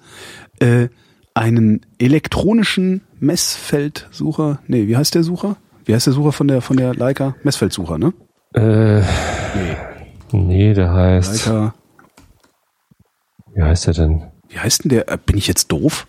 [0.60, 0.88] äh,
[1.34, 5.56] einen elektronischen Messfeldsucher, nee, wie heißt der Sucher?
[5.84, 7.34] Wie heißt der Sucher von der von der Leica?
[7.44, 8.12] Messfeldsucher, ne?
[8.54, 9.02] Äh,
[9.56, 9.76] Nee,
[10.32, 11.46] nee, der heißt.
[11.46, 11.74] Leica.
[13.54, 14.22] Wie heißt der denn?
[14.48, 15.08] Wie heißt denn der?
[15.08, 16.06] Äh, bin ich jetzt doof?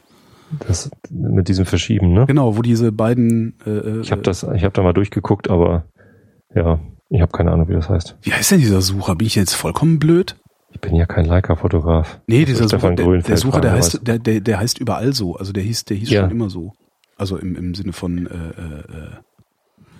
[0.68, 2.26] Das mit diesem Verschieben, ne?
[2.26, 5.86] Genau, wo diese beiden äh, äh, Ich habe das, ich habe da mal durchgeguckt, aber
[6.56, 6.80] ja,
[7.10, 8.18] ich habe keine Ahnung, wie das heißt.
[8.22, 9.16] Wie heißt denn dieser Sucher?
[9.16, 10.36] Bin ich jetzt vollkommen blöd?
[10.72, 12.20] Ich bin ja kein Leica-Fotograf.
[12.28, 15.36] Nee, dieser Sucher, der, der Sucher, der heißt, der, der, der heißt überall so.
[15.36, 16.22] Also der hieß, der hieß Ja.
[16.22, 16.74] schon immer so.
[17.18, 19.10] Also im, im Sinne von äh, äh, äh,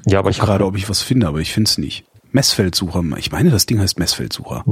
[0.08, 2.06] Ja, aber ich gerade, ob ich was finde, aber ich finde es nicht.
[2.32, 3.04] Messfeldsucher.
[3.18, 4.64] Ich meine, das Ding heißt Messfeldsucher.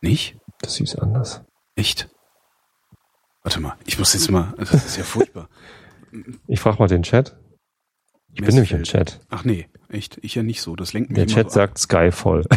[0.00, 0.36] Nicht?
[0.60, 1.42] Das hieß anders.
[1.76, 2.08] Echt?
[3.42, 4.54] Warte mal, ich muss jetzt mal.
[4.58, 5.48] Das ist ja furchtbar.
[6.46, 7.36] Ich frage mal den Chat.
[8.32, 9.20] Ich bin nämlich im Chat.
[9.28, 10.18] Ach nee, echt?
[10.22, 10.76] Ich ja nicht so.
[10.76, 12.44] Das lenkt mich Der Chat sagt Skyfall.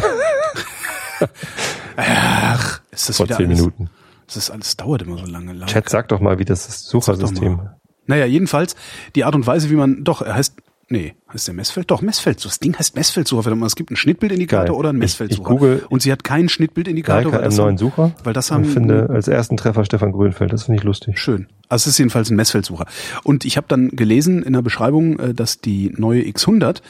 [1.96, 3.90] Ach, ist das vor wieder zehn alles, Minuten.
[4.26, 5.52] Das ist alles dauert immer so lange.
[5.52, 5.72] Leica.
[5.72, 7.70] Chat, sag doch mal, wie das Suchersystem.
[8.06, 8.76] Naja, jedenfalls
[9.14, 10.56] die Art und Weise, wie man, doch, er heißt,
[10.88, 11.90] nee, heißt der Messfeld?
[11.90, 12.50] Doch, Messfeldsucher.
[12.50, 13.42] Das Ding heißt Messfeldsucher.
[13.42, 14.74] Verdammt mal, Es gibt einen Schnittbildindikator Geil.
[14.76, 15.48] oder einen Ich- ich Messfeldsucher.
[15.50, 18.12] google und sie hat keinen Schnittbildindikator, Leica weil das, M9 haben, Sucher.
[18.24, 20.52] weil das haben, finde als ersten Treffer Stefan Grünfeld.
[20.52, 21.18] Das finde ich lustig.
[21.18, 21.46] schön.
[21.68, 22.86] Also es ist jedenfalls ein Messfeldsucher.
[23.22, 26.82] Und ich habe dann gelesen in der Beschreibung, äh, dass die neue X100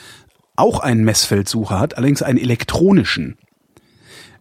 [0.57, 3.37] auch einen Messfeldsucher hat, allerdings einen elektronischen.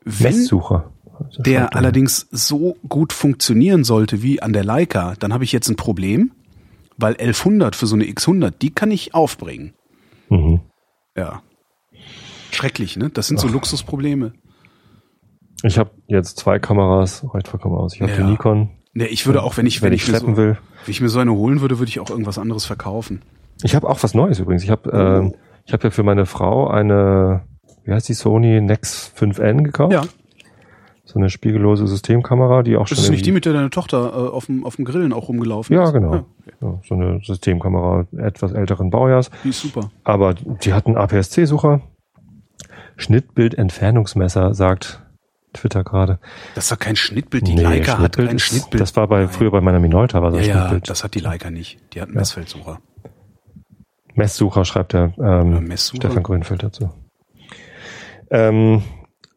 [0.06, 0.92] Wenn Messsucher.
[1.38, 1.76] Der er.
[1.76, 6.32] allerdings so gut funktionieren sollte wie an der Leica, dann habe ich jetzt ein Problem,
[6.98, 9.74] weil 1100 für so eine X100, die kann ich aufbringen.
[10.30, 10.62] Mhm.
[11.18, 11.42] Ja.
[12.52, 13.10] Schrecklich, ne?
[13.10, 14.34] Das sind so Luxusprobleme.
[15.64, 17.96] Ich habe jetzt zwei Kameras, reicht vollkommen aus.
[17.96, 18.18] Ich habe Ja.
[18.18, 20.58] die Nikon, Ne, ich würde auch, wenn ich, wenn, wenn ich ich, so, will.
[20.86, 23.24] wenn ich mir so eine holen würde, würde ich auch irgendwas anderes verkaufen.
[23.64, 24.64] Ich habe auch was Neues übrigens.
[24.64, 24.96] Ich habe Oh.
[25.26, 25.34] ähm,
[25.66, 27.42] ich habe ja für meine Frau eine,
[27.86, 29.94] wie heißt die Sony Nex 5N gekauft.
[29.94, 30.04] Ja.
[31.14, 32.96] So eine spiegellose Systemkamera, die auch schon.
[32.96, 35.28] Das ist nicht die, mit der deine Tochter äh, auf, dem, auf dem Grillen auch
[35.30, 35.94] rumgelaufen Ja, ist?
[35.94, 36.16] genau.
[36.16, 36.26] Ja,
[36.60, 39.30] Ja, so eine Systemkamera etwas älteren Baujahrs.
[39.44, 39.92] die ist super.
[40.04, 41.82] Aber die hat einen APS-C-Sucher.
[42.98, 45.04] Schnittbild-Entfernungsmesser, sagt
[45.54, 46.18] Twitter gerade.
[46.56, 47.46] Das ist doch kein Schnittbild.
[47.48, 48.82] Die Nee, Leica hat kein Schnittbild.
[48.82, 50.90] Das war bei, früher bei meiner Minolta war ja, das ja, Schnittbild.
[50.90, 51.78] das hat die Leica nicht.
[51.94, 52.22] Die hat einen Ja.
[52.22, 52.80] Messfeldsucher.
[54.16, 55.98] Messsucher schreibt der ähm, Messsucher.
[56.08, 56.90] Stefan Grünfeld dazu.
[58.32, 58.82] Ähm,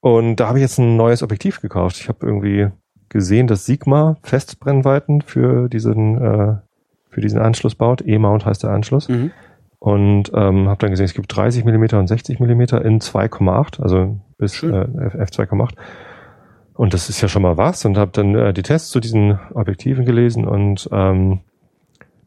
[0.06, 1.98] und da habe ich jetzt ein neues Objektiv gekauft.
[1.98, 2.68] Ich habe irgendwie
[3.08, 6.54] gesehen, dass Sigma Festbrennweiten für diesen äh,
[7.10, 8.06] für diesen Anschluss baut.
[8.06, 9.08] E-Mount heißt der Anschluss.
[9.08, 9.32] Mhm.
[9.80, 14.20] Und ähm, habe dann gesehen, es gibt 30 Millimeter und 60 Millimeter in 2,8, also
[14.38, 15.70] bis äh, F 2,8.
[16.74, 17.84] Und das ist ja schon mal was.
[17.84, 21.40] Und habe dann äh, die Tests zu diesen Objektiven gelesen und ähm,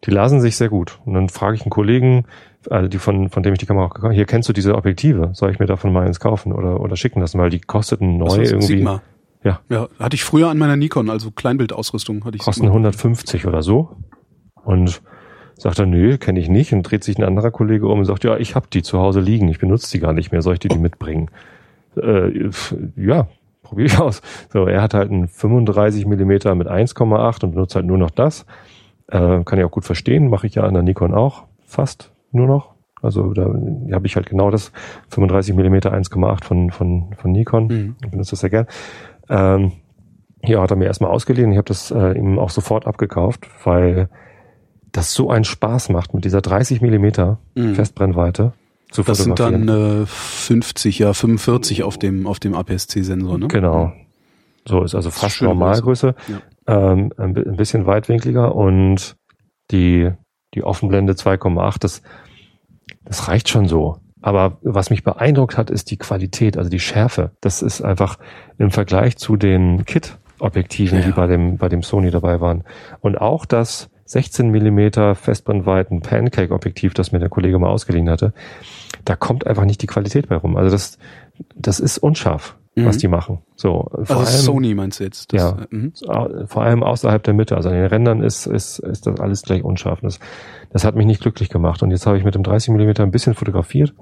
[0.04, 1.00] die lasen sich sehr gut.
[1.06, 2.26] Und dann frage ich einen Kollegen,
[2.70, 4.76] also die von, von dem ich die Kamera auch gekauft habe, hier kennst du diese
[4.76, 8.18] Objektive, soll ich mir davon mal eins kaufen oder, oder schicken lassen, weil die kosteten
[8.18, 8.66] neu irgendwie.
[8.66, 9.02] Sigma.
[9.44, 9.62] Ja.
[9.70, 12.74] Ja, hatte ich früher an meiner Nikon, also Kleinbildausrüstung hatte ich kosten Sigma.
[12.74, 13.96] 150 oder so.
[14.64, 15.02] Und
[15.56, 16.74] sagt er, nö, kenne ich nicht.
[16.74, 19.22] Und dreht sich ein anderer Kollege um und sagt, ja, ich habe die zu Hause
[19.22, 21.30] liegen, ich benutze die gar nicht mehr, soll ich dir die mitbringen?
[21.96, 22.50] Äh,
[22.96, 23.28] ja,
[23.64, 24.22] probiere ich aus.
[24.52, 28.46] So, er hat halt einen 35 Millimeter mit 1,8 und benutzt halt nur noch das.
[29.08, 32.48] Äh, kann ich auch gut verstehen, mache ich ja an der Nikon auch fast nur
[32.48, 32.74] noch.
[33.02, 33.44] Also da
[33.94, 34.72] habe ich halt genau das
[35.10, 37.68] 35 Millimeter 1,8 von, von, von Nikon.
[37.68, 37.96] Mhm.
[38.04, 38.68] Ich benutze das sehr gern.
[39.30, 39.72] Ähm,
[40.44, 41.52] ja, hat er mir erstmal ausgeliehen.
[41.52, 44.10] Ich habe das äh, ihm auch sofort abgekauft, weil
[44.92, 47.76] das so einen Spaß macht, mit dieser 30 Millimeter Mhm.
[47.76, 48.54] Festbrennweite
[48.92, 53.48] zu Das sind dann äh, 50, ja 45 auf dem auf dem APS-C-Sensor, ne?
[53.48, 53.92] Genau.
[54.68, 56.16] So ist also fast Schöne Normalgröße.
[56.68, 59.16] Ähm, ein, bi- ein bisschen weitwinkliger und
[59.72, 60.10] die,
[60.54, 62.02] die Offenblende 2,8, das,
[63.06, 63.98] das reicht schon so.
[64.22, 67.32] Aber was mich beeindruckt hat, ist die Qualität, also die Schärfe.
[67.40, 68.18] Das ist einfach
[68.58, 71.06] im Vergleich zu den Kit-Objektiven, Ja.
[71.06, 72.64] die bei dem, bei dem Sony dabei waren.
[73.00, 78.34] Und auch das 16 Millimeter Festbrennweiten Pancake-Objektiv, das mir der Kollege mal ausgeliehen hatte,
[79.06, 80.58] da kommt einfach nicht die Qualität bei rum.
[80.58, 80.98] Also das,
[81.56, 82.86] das ist unscharf, Mhm.
[82.86, 83.44] was die machen.
[83.56, 85.32] So, vor Also allem- Sony meinst du jetzt?
[85.32, 85.58] Das, Ja.
[85.62, 85.94] äh, mhm.
[86.48, 89.64] Vor allem außerhalb der Mitte, also an den Rändern ist, ist, ist das alles gleich
[89.64, 90.00] unscharf.
[90.02, 90.20] Das,
[90.72, 91.84] das hat mich nicht glücklich gemacht.
[91.84, 93.94] Und jetzt habe ich mit dem 30 mm ein bisschen fotografiert.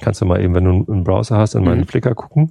[0.00, 1.86] Kannst du mal eben, wenn du einen Browser hast, in meinen Mhm.
[1.86, 2.48] Flickr gucken.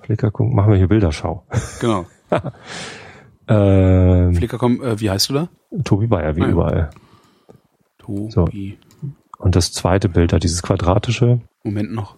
[0.00, 1.42] Flickr gucken, machen wir hier Bilderschau.
[1.80, 2.06] Genau.
[3.48, 5.48] Ähm, Flickr, komm, äh, wie heißt du da?
[5.84, 6.50] Tobi Bayer, wie Ah, ja.
[6.52, 6.90] überall.
[7.98, 8.78] Tobi.
[9.38, 12.16] Und das zweite Bild da, dieses quadratische, Moment noch.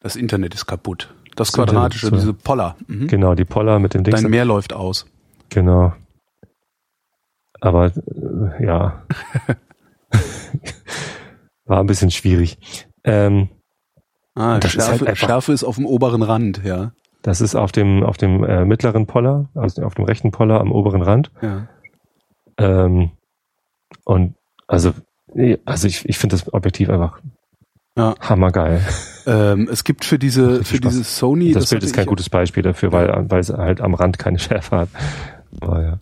[0.00, 1.14] Das Internet ist kaputt.
[1.36, 2.16] Das, Quadratische, ist so.
[2.16, 2.76] diese Poller.
[2.88, 3.06] Mhm.
[3.06, 4.20] genau, die Poller mit dem Dings.
[4.20, 5.06] Dein Meer läuft aus.
[5.48, 5.94] Genau.
[7.60, 9.02] Aber äh, ja.
[11.64, 12.58] War ein bisschen schwierig.
[13.04, 13.48] Ähm,
[14.34, 16.92] Ah, Das ist Schärfe, halt einfach- Schärfe ist auf dem oberen Rand, ja.
[17.22, 20.72] Das ist auf dem, auf dem äh, mittleren Poller, also auf dem rechten Poller am
[20.72, 21.30] oberen Rand.
[21.40, 21.68] ja.
[22.58, 23.10] Ähm,
[24.04, 24.34] und
[24.66, 24.92] also,
[25.64, 27.20] also ich, ich finde das Objektiv einfach
[27.96, 28.14] Ja.
[28.20, 28.80] hammergeil.
[29.26, 30.92] Ähm, es gibt für diese, für Spaß.
[30.92, 33.94] diese Sony, das, Bild hatte ist kein gutes Beispiel dafür, weil, weil es halt am
[33.94, 34.88] Rand keine Schärfe hat.
[35.60, 35.98] Aber ja.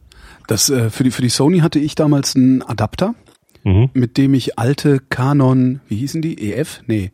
[0.48, 3.14] Das, äh, für die, für die Sony hatte ich damals einen Adapter,
[3.62, 3.90] Mhm.
[3.92, 6.50] mit dem ich alte Canon, wie hießen die?
[6.50, 6.80] EF?
[6.86, 7.12] Nee.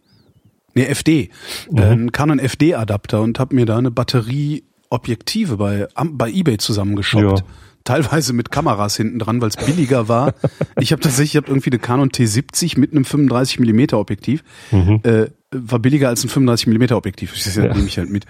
[0.77, 1.31] Nee, FD.
[1.71, 1.79] Mhm.
[1.79, 7.41] Äh, einen Canon FD-Adapter und habe mir da eine Batterie Objektive bei, bei eBay zusammengeschoppt.
[7.41, 7.45] Ja.
[7.85, 10.35] Teilweise mit Kameras hinten dran, weil es billiger war.
[10.81, 14.45] ich habe tatsächlich ich hab irgendwie eine Canon T70 mit einem 35 mm Objektiv.
[14.71, 15.01] Mhm.
[15.03, 17.33] Äh, war billiger als ein 35 mm Objektiv.
[17.33, 17.73] Das Ja.
[17.73, 18.27] nehme ich halt mit.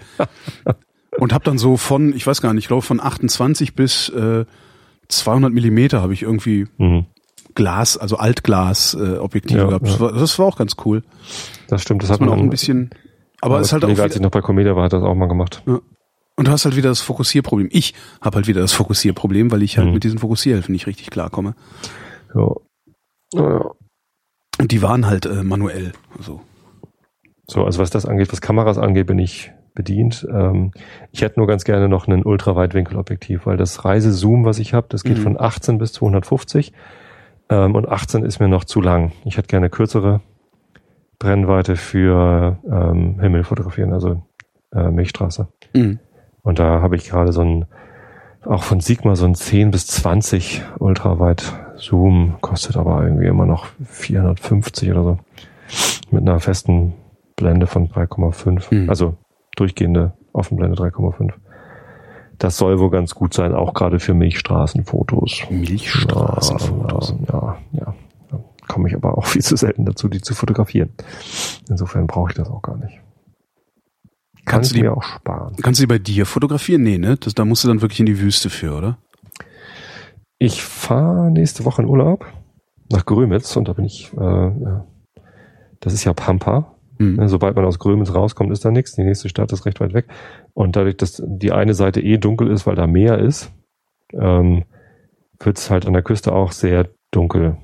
[1.19, 4.45] Und habe dann so von, ich weiß gar nicht, ich glaube von 28 bis äh,
[5.09, 7.05] 200 Millimeter habe ich irgendwie Mhm.
[7.57, 9.85] Glas, also Altglas äh, Ja, gehabt.
[9.85, 9.99] Das, ja.
[9.99, 11.03] war, das war auch ganz cool.
[11.67, 12.91] Das stimmt, das Dass hat man auch ein bisschen,
[13.41, 15.03] aber es ist halt auch Kollege, als ich wieder, noch bei Comedia war, hat das
[15.03, 15.63] auch mal gemacht.
[15.65, 17.67] und du hast halt wieder das Fokussierproblem.
[17.71, 19.93] Ich habe halt wieder das Fokussierproblem, weil ich halt Mhm.
[19.95, 21.55] mit diesen Fokussierhilfen nicht richtig klarkomme.
[22.35, 22.51] Ja.
[23.33, 23.61] Ja.
[24.59, 25.93] Und die waren halt äh, manuell.
[26.17, 26.41] Also,
[27.47, 30.27] So, also was das angeht, was Kameras angeht, bin ich bedient.
[30.31, 30.71] Ähm,
[31.11, 35.03] ich hätte nur ganz gerne noch ein Ultraweitwinkelobjektiv, weil das Reisezoom, was ich habe, das
[35.03, 35.23] geht Mhm.
[35.23, 36.73] von 18 bis 250
[37.49, 39.11] ähm, und 18 ist mir noch zu lang.
[39.25, 40.21] Ich hätte gerne kürzere
[41.19, 44.23] Brennweite für ähm, Himmel fotografieren, also
[44.73, 45.47] äh, Milchstraße.
[45.73, 45.97] mh.
[46.43, 47.65] Und da habe ich gerade so ein,
[48.45, 53.65] auch von Sigma so ein 10 bis 20 Ultraweit Zoom, kostet aber irgendwie immer noch
[53.83, 55.19] 450 oder so.
[56.09, 56.93] Mit einer festen
[57.35, 58.71] Blende von 3,5.
[58.71, 58.89] Hm.
[58.89, 59.17] Also
[59.57, 61.33] durchgehende Offenblende 3,5.
[62.39, 65.43] Das soll wohl ganz gut sein, auch gerade für Milchstraßenfotos.
[65.49, 67.15] Milchstraßenfotos.
[67.27, 67.95] Ja, ja, ja.
[68.31, 70.91] Da komme ich aber auch viel zu selten dazu, die zu fotografieren.
[71.69, 72.99] Insofern brauche ich das auch gar nicht.
[74.45, 75.55] Kann Kannst du die- mir auch sparen.
[75.61, 76.83] Kannst du die bei dir fotografieren?
[76.83, 77.17] Nee, ne?
[77.17, 78.97] Das, da musst du dann wirklich in die Wüste für, oder?
[80.39, 82.25] Ich fahre nächste Woche in Urlaub
[82.91, 84.51] nach Grömitz und da bin ich, äh,
[85.79, 86.75] das ist ja Pampa.
[86.99, 87.27] Mhm.
[87.27, 88.95] Sobald man aus Grömitz rauskommt, ist da nichts.
[88.95, 90.05] Die nächste Stadt ist recht weit weg.
[90.57, 93.53] Und dadurch, dass die eine Seite eh dunkel ist, weil da Meer ist,
[94.11, 94.63] ähm,
[95.37, 97.57] wird es halt an der Küste auch sehr dunkel.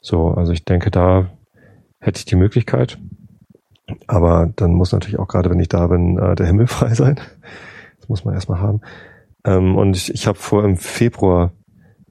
[0.00, 1.28] So, also ich denke, da
[2.00, 2.96] hätte ich die Möglichkeit.
[4.06, 7.20] Aber dann muss natürlich auch gerade, wenn ich da bin, äh, der Himmel frei sein.
[7.98, 8.80] Das muss man erstmal haben.
[9.44, 11.52] Ähm, und ich, ich habe vor im Februar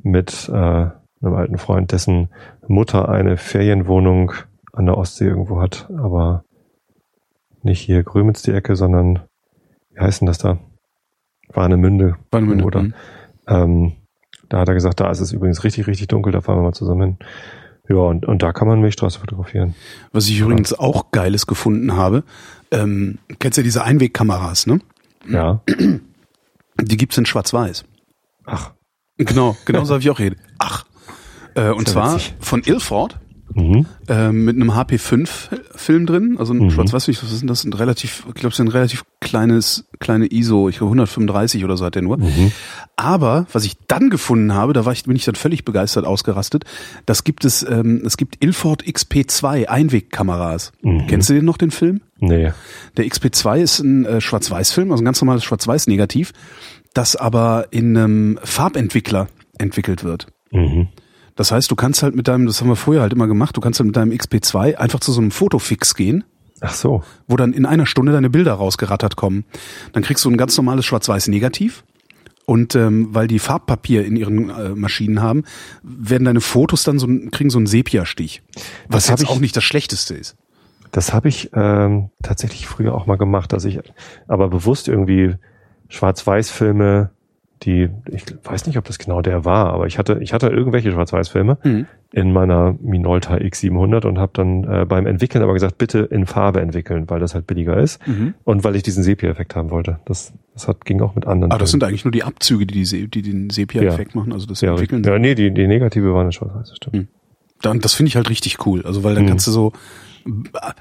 [0.03, 2.30] mit äh, einem alten Freund, dessen
[2.68, 4.34] Mutter eine Ferienwohnung
[4.74, 6.43] an der Ostsee irgendwo hat, aber
[7.64, 9.24] nicht hier Grömitz die Ecke, sondern
[9.94, 10.60] wie heißt denn das da?
[11.50, 12.18] Warnemünde.
[12.32, 12.94] Warnemünde, Oder, mhm.
[13.48, 13.94] ähm,
[14.50, 16.74] da hat er gesagt, da ist es übrigens richtig, richtig dunkel, da fahren wir mal
[16.74, 17.18] zusammen hin.
[17.89, 19.76] Ja, und, und da kann man Milchstraße fotografieren.
[20.14, 22.24] Was ich übrigens auch Geiles gefunden habe,
[22.72, 24.80] ähm, kennst du ja diese Einwegkameras, ne?
[25.28, 25.62] Ja.
[26.82, 27.84] Die gibt's in Schwarz-Weiß.
[28.46, 28.72] Ach.
[29.18, 30.38] Genau, genau so habe ich auch rede.
[30.60, 30.86] Ach.
[31.56, 32.36] Äh, und ja zwar witzig.
[32.39, 33.20] von Ilford
[33.56, 33.86] Mhm.
[34.08, 36.72] äh, mit einem HP5-Film drin, also ein Mhm.
[36.72, 37.64] Schwarz-Weiß, was ist denn das?
[37.64, 41.78] Ein relativ, ich glaube, es ist ein relativ kleines, kleine ISO, ich glaube 135 oder
[41.78, 42.18] so hat der nur.
[42.18, 42.52] Mhm.
[42.96, 46.64] Aber was ich dann gefunden habe, da war ich, bin ich dann völlig begeistert ausgerastet.
[47.06, 50.72] Das gibt es, ähm, es gibt Ilford XP2 Einwegkameras.
[50.82, 51.08] Mhm.
[51.08, 52.02] Kennst du den noch den Film?
[52.20, 52.52] Nee.
[52.98, 56.32] Der XP2 ist ein äh, Schwarz-Weiß-Film, also ein ganz normales Schwarz-Weiß-Negativ,
[56.94, 59.28] das aber in einem Farbentwickler
[59.58, 60.28] entwickelt wird.
[60.52, 60.88] Mhm.
[61.36, 63.62] Das heißt, du kannst halt mit deinem, das haben wir vorher halt immer gemacht, du
[63.62, 66.24] kannst halt mit deinem XP2 einfach zu so einem Fotofix gehen,
[66.62, 67.04] Ach so.
[67.28, 69.44] wo dann in einer Stunde deine Bilder rausgerattert kommen.
[69.94, 71.84] Dann kriegst du ein ganz normales Schwarz-Weiß-Negativ.
[72.46, 75.44] Und ähm, weil die Farbpapier in ihren äh, Maschinen haben,
[75.82, 78.44] werden deine Fotos dann so kriegen so einen Sepia-Stich.
[78.90, 80.36] Was jetzt ich- auch nicht das Schlechteste ist.
[80.92, 83.80] Das habe ich ähm, tatsächlich früher auch mal gemacht, dass ich
[84.28, 85.36] aber bewusst irgendwie
[85.88, 87.10] Schwarz-Weiß-Filme,
[87.66, 90.91] die, ich weiß nicht, ob das genau der war, aber ich hatte, ich hatte irgendwelche
[90.91, 91.86] Schwarz-Weiß-Filme Mhm.
[92.11, 96.61] in meiner Minolta X700 und habe dann äh, beim Entwickeln aber gesagt, bitte in Farbe
[96.61, 98.34] entwickeln, weil das halt billiger ist Mhm.
[98.43, 99.99] und weil ich diesen Sepia-Effekt haben wollte.
[100.05, 101.51] Das, das hat, ging auch mit anderen.
[101.51, 101.89] Aber Ah, das sind Filmen.
[101.91, 105.03] eigentlich nur die Abzüge, die, die, die den Sepia-Effekt machen, also das ja, Entwickeln.
[105.03, 106.95] ja, nee, die, die Negative waren in Schwarz-Weiß, das stimmt.
[106.95, 107.07] Mhm.
[107.61, 108.86] Dann, das finde ich halt richtig cool.
[108.86, 109.30] Also weil dann Mhm.
[109.30, 109.72] kannst du so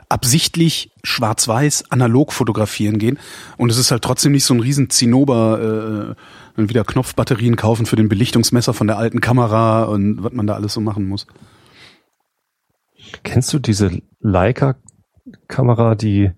[0.09, 3.19] absichtlich schwarz-weiß analog fotografieren gehen
[3.57, 7.87] und es ist halt trotzdem nicht so ein riesen Zinnober, äh, dann wieder Knopfbatterien kaufen
[7.87, 11.27] für den Belichtungsmesser von der alten Kamera und was man da alles so machen muss.
[13.23, 16.31] Kennst du diese Leica-Kamera, die,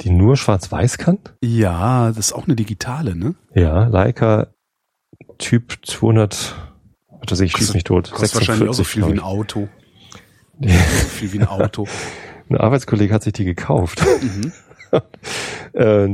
[0.00, 1.18] die nur Schwarz-Weiß kann?
[1.40, 3.34] Ja, das ist auch eine digitale, ne?
[3.54, 4.48] Ja, Leica
[5.38, 6.54] Typ 200,
[7.20, 8.10] was weiß ich, schieß mich tot.
[8.10, 9.68] Kostet wahrscheinlich auch so 46, viel wie ein Auto.
[10.60, 10.68] So
[11.08, 11.88] viel wie ein Auto.
[12.48, 14.04] Ein Arbeitskollege hat sich die gekauft.
[14.20, 14.52] Mhm.
[15.72, 16.08] Äh,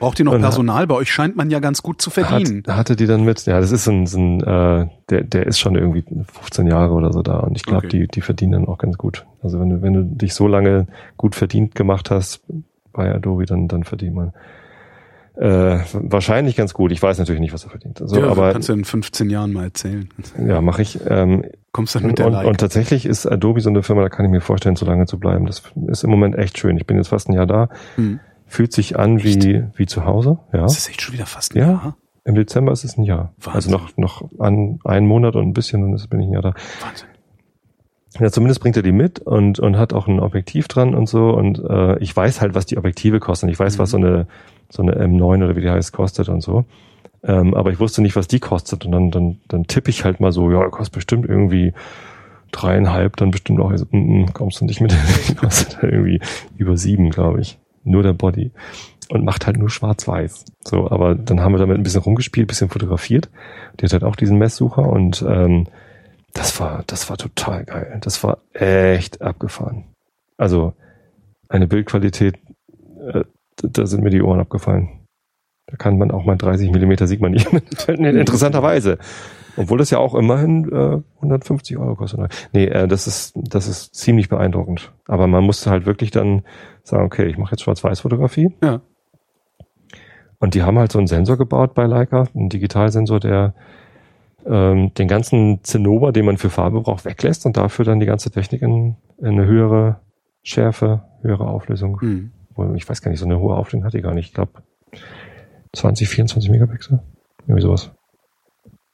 [0.00, 0.86] Braucht ihr noch hat- Personal?
[0.86, 2.62] Bei euch scheint man ja ganz gut zu verdienen.
[2.66, 5.58] hat, hatte die dann mit, ja, das ist ein, so ein äh, der, der ist
[5.58, 8.00] schon irgendwie 15 Jahre oder so da und ich glaube, Okay.
[8.00, 9.24] die, die verdienen dann auch ganz gut.
[9.42, 12.42] Also wenn du, wenn du dich so lange gut verdient gemacht hast
[12.92, 14.32] bei Adobe, dann, dann verdient man
[15.36, 16.92] äh, wahrscheinlich ganz gut.
[16.92, 18.00] Ich weiß natürlich nicht, was er verdient.
[18.00, 20.08] Also, ja, aber kannst du in 15 Jahren mal erzählen.
[20.46, 20.98] ja, mache ich.
[21.08, 22.48] Ähm, Kommst dann mit Und, der und, Leica.
[22.48, 25.18] und tatsächlich ist Adobe so eine Firma, da kann ich mir vorstellen, so lange zu
[25.18, 25.46] bleiben.
[25.46, 26.76] Das ist im Moment echt schön.
[26.76, 27.68] Ich bin jetzt fast ein Jahr da.
[27.96, 28.20] Hm.
[28.46, 30.38] Fühlt sich an wie, wie zu Hause.
[30.52, 30.60] Ja.
[30.62, 31.66] Das ist echt schon wieder fast ein Ja.
[31.70, 31.96] Jahr.
[32.26, 33.34] Im Dezember ist es ein Jahr.
[33.38, 33.54] Wahnsinn.
[33.54, 36.42] Also noch, noch an einen Monat und ein bisschen, dann ist, bin ich ein Jahr
[36.42, 36.54] da.
[36.80, 37.08] Wahnsinn.
[38.20, 41.30] Ja, zumindest bringt er die mit und, und hat auch ein Objektiv dran und so.
[41.30, 43.48] Und äh, ich weiß halt, was die Objektive kosten.
[43.48, 44.26] Ich weiß, was so eine,
[44.70, 46.64] so eine M9 oder wie die heißt, kostet und so.
[47.24, 48.84] Ähm, aber ich wusste nicht, was die kostet.
[48.84, 51.72] Und dann, dann, dann tippe ich halt mal so, ja, kostet bestimmt irgendwie
[52.52, 54.94] dreieinhalb, dann bestimmt auch, so, mm, mm, kommst du nicht mit,
[55.36, 56.20] kostet halt irgendwie
[56.56, 57.58] über sieben, glaube ich.
[57.82, 58.52] Nur der Body.
[59.08, 60.44] Und macht halt nur schwarz-weiß.
[60.62, 63.28] So, aber dann haben wir damit ein bisschen rumgespielt, bisschen fotografiert.
[63.80, 65.66] Die hat halt auch diesen Messsucher und ähm,
[66.34, 67.98] das war, das war total geil.
[68.02, 69.84] Das war echt abgefahren.
[70.36, 70.74] Also
[71.48, 72.36] eine Bildqualität,
[73.12, 73.24] äh,
[73.56, 75.06] da sind mir die Ohren abgefallen.
[75.66, 77.48] Da kann man auch mal 30 Millimeter sieht man nicht.
[77.88, 78.98] Interessanterweise.
[79.56, 82.20] Obwohl das ja auch immerhin äh, 150 Euro kostet.
[82.52, 84.92] Nee, äh, das ist, das ist ziemlich beeindruckend.
[85.06, 86.42] Aber man musste halt wirklich dann
[86.82, 88.52] sagen, okay, ich mache jetzt Schwarz-Weiß-Fotografie.
[88.62, 88.80] Ja.
[90.40, 93.54] Und die haben halt so einen Sensor gebaut bei Leica, einen Digitalsensor, der
[94.46, 98.30] ähm, den ganzen Zinnober, den man für Farbe braucht, weglässt und dafür dann die ganze
[98.30, 100.00] Technik in, in eine höhere
[100.42, 102.00] Schärfe, höhere Auflösung.
[102.00, 102.30] Hm.
[102.50, 104.28] Obwohl, Ich weiß gar nicht, so eine hohe Auflösung hat die gar nicht.
[104.28, 104.52] Ich glaube
[105.72, 107.00] 20, 24 Megapixel.
[107.46, 107.90] Irgendwie sowas.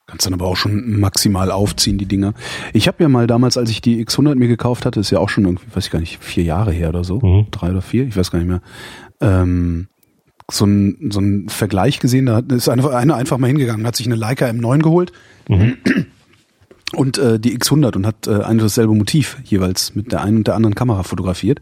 [0.06, 2.34] Kannst dann aber auch schon maximal aufziehen, die Dinger.
[2.72, 5.28] Ich habe ja mal damals, als ich die X100 mir gekauft hatte, ist ja auch
[5.28, 7.46] schon irgendwie, weiß ich gar nicht, vier Jahre her oder so, Mhm.
[7.52, 8.60] drei oder vier, ich weiß gar nicht mehr,
[9.20, 9.86] ähm,
[10.52, 14.16] so ein, so Vergleich gesehen, da ist einer eine einfach mal hingegangen, hat sich eine
[14.16, 15.12] Leica M9 geholt
[15.48, 15.76] Mhm.
[16.94, 20.38] und äh, die X100 und hat äh, ein und dasselbe Motiv jeweils mit der einen
[20.38, 21.60] und der anderen Kamera fotografiert.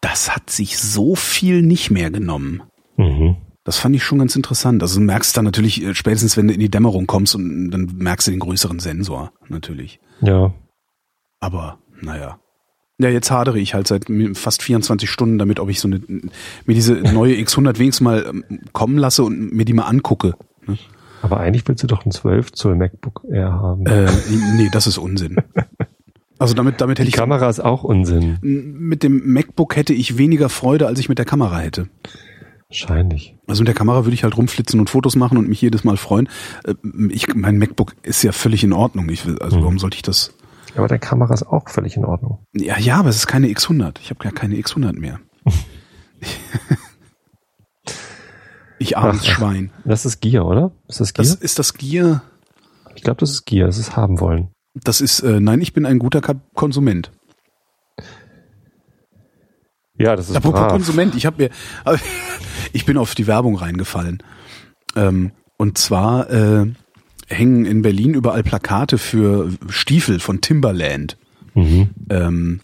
[0.00, 2.62] Das hat sich so viel nicht mehr genommen.
[2.96, 3.36] Mhm.
[3.64, 4.82] Das fand ich schon ganz interessant.
[4.82, 7.90] Also du merkst dann natürlich äh, spätestens, wenn du in die Dämmerung kommst und dann
[7.98, 10.00] merkst du den größeren Sensor natürlich.
[10.22, 10.54] Ja.
[11.40, 12.38] Aber naja.
[13.00, 16.74] Ja, jetzt hadere ich halt seit fast 24 Stunden damit, ob ich so eine, mir
[16.74, 20.34] diese neue X100 wenigstens mal ähm, kommen lasse und mir die mal angucke.
[20.66, 20.76] Ne?
[21.22, 23.86] Aber eigentlich willst du doch ein 12 Zoll MacBook Air haben.
[23.86, 24.08] Äh,
[24.56, 25.36] nee, das ist Unsinn.
[26.40, 28.38] Also damit, damit hätte die ich Kamera ist auch Unsinn.
[28.42, 31.88] mit dem MacBook hätte ich weniger Freude, als ich mit der Kamera hätte.
[32.68, 33.34] Wahrscheinlich.
[33.48, 35.96] Also mit der Kamera würde ich halt rumflitzen und Fotos machen und mich jedes Mal
[35.96, 36.28] freuen.
[36.64, 36.74] Äh,
[37.10, 39.08] Ich, mein MacBook ist ja völlig in Ordnung.
[39.08, 39.62] Ich will, also Mhm.
[39.62, 40.32] warum sollte ich das?
[40.78, 42.38] Aber deine Kamera ist auch völlig in Ordnung.
[42.54, 43.96] Ja, ja, aber es ist keine X100.
[44.00, 45.20] Ich habe ja keine X100 mehr.
[48.78, 49.70] ich armes Schwein.
[49.84, 50.72] Das ist Gier, oder?
[50.88, 51.24] Ist das Gier?
[51.24, 52.22] Das ist das Gear.
[52.94, 53.66] ich glaube, das ist Gier.
[53.66, 54.48] Das ist haben wollen.
[54.74, 57.10] Das ist, äh, nein, ich bin ein guter Ka Konsument.
[59.98, 60.70] Ja, das ist Apropos brav.
[60.70, 61.50] Konsument, ich habe mir,
[62.72, 64.22] ich bin auf die Werbung reingefallen.
[64.94, 66.66] Ähm, und zwar äh,
[67.28, 71.16] hängen in Berlin überall Plakate für Stiefel von Timberland.
[71.54, 71.90] Mhm.
[72.10, 72.60] Ähm,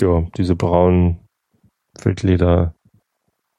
[0.00, 1.18] Ja, diese braunen
[2.02, 2.74] Wildleder.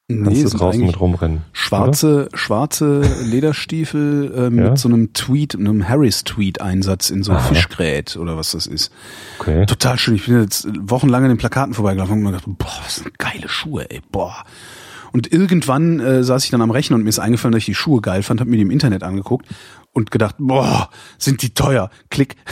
[0.10, 1.42] nee, du draußen mit rumrennen.
[1.54, 4.76] schwarze, schwarze Lederstiefel äh, mit Ja.
[4.78, 7.40] so einem Tweet, einem Harris-Tweet-Einsatz in so Aha.
[7.40, 8.92] Fischgrät oder was das ist.
[9.40, 9.48] Oder?
[9.54, 9.66] Okay.
[9.66, 10.16] Total schön.
[10.16, 13.18] Ich bin jetzt wochenlang an den Plakaten vorbeigelaufen und hab mir gedacht, boah, das sind
[13.18, 14.44] geile Schuhe, ey, boah.
[15.14, 17.74] Und irgendwann äh, saß ich dann am Rechner und mir ist eingefallen, dass ich die
[17.76, 19.48] Schuhe geil fand, habe mir die im Internet angeguckt
[19.96, 21.90] und gedacht, boah, sind die teuer.
[22.10, 22.36] Klick.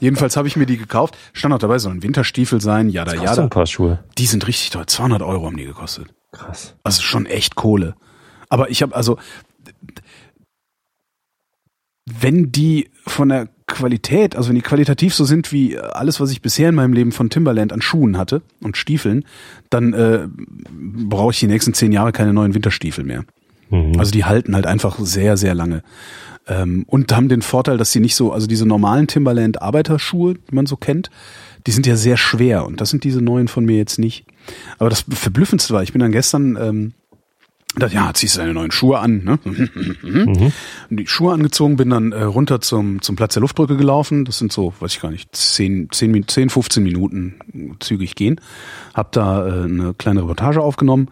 [0.00, 1.16] Jedenfalls habe ich mir die gekauft.
[1.32, 3.42] Stand auch dabei, sollen Winterstiefel sein, jada, Das jada.
[3.44, 4.04] ein paar Schuhe.
[4.18, 4.86] Die sind richtig teuer.
[4.86, 6.08] 200 Euro haben die gekostet.
[6.32, 6.74] Krass.
[6.84, 7.94] Also schon echt Kohle.
[8.48, 9.18] Aber ich habe also,
[12.04, 16.42] wenn die von der Qualität, also wenn die qualitativ so sind wie alles, was ich
[16.42, 19.24] bisher in meinem Leben von Timberland an Schuhen hatte und Stiefeln,
[19.70, 20.28] dann äh,
[20.70, 23.24] brauche ich die nächsten zehn Jahre keine neuen Winterstiefel mehr.
[23.72, 23.98] Mhm.
[23.98, 25.82] Also die halten halt einfach sehr, sehr lange.
[26.46, 30.54] Ähm, und haben den Vorteil, dass sie nicht so, also diese normalen Timberland Arbeiterschuhe, die
[30.54, 31.10] man so kennt,
[31.66, 34.26] die sind ja sehr schwer und das sind diese neuen von mir jetzt nicht.
[34.78, 36.92] Aber das Verblüffendste war, ich bin dann gestern, ähm,
[37.76, 39.38] dachte, ja, ziehst du deine neuen Schuhe an, ne?
[40.02, 40.52] Mhm.
[40.90, 44.24] Die Schuhe angezogen, bin dann äh, runter zum, zum Platz der Luftbrücke gelaufen.
[44.24, 48.40] Das sind so, weiß ich gar nicht, 10, 10, Min- 10 15 Minuten zügig gehen.
[48.92, 51.08] Hab da äh, eine kleine Reportage aufgenommen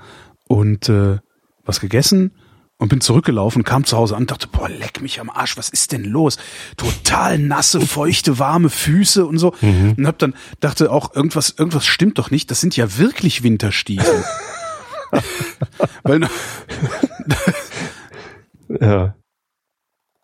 [0.48, 1.18] und äh,
[1.64, 2.32] was gegessen
[2.80, 5.68] und bin zurückgelaufen, kam zu Hause an und dachte, boah, leck mich am Arsch, was
[5.68, 6.38] ist denn los?
[6.76, 9.54] Total nasse, feuchte, warme Füße und so.
[9.60, 12.50] Und hab dann, dachte auch, irgendwas, irgendwas stimmt doch nicht.
[12.50, 14.24] Das sind ja wirklich Winterstiefel.
[16.02, 16.22] Weil,
[18.80, 19.14] Ja,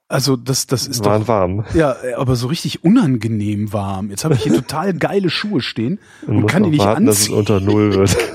[0.08, 1.64] also das, das ist doch, waren warm.
[1.74, 4.10] Ja, aber so richtig unangenehm warm.
[4.10, 7.16] Jetzt habe ich hier total geile Schuhe stehen und, muss kann die nicht warten, dass
[7.16, 7.38] es anziehen.
[7.38, 8.16] unter Null wird.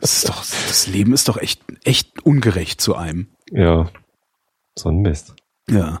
[0.00, 3.28] Das, ist doch, das Leben ist doch echt, echt ungerecht zu einem.
[3.50, 3.88] ja,
[4.78, 5.34] so ein Mist.
[5.70, 6.00] Ja.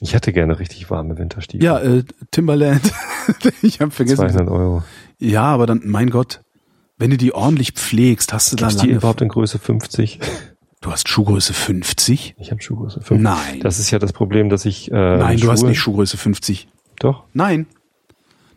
[0.00, 1.64] Ich hätte gerne richtig warme Winterstiefel.
[1.64, 2.92] Ja, äh, Timberland.
[3.62, 4.16] ich habe vergessen.
[4.28, 4.82] 200 Euro.
[5.18, 6.40] Ja, aber dann, mein Gott,
[6.96, 8.98] wenn du die ordentlich pflegst, hast du da Gibt's die lange.
[8.98, 10.20] überhaupt in Größe 50?
[10.80, 12.36] Du hast Schuhgröße 50?
[12.38, 13.20] Ich habe Schuhgröße 50.
[13.20, 13.58] Nein.
[13.62, 16.68] Das ist ja das Problem, dass ich äh, Nein, du Schuhe, hast nicht Schuhgröße 50.
[17.00, 17.24] Doch.
[17.32, 17.66] Nein.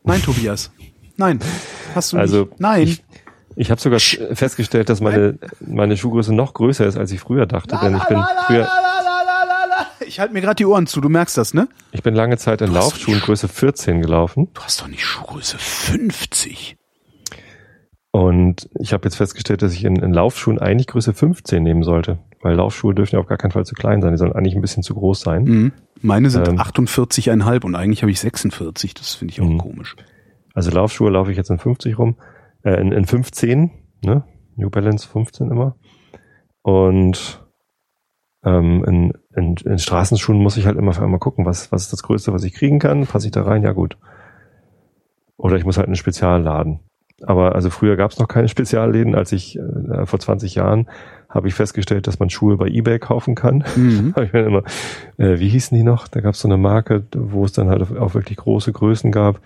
[0.03, 0.71] Nein, Tobias.
[1.17, 1.39] Nein.
[1.95, 2.59] Hast du Also nicht.
[2.59, 2.83] Nein.
[2.87, 3.03] ich,
[3.55, 7.77] ich habe sogar festgestellt, dass meine meine Schuhgröße noch größer ist, als ich früher dachte,
[7.81, 8.67] denn ich bin früher
[10.05, 11.67] Ich halte mir gerade die Ohren zu, du merkst das, ne?
[11.91, 16.77] ich bin lange Zeit in Laufschuhen Größe 14 gelaufen Du hast doch nicht Schuhgröße 50.
[18.11, 22.19] und ich habe jetzt festgestellt, dass ich in, in Laufschuhen eigentlich Größe 15 nehmen sollte,
[22.41, 24.61] weil Laufschuhe dürfen ja auf gar keinen Fall zu klein sein, die sollen eigentlich ein
[24.61, 25.43] bisschen zu groß sein.
[25.43, 25.71] Mhm.
[26.01, 26.59] Meine sind Ähm.
[26.59, 28.93] 48,5 und eigentlich habe ich 46.
[28.95, 29.59] Das finde ich auch Mhm.
[29.59, 29.95] komisch.
[30.53, 32.17] Also Laufschuhe laufe ich jetzt in 50 rum,
[32.63, 33.71] äh, in, in 15,
[34.03, 34.23] ne?
[34.55, 35.75] New Balance 15 immer.
[36.61, 37.45] Und
[38.43, 41.93] ähm, in, in, in Straßenschuhen muss ich halt immer für einmal gucken, was, was ist
[41.93, 43.05] das Größte, was ich kriegen kann.
[43.05, 43.63] Passe ich da rein?
[43.63, 43.97] Ja gut.
[45.37, 46.79] Oder ich muss halt einen Spezialladen.
[47.23, 49.15] Aber also früher gab es noch keine Spezialläden.
[49.15, 50.89] Als ich äh, vor 20 Jahren
[51.29, 53.63] habe ich festgestellt, dass man Schuhe bei eBay kaufen kann.
[53.75, 54.13] Mhm.
[54.21, 54.63] Ich mir immer,
[55.17, 56.07] äh, wie hießen die noch?
[56.07, 59.39] Da gab es so eine Marke, wo es dann halt auch wirklich große Größen gab.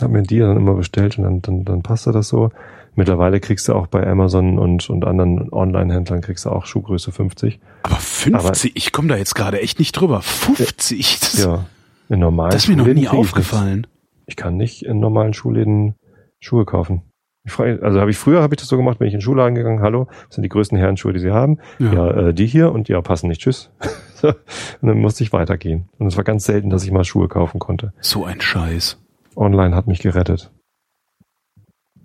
[0.00, 2.50] Hab mir die dann immer bestellt und dann, dann, dann passte das so.
[2.94, 7.60] Mittlerweile kriegst du auch bei Amazon und, und anderen Online-Händlern kriegst du auch Schuhgröße 50.
[7.84, 10.20] Aber 50, ich komme da jetzt gerade echt nicht drüber.
[10.20, 11.20] 50?
[11.20, 11.66] Das, Ja.
[12.08, 13.86] In normalen das ist mir noch nie ich aufgefallen.
[14.26, 15.94] Ich kann nicht in normalen Schuhläden
[16.40, 17.02] Schuhe kaufen.
[17.44, 19.22] Ich frage, also habe ich früher habe ich das so gemacht, bin ich in den
[19.22, 21.58] Schuhladen gegangen, hallo, was sind die größten Herrenschuhe, die Sie haben?
[21.78, 21.92] Ja.
[21.92, 23.70] Ja, äh, die hier und ja, passen nicht, tschüss.
[24.22, 25.88] Und dann musste ich weitergehen.
[25.98, 27.92] Und es war ganz selten, dass ich mal Schuhe kaufen konnte.
[28.00, 28.98] So ein Scheiß.
[29.38, 30.52] Online hat mich gerettet.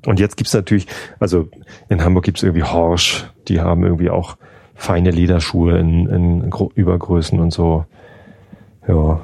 [0.05, 0.87] Und jetzt gibt's natürlich,
[1.19, 1.49] also
[1.89, 4.37] in Hamburg gibt's irgendwie Horsch, die haben irgendwie auch
[4.75, 7.85] feine Lederschuhe in, in Übergrößen und so.
[8.87, 9.21] Ja,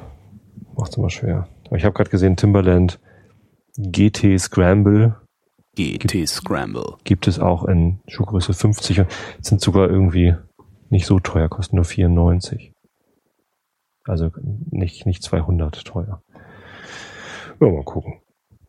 [0.76, 1.48] macht's immer schwer.
[1.66, 2.98] Aber ich habe gerade gesehen, Timberland
[3.76, 5.16] GT Scramble
[5.76, 6.96] GT Scramble.
[7.04, 9.08] gibt es auch in Schuhgröße 50 und
[9.40, 10.34] sind sogar irgendwie
[10.88, 12.72] nicht so teuer, kosten nur 94.
[14.04, 14.30] Also
[14.70, 16.22] nicht, nicht 200 teuer.
[17.60, 18.14] Ja, mal gucken.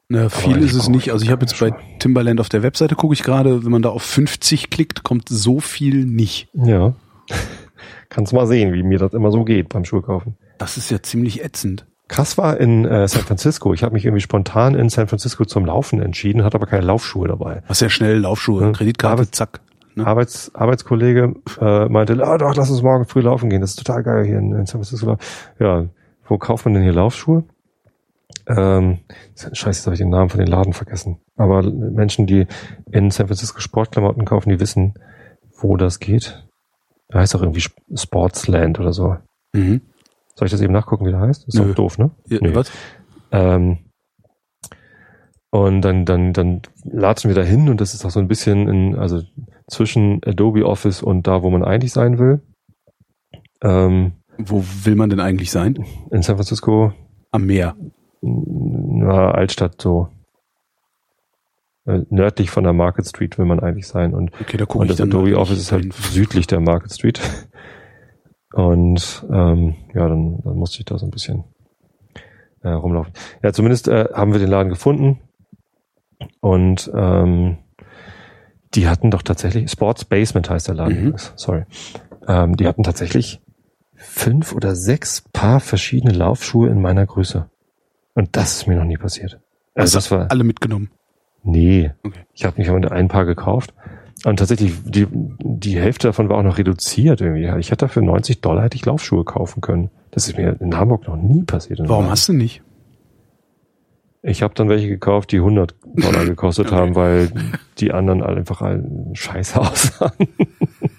[0.10, 1.08] Na, viel ist es nicht.
[1.08, 3.82] ich Also ich habe jetzt bei Timberland auf der Webseite gucke ich gerade, wenn man
[3.82, 6.50] da auf 50 klickt, kommt so viel nicht.
[6.54, 6.94] Ja.
[8.10, 10.36] Kannst mal sehen, wie mir das immer so geht beim Schuhkaufen.
[10.58, 11.86] Das ist ja ziemlich ätzend.
[12.10, 13.74] Krass war in äh, San Francisco.
[13.74, 17.30] Ich habe mich irgendwie spontan in San Francisco zum Laufen entschieden, hatte aber keine Laufschuhe
[17.30, 17.64] dabei.
[17.68, 18.72] Hast ja schnell Laufschuhe, Ja.
[18.74, 19.62] Kreditkarte, Aber- zack.
[19.96, 20.06] Ne?
[20.08, 23.60] Arbeits, Arbeitskollege äh, meinte, ah, doch, lass uns morgen früh laufen gehen.
[23.62, 25.18] Das ist total geil hier in, in San Francisco.
[25.60, 25.86] Ja,
[26.28, 27.44] wo kauft man denn hier Laufschuhe?
[28.58, 29.00] Ähm,
[29.36, 31.20] scheiße, jetzt habe ich den Namen von den Laden vergessen.
[31.36, 32.48] Aber Menschen, die
[32.92, 34.94] in San Francisco Sportklamotten kaufen, die wissen,
[35.60, 36.46] wo das geht.
[37.10, 39.18] Da heißt auch irgendwie Sp- Sportsland oder so.
[39.54, 39.82] Mhm.
[40.36, 41.48] Soll ich das eben nachgucken, wie der heißt?
[41.48, 41.68] Ist Nö.
[41.70, 42.12] doch doof, ne?
[42.28, 42.56] Ja, Nee.
[42.56, 42.72] Was?
[43.32, 43.80] Ähm,
[45.50, 48.68] und dann, dann, dann latschen wir da hin und das ist auch so ein bisschen
[48.70, 49.22] in, also
[49.70, 52.42] zwischen Adobe Office und da, wo man eigentlich sein will.
[53.62, 55.76] Ähm, Wo will man denn eigentlich sein?
[56.10, 56.94] in San Francisco,
[57.32, 57.76] Am Meer.
[58.22, 60.08] Na, Altstadt so.
[61.86, 65.02] Äh, Nördlich von der Market Street will man eigentlich sein und, Okay, da und das
[65.02, 67.20] Adobe Office ist halt südlich der Market Street.
[68.54, 71.46] Und ähm, ja, dann, dann musste ich da so ein bisschen
[72.64, 73.14] äh, rumlaufen.
[73.42, 75.22] Ja, zumindest äh, haben wir den Laden gefunden
[76.42, 77.58] und ähm,
[78.76, 81.16] die hatten doch tatsächlich, Sports Basement heißt der Laden, Mhm.
[81.36, 81.64] sorry.
[82.28, 83.42] Ähm, die hatten tatsächlich
[83.96, 87.50] fünf oder sechs Paar verschiedene Laufschuhe in meiner Größe.
[88.14, 89.40] Und das ist mir noch nie passiert.
[89.76, 90.90] Also das war, alle mitgenommen.
[91.44, 92.20] nee, Okay.
[92.34, 93.74] ich habe mich aber ein Paar gekauft.
[94.26, 97.48] Und tatsächlich, die, die Hälfte davon war auch noch reduziert irgendwie.
[97.60, 99.90] Ich hätte dafür 90 Dollar hätte ich Laufschuhe kaufen können.
[100.12, 101.80] Das ist mir in Hamburg noch nie passiert.
[101.86, 102.62] Warum hast du nicht?
[104.24, 106.76] Ich habe dann welche gekauft, die 100 Dollar gekostet Okay.
[106.76, 107.32] haben, weil
[107.80, 108.62] die anderen alle einfach
[109.14, 110.12] scheiße aussahen.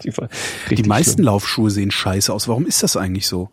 [0.03, 1.27] die, Die meisten schlimm.
[1.27, 2.49] Laufschuhe sehen scheiße aus.
[2.49, 3.51] Warum ist das eigentlich so?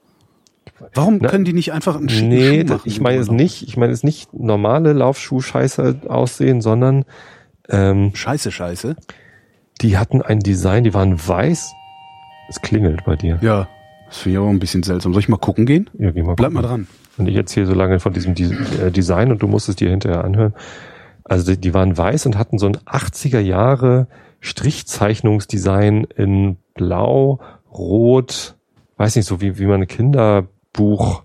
[0.93, 2.81] Warum Na, können die nicht einfach einen schicken Nee, Schuh machen?
[2.85, 3.63] ich meine es nicht.
[3.63, 7.05] Ich meine es nicht normale Laufschuh scheiße aussehen, sondern
[7.69, 8.95] ähm, Scheiße, scheiße.
[9.81, 11.71] die hatten ein Design, die waren weiß.
[12.49, 13.37] Es klingelt bei dir.
[13.41, 13.67] Ja,
[14.07, 15.13] das finde ich auch ein bisschen seltsam.
[15.13, 15.89] Soll ich mal gucken gehen?
[15.99, 16.85] Ja, geh mal Bleib mal gucken.
[16.85, 16.87] dran.
[17.17, 20.23] Und ich erzähle so lange von diesem äh, Design und du musst es dir hinterher
[20.23, 20.53] anhören.
[21.25, 24.07] Also die, die waren weiß und hatten so ein 80er Jahre
[24.39, 27.39] Strichzeichnungsdesign in blau,
[27.71, 28.55] rot,
[28.99, 31.23] weiß nicht, so wie, wie man ein Kinderbuch.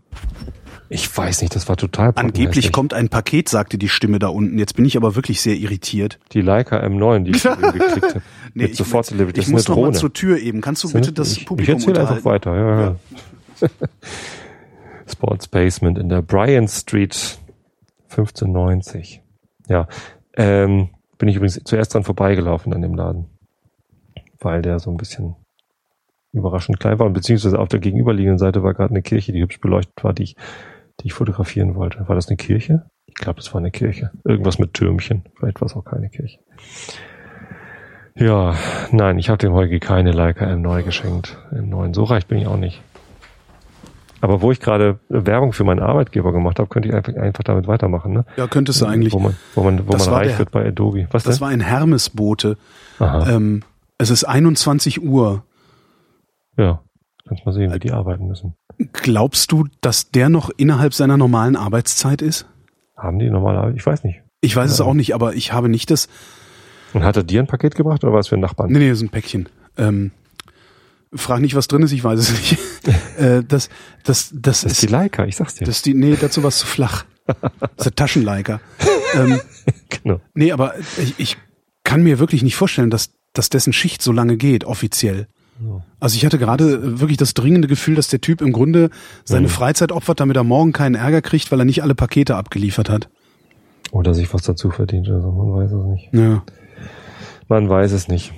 [0.89, 4.59] Ich weiß nicht, das war total Angeblich kommt ein Paket, sagte die Stimme da unten.
[4.59, 6.21] Jetzt bin ich aber wirklich sehr irritiert.
[6.33, 8.23] die Leica M9, die ich eben geklickt habe.
[8.55, 10.61] Nee, ich, sofort ich ist muss noch mal zur Tür eben.
[10.61, 12.55] Kannst du bitte das ich, ich Publikum erzähle einfach weiter.
[12.55, 13.69] Ja, ja.
[15.11, 17.39] Sports Basement in der Bryant Street
[18.11, 19.21] 1590.
[19.69, 19.89] Ja,
[20.37, 23.27] ähm, bin ich übrigens zuerst dran vorbeigelaufen an dem Laden,
[24.39, 25.35] weil der so ein bisschen
[26.35, 29.61] überraschend klein war und beziehungsweise auf der gegenüberliegenden Seite war gerade eine Kirche, die hübsch
[29.61, 30.37] beleuchtet war, die ich,
[31.01, 32.09] die ich fotografieren wollte.
[32.09, 32.85] War das eine Kirche?
[33.07, 34.11] Ich glaube, das war eine Kirche.
[34.25, 35.23] Irgendwas mit Türmchen.
[35.39, 36.39] Vielleicht war es auch keine Kirche.
[38.17, 38.55] Ja,
[38.93, 41.37] nein, ich habe dem Holgi keine Leica M9 geschenkt.
[41.53, 42.81] M9, so reich bin ich auch nicht.
[44.21, 47.67] Aber wo ich gerade Werbung für meinen Arbeitgeber gemacht habe, könnte ich einfach, einfach damit
[47.67, 48.25] weitermachen, ne?
[48.37, 49.13] Ja, könntest du eigentlich.
[49.13, 51.09] Wo man, wo man, wo Das man reich der- wird bei Adobe.
[51.11, 51.41] Was Das denn?
[51.43, 52.57] war ein Hermesbote.
[53.01, 53.63] Ähm,
[53.99, 55.45] es ist 21 Uhr.
[56.57, 56.83] Ja.
[57.27, 58.55] Kannst mal sehen, wie die arbeiten müssen.
[58.93, 62.47] Glaubst du, dass der noch innerhalb seiner normalen Arbeitszeit ist?
[62.99, 63.77] Haben die normale Arbeit?
[63.77, 64.21] Ich weiß nicht.
[64.43, 64.85] Ich weiß es Ja.
[64.85, 66.09] auch nicht, aber ich habe nicht das.
[66.93, 68.71] Und hat er dir ein Paket gebracht oder war es für einen Nachbarn?
[68.71, 69.49] Nee, nee, das ist ein Päckchen.
[69.79, 70.11] Ähm,
[71.15, 72.59] frag nicht, was drin ist, ich weiß es nicht.
[73.19, 73.71] äh, das,
[74.05, 75.65] das, das, Das ist die Leica, ich sag's dir.
[75.65, 77.05] das ist die, nee, dazu war es zu flach.
[77.27, 78.61] Das ist der Taschenleiker.
[79.15, 79.41] ähm,
[79.89, 80.21] genau.
[80.35, 81.37] nee, aber ich, ich
[81.85, 85.27] kann mir wirklich nicht vorstellen, dass, dass dessen Schicht so lange geht, offiziell.
[86.01, 88.91] Also ich hatte gerade äh, wirklich das dringende Gefühl, dass der Typ im Grunde
[89.25, 89.51] seine Mhm.
[89.53, 93.09] Freizeit opfert, damit er morgen keinen Ärger kriegt, weil er nicht alle Pakete abgeliefert hat.
[93.93, 95.31] Oder sich was dazu verdient oder so.
[95.31, 96.09] Man weiß es nicht.
[96.13, 96.43] Ja.
[97.49, 98.33] Man weiß es nicht.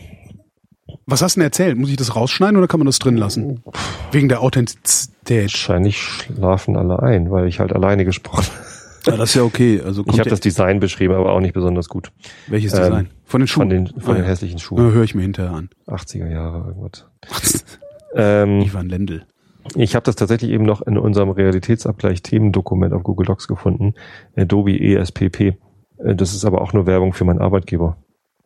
[1.07, 1.79] Was hast du denn erzählt?
[1.79, 3.63] Muss ich das rausschneiden oder kann man das drin lassen?
[4.13, 5.45] Wegen der Authentizität.
[5.53, 8.66] Wahrscheinlich schlafen alle ein, weil ich halt alleine gesprochen habe.
[9.07, 9.81] Ja, das ist ja okay.
[9.85, 12.11] Also Ich habe das Design beschrieben, aber auch nicht besonders gut.
[12.49, 13.09] welches ähm, Design?
[13.25, 13.61] Von den Schuhen?
[13.63, 14.29] Von den, von Ah, den ja.
[14.31, 14.93] hässlichen Ja, Schuhen.
[14.93, 15.71] höre ich mir hinterher an.
[15.87, 17.07] 80er Jahre irgendwas.
[18.19, 19.25] Ähm, Ivan Lendl.
[19.75, 23.93] ich habe das tatsächlich eben noch in unserem Realitätsabgleich Themendokument auf Google Docs gefunden.
[24.37, 25.41] Adobe ESPP.
[25.99, 27.99] Äh, Das ist aber auch nur Werbung für meinen Arbeitgeber.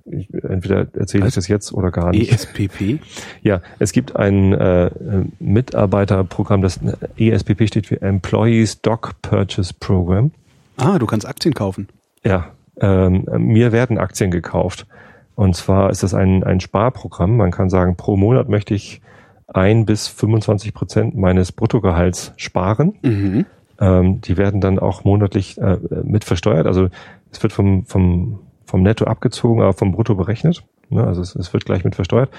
[0.07, 2.33] Ich, entweder erzähle ich das jetzt oder gar nicht.
[2.33, 2.99] ESPP?
[3.43, 4.91] Ja, es gibt ein äh, äh,
[5.39, 6.81] Mitarbeiterprogramm, das
[7.17, 10.33] ESPP steht für Employee Stock Purchase Program.
[10.81, 11.89] Ah, du kannst Aktien kaufen.
[12.25, 14.87] Ja, ähm, mir werden Aktien gekauft.
[15.35, 17.37] Und zwar ist das ein, ein Sparprogramm.
[17.37, 19.01] Man kann sagen, pro Monat möchte ich
[19.47, 22.99] ein bis 25 Prozent meines Bruttogehalts sparen.
[23.03, 23.47] Mhm.
[23.81, 26.67] Ähm, die werden dann auch monatlich äh, mit versteuert.
[26.67, 26.89] Also
[27.33, 30.65] es wird vom, vom, vom Netto abgezogen, aber vom Brutto berechnet.
[30.91, 31.05] Ne?
[31.05, 32.31] Also es, es wird gleich mit versteuert.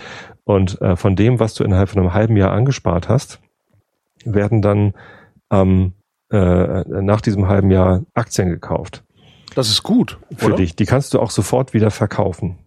[0.44, 3.40] Und äh, von dem, was du innerhalb von einem halben Jahr angespart hast,
[4.24, 4.94] werden dann
[5.50, 5.94] am
[6.32, 9.04] äh, nach diesem halben Jahr Aktien gekauft.
[9.56, 10.18] Das ist gut.
[10.36, 10.56] Für oder?
[10.58, 10.76] dich.
[10.76, 12.58] Die kannst du auch sofort wieder verkaufen.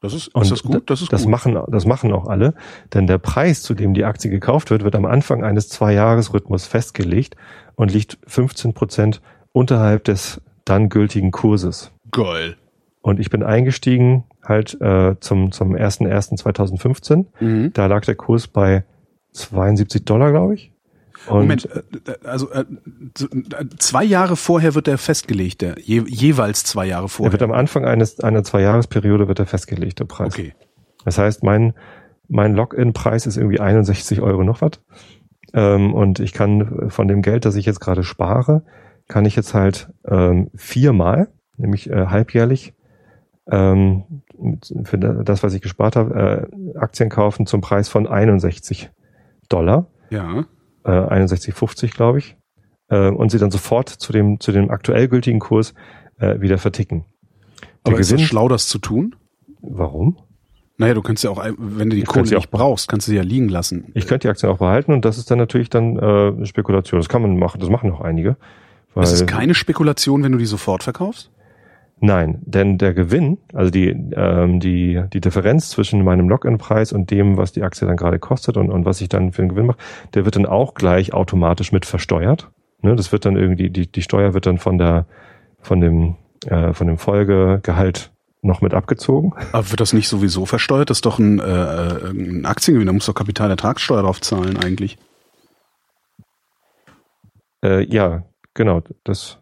[0.00, 0.88] Das ist, Und ist das gut?
[0.90, 1.30] Das ist das gut.
[1.30, 2.54] machen, das machen auch alle,
[2.94, 7.36] denn der Preis, zu dem die Aktie gekauft wird, wird am Anfang eines Zwei-Jahres-Rhythmus festgelegt
[7.74, 9.20] und liegt 15 Prozent
[9.52, 11.90] unterhalb des dann gültigen Kurses.
[12.12, 12.56] Geil.
[13.00, 17.26] Und ich bin eingestiegen halt äh, zum zum 1.1.2015.
[17.40, 17.72] Mhm.
[17.72, 18.84] Da lag der Kurs bei
[19.32, 20.72] 72 Dollar, glaube ich.
[21.26, 22.64] Und Moment, äh, äh, also äh,
[23.78, 27.32] zwei Jahre vorher wird der festgelegt, der je, jeweils zwei Jahre er vorher.
[27.32, 30.34] wird am Anfang eines einer Zwei-Jahres-Periode wird er festgelegt, der Preis.
[30.34, 30.54] okay.
[31.04, 31.74] Das heißt, mein,
[32.28, 34.72] mein Login-Preis ist irgendwie 61 Euro noch was.
[35.54, 38.62] Ähm, und ich kann von dem Geld, das ich jetzt gerade spare,
[39.06, 42.74] kann ich jetzt halt ähm, viermal, nämlich äh, halbjährlich,
[43.50, 44.04] ähm,
[44.84, 48.90] für das, was ich gespart habe, äh, Aktien kaufen zum Preis von 61
[49.48, 50.44] Dollar, Ja.
[50.88, 52.36] Äh, 61,50 glaube ich,
[52.88, 55.74] äh, und sie dann sofort zu dem, zu dem aktuell gültigen Kurs
[56.18, 57.04] äh, wieder verticken.
[57.86, 59.14] Der Aber ist das Gewinn, schlau, das zu tun?
[59.60, 60.18] warum?
[60.76, 63.16] Naja, du kannst ja auch, wenn du die Ich Kohle nicht brauchst, kannst du sie
[63.16, 63.90] ja liegen lassen.
[63.94, 67.00] Ich könnte die Aktien auch behalten und das ist dann natürlich dann äh, Spekulation.
[67.00, 68.36] Das kann man machen, das machen auch einige.
[68.94, 71.32] Weil, Es ist keine Spekulation, wenn du die sofort verkaufst?
[72.00, 77.36] Nein, denn der Gewinn, also die, ähm, die, die Differenz zwischen meinem Login-Preis und dem,
[77.36, 79.78] was die Aktie dann gerade kostet und, und was ich dann für einen Gewinn mache,
[80.14, 82.50] der wird dann auch gleich automatisch mit versteuert.
[82.82, 85.06] Ne, das wird dann irgendwie, die, die Steuer wird dann von der,
[85.60, 86.14] von dem,
[86.46, 89.32] äh, von dem Folgegehalt noch mit abgezogen.
[89.50, 90.90] Aber wird das nicht sowieso versteuert?
[90.90, 94.96] Das ist doch ein, äh, ein Aktiengewinn, da musst du doch Kapitalertragssteuer drauf zahlen eigentlich.
[97.64, 98.22] Äh, ja,
[98.54, 99.38] genau, das,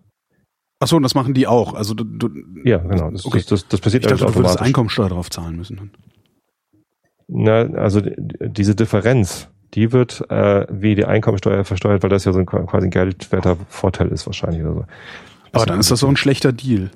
[0.78, 1.74] Ach so, und das machen die auch.
[1.74, 2.28] Also du, du,
[2.64, 3.38] ja, genau, das, Okay.
[3.38, 4.66] das, das, das passiert ich dachte, alles du würdest automatisch.
[4.66, 5.90] Einkommensteuer drauf zahlen müssen.
[7.28, 12.38] Na, also diese Differenz, die wird äh, wie die Einkommensteuer versteuert, weil das ja so
[12.38, 14.84] ein, quasi ein geldwerter Vorteil ist wahrscheinlich oder so.
[15.52, 16.90] Aber dann ist das so ein schlechter Deal.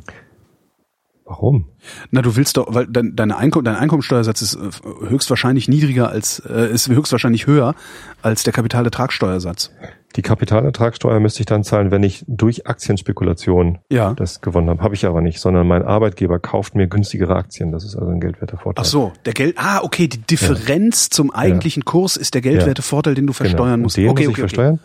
[1.25, 1.69] Warum?
[2.11, 6.41] Na, du willst doch, weil dein, deine Einkommen, dein Einkommensteuersatz ist äh, höchstwahrscheinlich niedriger als,
[6.41, 7.75] äh, ist höchstwahrscheinlich höher
[8.21, 9.71] als der Kapitalertragssteuersatz.
[10.17, 14.15] Die Kapitalertragssteuer müsste ich dann zahlen, wenn ich durch Aktienspekulation Ja.
[14.15, 14.83] das gewonnen habe.
[14.83, 17.71] Habe ich aber nicht, sondern mein Arbeitgeber kauft mir günstigere Aktien.
[17.71, 18.83] Das ist also ein geldwerter Vorteil.
[18.83, 23.15] Ach so, der Geld, ah, okay, die Differenz zum eigentlichen Kurs ist der geldwerte Vorteil,
[23.15, 23.37] den du Genau.
[23.37, 23.97] versteuern Und musst.
[23.97, 24.41] Den okay, muss ich okay, okay.
[24.41, 24.81] versteuern.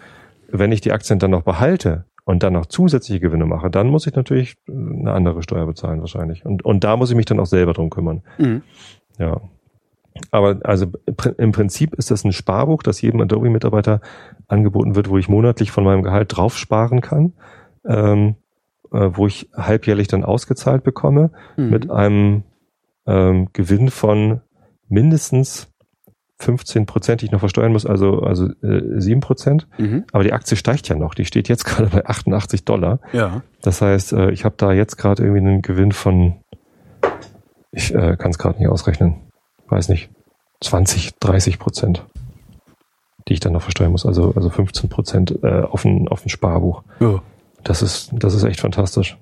[0.51, 4.05] Wenn ich die Aktien dann noch behalte und dann noch zusätzliche Gewinne mache, dann muss
[4.05, 6.45] ich natürlich eine andere Steuer bezahlen wahrscheinlich.
[6.45, 8.21] Und, und da muss ich mich dann auch selber drum kümmern.
[8.38, 8.61] Mhm.
[9.17, 9.41] Ja.
[10.32, 10.88] Aber also
[11.38, 14.01] im Prinzip ist das ein Sparbuch, das jedem Adobe-Mitarbeiter
[14.47, 17.34] angeboten wird, wo ich monatlich von meinem Gehalt drauf sparen kann,
[17.86, 18.36] ähm,
[18.91, 21.70] äh, wo ich halbjährlich dann ausgezahlt bekomme Mhm.
[21.70, 22.43] mit einem
[23.07, 24.41] ähm, Gewinn von
[24.88, 25.72] mindestens
[26.39, 29.68] 15 Prozent, die ich noch versteuern muss, also also äh, 7 Prozent.
[29.78, 30.03] Mhm.
[30.11, 31.13] Aber die Aktie steigt ja noch.
[31.13, 32.99] Die steht jetzt gerade bei 88 Dollar.
[33.13, 33.41] Ja.
[33.61, 36.36] Das heißt, äh, ich habe da jetzt gerade irgendwie einen Gewinn von,
[37.72, 39.16] ich äh, kann es gerade nicht ausrechnen,
[39.68, 40.09] weiß nicht,
[40.61, 42.05] 20, 30 Prozent,
[43.28, 44.05] die ich dann noch versteuern muss.
[44.05, 46.84] Also also 15 Prozent äh, auf ein auf ein Sparbuch.
[46.99, 47.22] ja.
[47.63, 49.18] Das ist das ist echt fantastisch.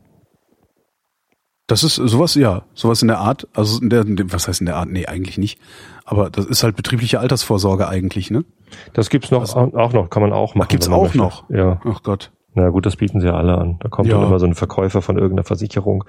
[1.67, 4.75] Das ist sowas, ja, sowas in der Art, also in der, was heißt in der
[4.75, 4.89] Art?
[4.89, 5.59] Nee, eigentlich nicht.
[6.03, 8.43] Aber das ist halt betriebliche Altersvorsorge eigentlich, ne?
[8.91, 10.67] Das gibt's noch Also- auch, noch, kann man auch machen.
[10.67, 11.17] gibt's wenn man auch möchte.
[11.19, 11.49] noch?
[11.49, 11.79] Ja.
[11.85, 12.31] Ach Gott.
[12.53, 13.77] Na gut, das bieten sie ja alle an.
[13.79, 14.17] Da kommt Ja.
[14.17, 16.03] dann immer so ein Verkäufer von irgendeiner Versicherung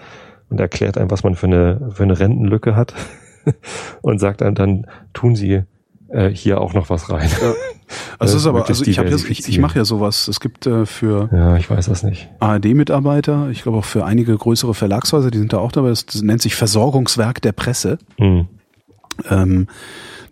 [0.51, 2.93] und erklärt einem, was man für eine, für eine Rentenlücke hat
[4.03, 5.62] und sagt einem dann, tun sie
[6.09, 7.28] äh, hier auch noch was rein.
[8.18, 10.26] Also es ist aber, also ich ja, ich, ich mache ja sowas.
[10.26, 12.30] Es gibt äh, für Ja, ich weiß das nicht.
[12.40, 15.90] ARD-Mitarbeiter, ich glaube auch für einige größere Verlagshäuser, die sind da auch dabei.
[15.90, 17.99] Das, das nennt sich Versorgungswerk der Presse.
[18.16, 18.49] Hm.
[19.28, 19.66] Ähm,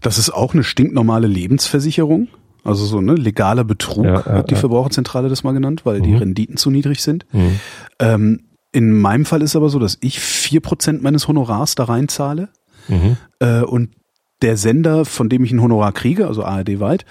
[0.01, 2.29] das ist auch eine stinknormale Lebensversicherung.
[2.65, 4.61] Also so ne legaler Betrug Ja, ja, hat die ja.
[4.61, 6.19] Verbraucherzentrale das mal genannt, weil die Mhm.
[6.19, 7.27] Renditen zu niedrig sind.
[7.33, 7.61] Hm.
[7.99, 8.41] Ähm,
[8.73, 12.49] in meinem Fall ist aber so, dass ich vier Prozent meines Honorars da reinzahle
[12.89, 13.17] Mhm.
[13.41, 13.91] äh, und
[14.43, 17.05] der Sender, von dem ich ein Honorar kriege, also ARD-weit,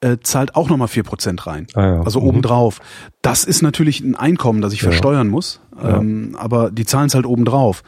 [0.00, 1.66] äh, zahlt auch nochmal vier Prozent rein.
[1.74, 2.00] Ah, ja.
[2.02, 2.28] Also Mhm.
[2.28, 2.80] obendrauf.
[3.22, 4.90] Das ist natürlich ein Einkommen, das ich Ja.
[4.90, 5.98] versteuern muss, Ja.
[5.98, 7.82] ähm, aber die zahlen es halt obendrauf.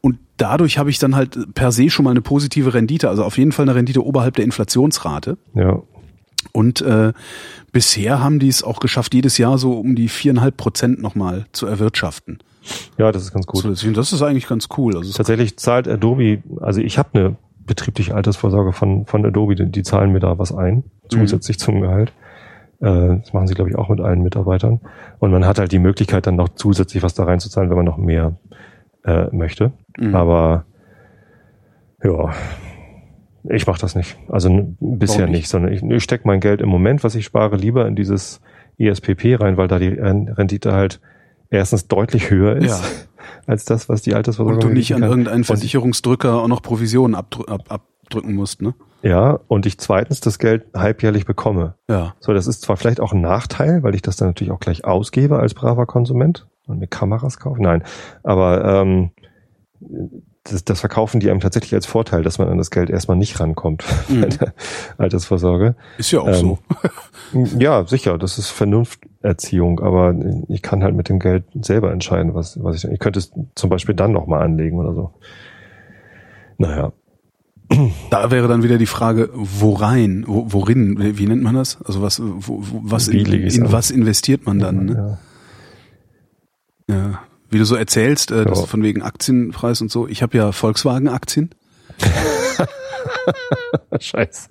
[0.00, 3.36] Und dadurch habe ich dann halt per se schon mal eine positive Rendite, also auf
[3.36, 5.36] jeden Fall eine Rendite oberhalb der Inflationsrate.
[5.54, 5.82] Ja.
[6.52, 7.12] Und äh,
[7.72, 11.66] bisher haben die es auch geschafft, jedes Jahr so um die viereinhalb Prozent nochmal zu
[11.66, 12.38] erwirtschaften.
[12.98, 13.62] Ja, das ist ganz gut.
[13.62, 13.88] Zusätzlich.
[13.88, 14.96] Und das ist eigentlich ganz cool.
[14.96, 17.36] Also Tatsächlich zahlt Adobe, also ich habe eine
[17.66, 22.12] betriebliche Altersvorsorge von, von Adobe, die, die zahlen mir da was ein, zusätzlich zum Gehalt.
[22.80, 24.80] Äh, das machen sie, glaube ich, auch mit allen Mitarbeitern.
[25.18, 27.96] Und man hat halt die Möglichkeit, dann noch zusätzlich was da reinzuzahlen, wenn man noch
[27.98, 28.36] mehr
[29.04, 29.72] äh, möchte.
[29.98, 30.14] Mhm.
[30.14, 30.64] Aber
[32.02, 32.30] ja,
[33.44, 34.18] ich mache das nicht.
[34.28, 35.36] Also n- bisher nicht?
[35.36, 38.40] nicht, sondern ich, ich stecke mein Geld im Moment, was ich spare, lieber in dieses
[38.78, 41.00] ESPP rein, weil da die Rendite halt
[41.50, 42.80] erstens deutlich höher ist Ja.
[43.46, 47.44] als das, was die Altersvorsorge Und du nicht an irgendeinen Versicherungsdrücker auch noch Provisionen abdrü
[47.46, 48.74] ab abdrücken musst, ne?
[49.02, 51.74] Ja, und ich zweitens das Geld halbjährlich bekomme.
[51.88, 52.14] Ja.
[52.20, 54.84] So, das ist zwar vielleicht auch ein Nachteil, weil ich das dann natürlich auch gleich
[54.84, 57.62] ausgebe als braver Konsument und mir Kameras kaufe.
[57.62, 57.84] Nein,
[58.24, 59.10] aber ähm,
[60.44, 63.38] das, das verkaufen die einem tatsächlich als Vorteil, dass man an das Geld erstmal nicht
[63.40, 64.54] rankommt bei der
[64.98, 65.76] Altersvorsorge.
[65.98, 66.58] Ist ja auch Ähm, so.
[67.58, 68.50] Ja, sicher, das ist
[69.20, 70.14] Vernunfterziehung, aber
[70.48, 72.90] ich kann halt mit dem Geld selber entscheiden, was, was ich.
[72.90, 75.10] Ich könnte es zum Beispiel dann nochmal anlegen oder so.
[76.58, 76.92] Naja,
[78.10, 81.80] Da wäre dann wieder die Frage, worein, wo, worin, wie nennt man das?
[81.82, 84.84] Also was, wo, was in, in was investiert man dann?
[84.86, 85.18] Ne?
[86.88, 86.94] ja.
[86.96, 87.20] Ja.
[87.48, 88.66] Wie du so erzählst, äh, das Ja.
[88.66, 90.06] von wegen Aktienpreis und so.
[90.08, 91.50] Ich habe ja Volkswagen-Aktien.
[94.00, 94.48] Scheiße.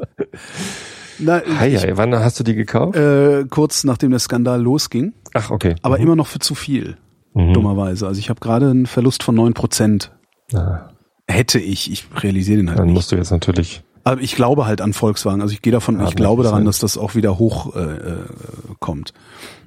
[1.20, 2.96] Na, Hei, hei, wann hast du die gekauft?
[2.98, 5.76] äh, kurz nachdem der Skandal losging, Ach, okay.
[5.82, 6.04] aber Mhm.
[6.04, 6.98] immer noch für zu viel,
[7.34, 7.54] Mhm.
[7.54, 8.08] dummerweise.
[8.08, 10.12] Also ich habe gerade einen Verlust von neun Prozent.
[10.54, 10.90] Ah,
[11.28, 12.96] Hätte ich, ich realisiere den halt dann nicht.
[12.96, 13.84] musst du jetzt natürlich.
[14.04, 15.42] Aber ich glaube halt an Volkswagen.
[15.42, 18.16] Also ich gehe davon, Ja, ich glaube daran, dass das auch wieder hoch äh, äh,
[18.80, 19.14] kommt.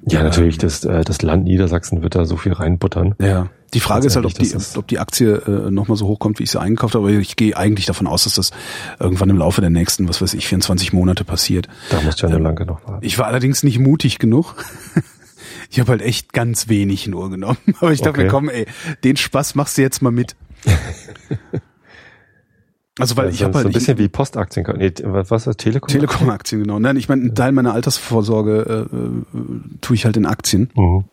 [0.05, 3.15] Ja, natürlich, das, äh, das Land Niedersachsen wird da so viel reinbuttern.
[3.21, 3.49] Ja.
[3.73, 6.43] Die Frage ist halt, ob die, ob die Aktie äh, nochmal so hoch kommt, wie
[6.43, 7.07] ich sie eingekauft habe.
[7.07, 8.51] Aber ich gehe eigentlich davon aus, dass das
[8.99, 11.67] irgendwann im Laufe der nächsten, was weiß ich, 24 Monate passiert.
[11.89, 13.05] Da musst du ja nur lange noch warten.
[13.05, 14.55] Ich war allerdings nicht mutig genug.
[15.69, 17.57] Ich habe halt echt ganz wenig nur genommen.
[17.79, 18.31] Aber ich dachte mir, Okay.
[18.31, 18.67] komm, ey,
[19.03, 20.35] den Spaß machst du jetzt mal mit.
[22.99, 24.65] Also weil Also, ich habe so halt ein bisschen wie Postaktien.
[24.77, 25.57] Nee, was ist das?
[25.57, 25.87] Telekom?
[25.87, 26.79] Telekom-Aktien, genau.
[26.79, 29.39] Nein, ich meine, einen Teil meiner Altersvorsorge äh, äh,
[29.81, 30.69] tue ich halt in Aktien.
[30.75, 31.05] Mhm.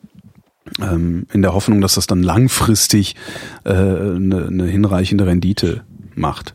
[0.80, 3.16] ähm, in der Hoffnung, dass das dann langfristig
[3.64, 6.54] äh, eine, eine hinreichende Rendite macht.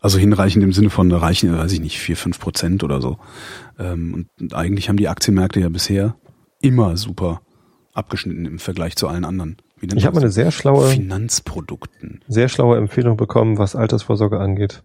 [0.00, 3.18] Also hinreichend im Sinne von reichen, weiß ich nicht, vier fünf Prozent oder so.
[3.78, 6.16] Ähm, und eigentlich haben die Aktienmärkte ja bisher
[6.60, 7.42] immer super
[7.92, 9.56] abgeschnitten im Vergleich zu allen anderen.
[9.80, 12.20] Ich habe eine sehr schlaue, Finanzprodukten.
[12.28, 14.82] sehr schlaue Empfehlung bekommen, was Altersvorsorge angeht,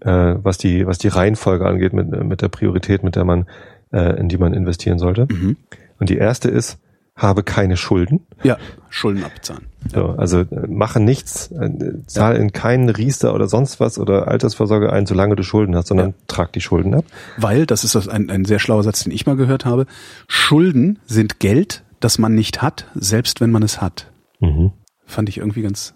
[0.00, 3.46] äh, was die, was die Reihenfolge angeht mit, mit der Priorität, mit der man,
[3.92, 5.26] äh, in die man investieren sollte.
[5.30, 5.56] Mhm.
[5.98, 6.78] Und die erste ist,
[7.14, 8.20] habe keine Schulden.
[8.42, 8.56] Ja,
[8.88, 9.66] Schulden abzahlen.
[9.92, 11.70] So, also äh, mache nichts, äh,
[12.06, 16.08] zahl in keinen Riester oder sonst was oder Altersvorsorge ein, solange du Schulden hast, sondern
[16.10, 16.14] Ja.
[16.26, 17.04] trag die Schulden ab.
[17.36, 19.86] Weil, das ist ein, ein sehr schlauer Satz, den ich mal gehört habe,
[20.26, 24.10] Schulden sind Geld, das man nicht hat, selbst wenn man es hat.
[24.42, 24.72] Mhm.
[25.06, 25.94] Fand ich irgendwie ganz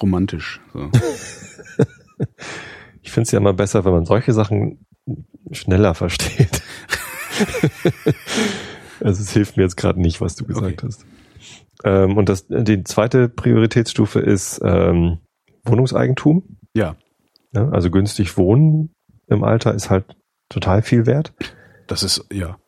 [0.00, 0.60] romantisch.
[0.72, 0.88] So.
[3.02, 4.84] Ich finde es ja immer besser, wenn man solche Sachen
[5.52, 6.62] schneller versteht.
[9.00, 10.86] also es hilft mir jetzt gerade nicht, was du gesagt Okay.
[10.86, 11.06] hast.
[11.82, 15.18] Ähm, und das, die zweite Prioritätsstufe ist ähm,
[15.64, 16.58] Wohnungseigentum.
[16.74, 16.96] Ja,
[17.54, 18.92] Ja, also günstig wohnen
[19.28, 20.04] im Alter ist halt
[20.50, 21.32] total viel wert.
[21.86, 22.58] das ist, ja.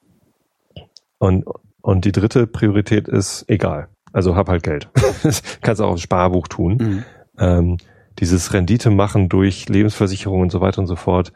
[1.19, 1.45] Und,
[1.83, 3.89] und die dritte Priorität ist egal.
[4.13, 4.89] Also hab halt Geld.
[5.63, 6.77] Kannst auch aufs Sparbuch tun.
[6.81, 7.05] Mhm.
[7.39, 7.77] Ähm,
[8.19, 11.33] dieses Rendite machen durch Lebensversicherung und so weiter und so fort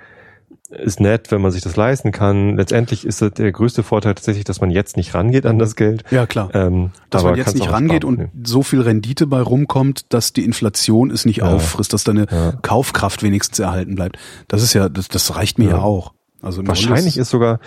[0.68, 2.56] ist nett, wenn man sich das leisten kann.
[2.56, 6.02] Letztendlich ist der größte Vorteil tatsächlich, dass man jetzt nicht rangeht an das Geld.
[6.10, 6.50] Ja, klar.
[6.54, 8.30] Ähm, dass man jetzt nicht rangeht und nehmen.
[8.44, 11.54] so viel Rendite bei rumkommt, dass die Inflation es nicht Ja.
[11.54, 12.52] auffrisst, dass deine Ja.
[12.62, 14.18] Kaufkraft wenigstens erhalten bleibt.
[14.48, 15.82] Das ist ja, das, das reicht mir ja, Ja.
[15.82, 16.12] auch.
[16.42, 17.60] Also Wahrscheinlich ist sogar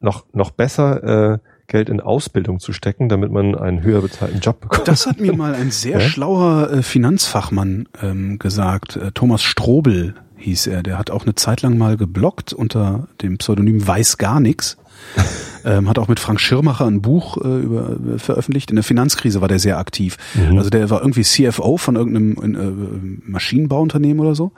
[0.00, 4.60] noch, noch besser, äh, Geld in Ausbildung zu stecken, damit man einen höher bezahlten Job
[4.60, 4.86] bekommt.
[4.86, 6.08] Das hat mir mal ein sehr Ja?
[6.08, 8.96] schlauer äh, Finanzfachmann ähm, gesagt.
[8.96, 10.82] Äh, Thomas Strobel hieß er.
[10.82, 14.76] Der hat auch eine Zeit lang mal geblockt unter dem Pseudonym Weiß gar nix.
[15.64, 18.70] ähm, hat auch mit Frank Schirmacher ein Buch äh, über, äh, veröffentlicht.
[18.70, 20.16] In der Finanzkrise war der sehr aktiv.
[20.34, 20.58] Mhm.
[20.58, 24.52] Also der war irgendwie CFO von irgendeinem äh, Maschinenbauunternehmen oder so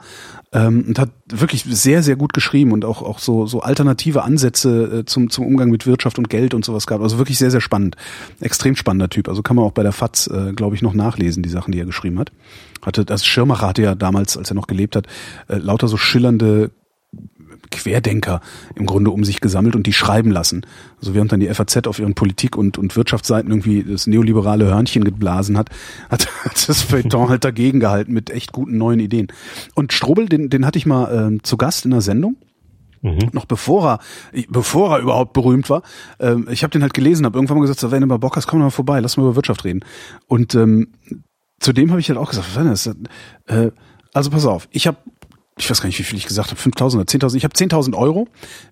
[0.53, 4.99] ähm, und hat wirklich sehr, sehr gut geschrieben und auch, auch so, so alternative Ansätze
[4.99, 7.03] äh, zum, zum Umgang mit Wirtschaft und Geld und sowas gehabt.
[7.03, 7.95] Also wirklich sehr, sehr spannend.
[8.39, 9.27] Extrem spannender Typ.
[9.27, 11.79] Also kann man auch bei der FAZ, äh, glaube ich, noch nachlesen, die Sachen, die
[11.79, 12.31] er geschrieben hat.
[12.81, 15.07] Hatte, das Schirmacher hatte ja damals, als er noch gelebt hat,
[15.47, 16.71] äh, lauter so schillernde
[17.69, 18.41] Querdenker
[18.75, 20.65] im Grunde um sich gesammelt und die schreiben lassen.
[20.99, 25.03] Also während dann die FAZ auf ihren Politik- und, und Wirtschaftsseiten irgendwie das neoliberale Hörnchen
[25.03, 25.69] geblasen hat,
[26.09, 29.27] hat, hat das Feuilleton halt dagegen gehalten mit echt guten neuen Ideen.
[29.75, 32.37] Und Strobel, den, den hatte ich mal ähm, zu Gast in einer Sendung
[33.01, 33.29] Mhm.
[33.31, 33.99] noch bevor
[34.33, 35.83] er, bevor er überhaupt berühmt war.
[36.19, 38.35] Ähm, ich habe den halt gelesen, habe irgendwann mal gesagt, so, wenn du mal Bock
[38.35, 39.81] hast, komm mal vorbei, lass mal über Wirtschaft reden.
[40.27, 40.87] Und ähm,
[41.59, 42.95] zudem habe ich halt auch gesagt, was das?
[43.45, 43.71] Äh,
[44.13, 44.97] also pass auf, ich habe,
[45.57, 47.95] ich weiß gar nicht, wie viel ich gesagt habe, 5.000 oder 10.000, ich habe 10.000
[47.95, 48.27] Euro.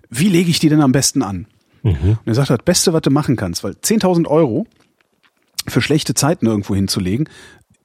[0.09, 1.47] Wie lege ich die denn am besten an?
[1.83, 1.93] Mhm.
[2.19, 4.67] Und er sagt, das Beste, was du machen kannst, weil 10.000 Euro
[5.67, 7.27] für schlechte Zeiten irgendwo hinzulegen,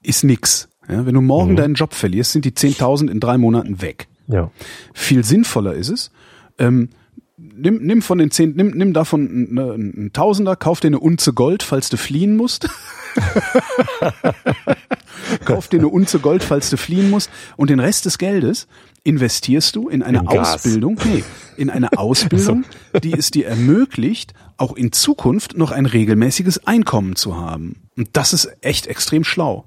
[0.02, 0.68] ist nix.
[0.88, 1.56] Ja, wenn du morgen Mhm.
[1.56, 4.08] deinen Job verlierst, sind die 10.000 in drei Monaten weg.
[4.28, 4.50] Ja.
[4.94, 6.10] Viel sinnvoller ist es,
[6.58, 6.88] ähm,
[7.36, 11.32] nimm, nimm von den zehn, nimm, nimm davon einen, einen Tausender, kauf dir eine Unze
[11.32, 12.68] Gold, falls du fliehen musst.
[15.44, 17.30] kauf dir eine Unze Gold, falls du fliehen musst.
[17.56, 18.66] Und den Rest des Geldes
[19.04, 20.28] investierst du in eine In.
[20.28, 21.24] Ausbildung, nee,
[21.56, 22.64] in eine Ausbildung,
[23.02, 27.82] die es dir ermöglicht, auch in Zukunft noch ein regelmäßiges Einkommen zu haben.
[27.96, 29.64] Und das ist echt extrem schlau.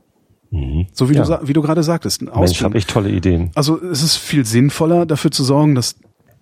[0.93, 1.23] So wie Ja.
[1.25, 2.21] du, wie du gerade sagtest.
[2.21, 3.49] Eine Mensch, habe ich tolle Ideen.
[3.55, 5.95] Also es ist viel sinnvoller, dafür zu sorgen, dass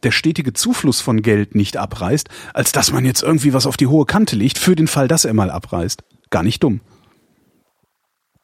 [0.03, 3.88] der stetige Zufluss von Geld nicht abreißt, als dass man jetzt irgendwie was auf die
[3.88, 6.03] hohe Kante legt, für den Fall, dass er mal abreißt.
[6.30, 6.81] Gar nicht dumm.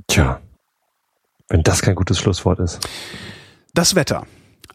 [0.07, 0.39] Tja,
[1.49, 2.87] wenn das kein gutes Schlusswort ist.
[3.73, 4.25] Das Wetter.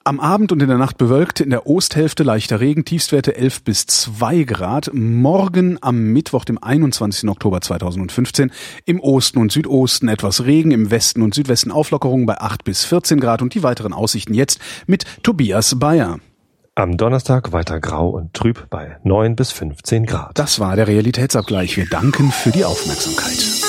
[0.04, 3.86] Am Abend und in der Nacht bewölkt, in der Osthälfte leichter Regen, Tiefstwerte 11 bis
[3.86, 4.90] 2 Grad.
[4.92, 7.30] Morgen am Mittwoch, dem 21.
[7.30, 8.50] Oktober 2015,
[8.84, 13.20] im Osten und Südosten etwas Regen, im Westen und Südwesten Auflockerungen bei 8 bis 14
[13.20, 14.58] Grad und die weiteren Aussichten jetzt
[14.88, 16.18] mit Tobias Bayer.
[16.74, 20.36] Am Donnerstag weiter grau und trüb bei 9 bis 15 Grad.
[20.36, 21.76] Das war der Realitätsabgleich.
[21.76, 23.61] Wir danken für die Aufmerksamkeit.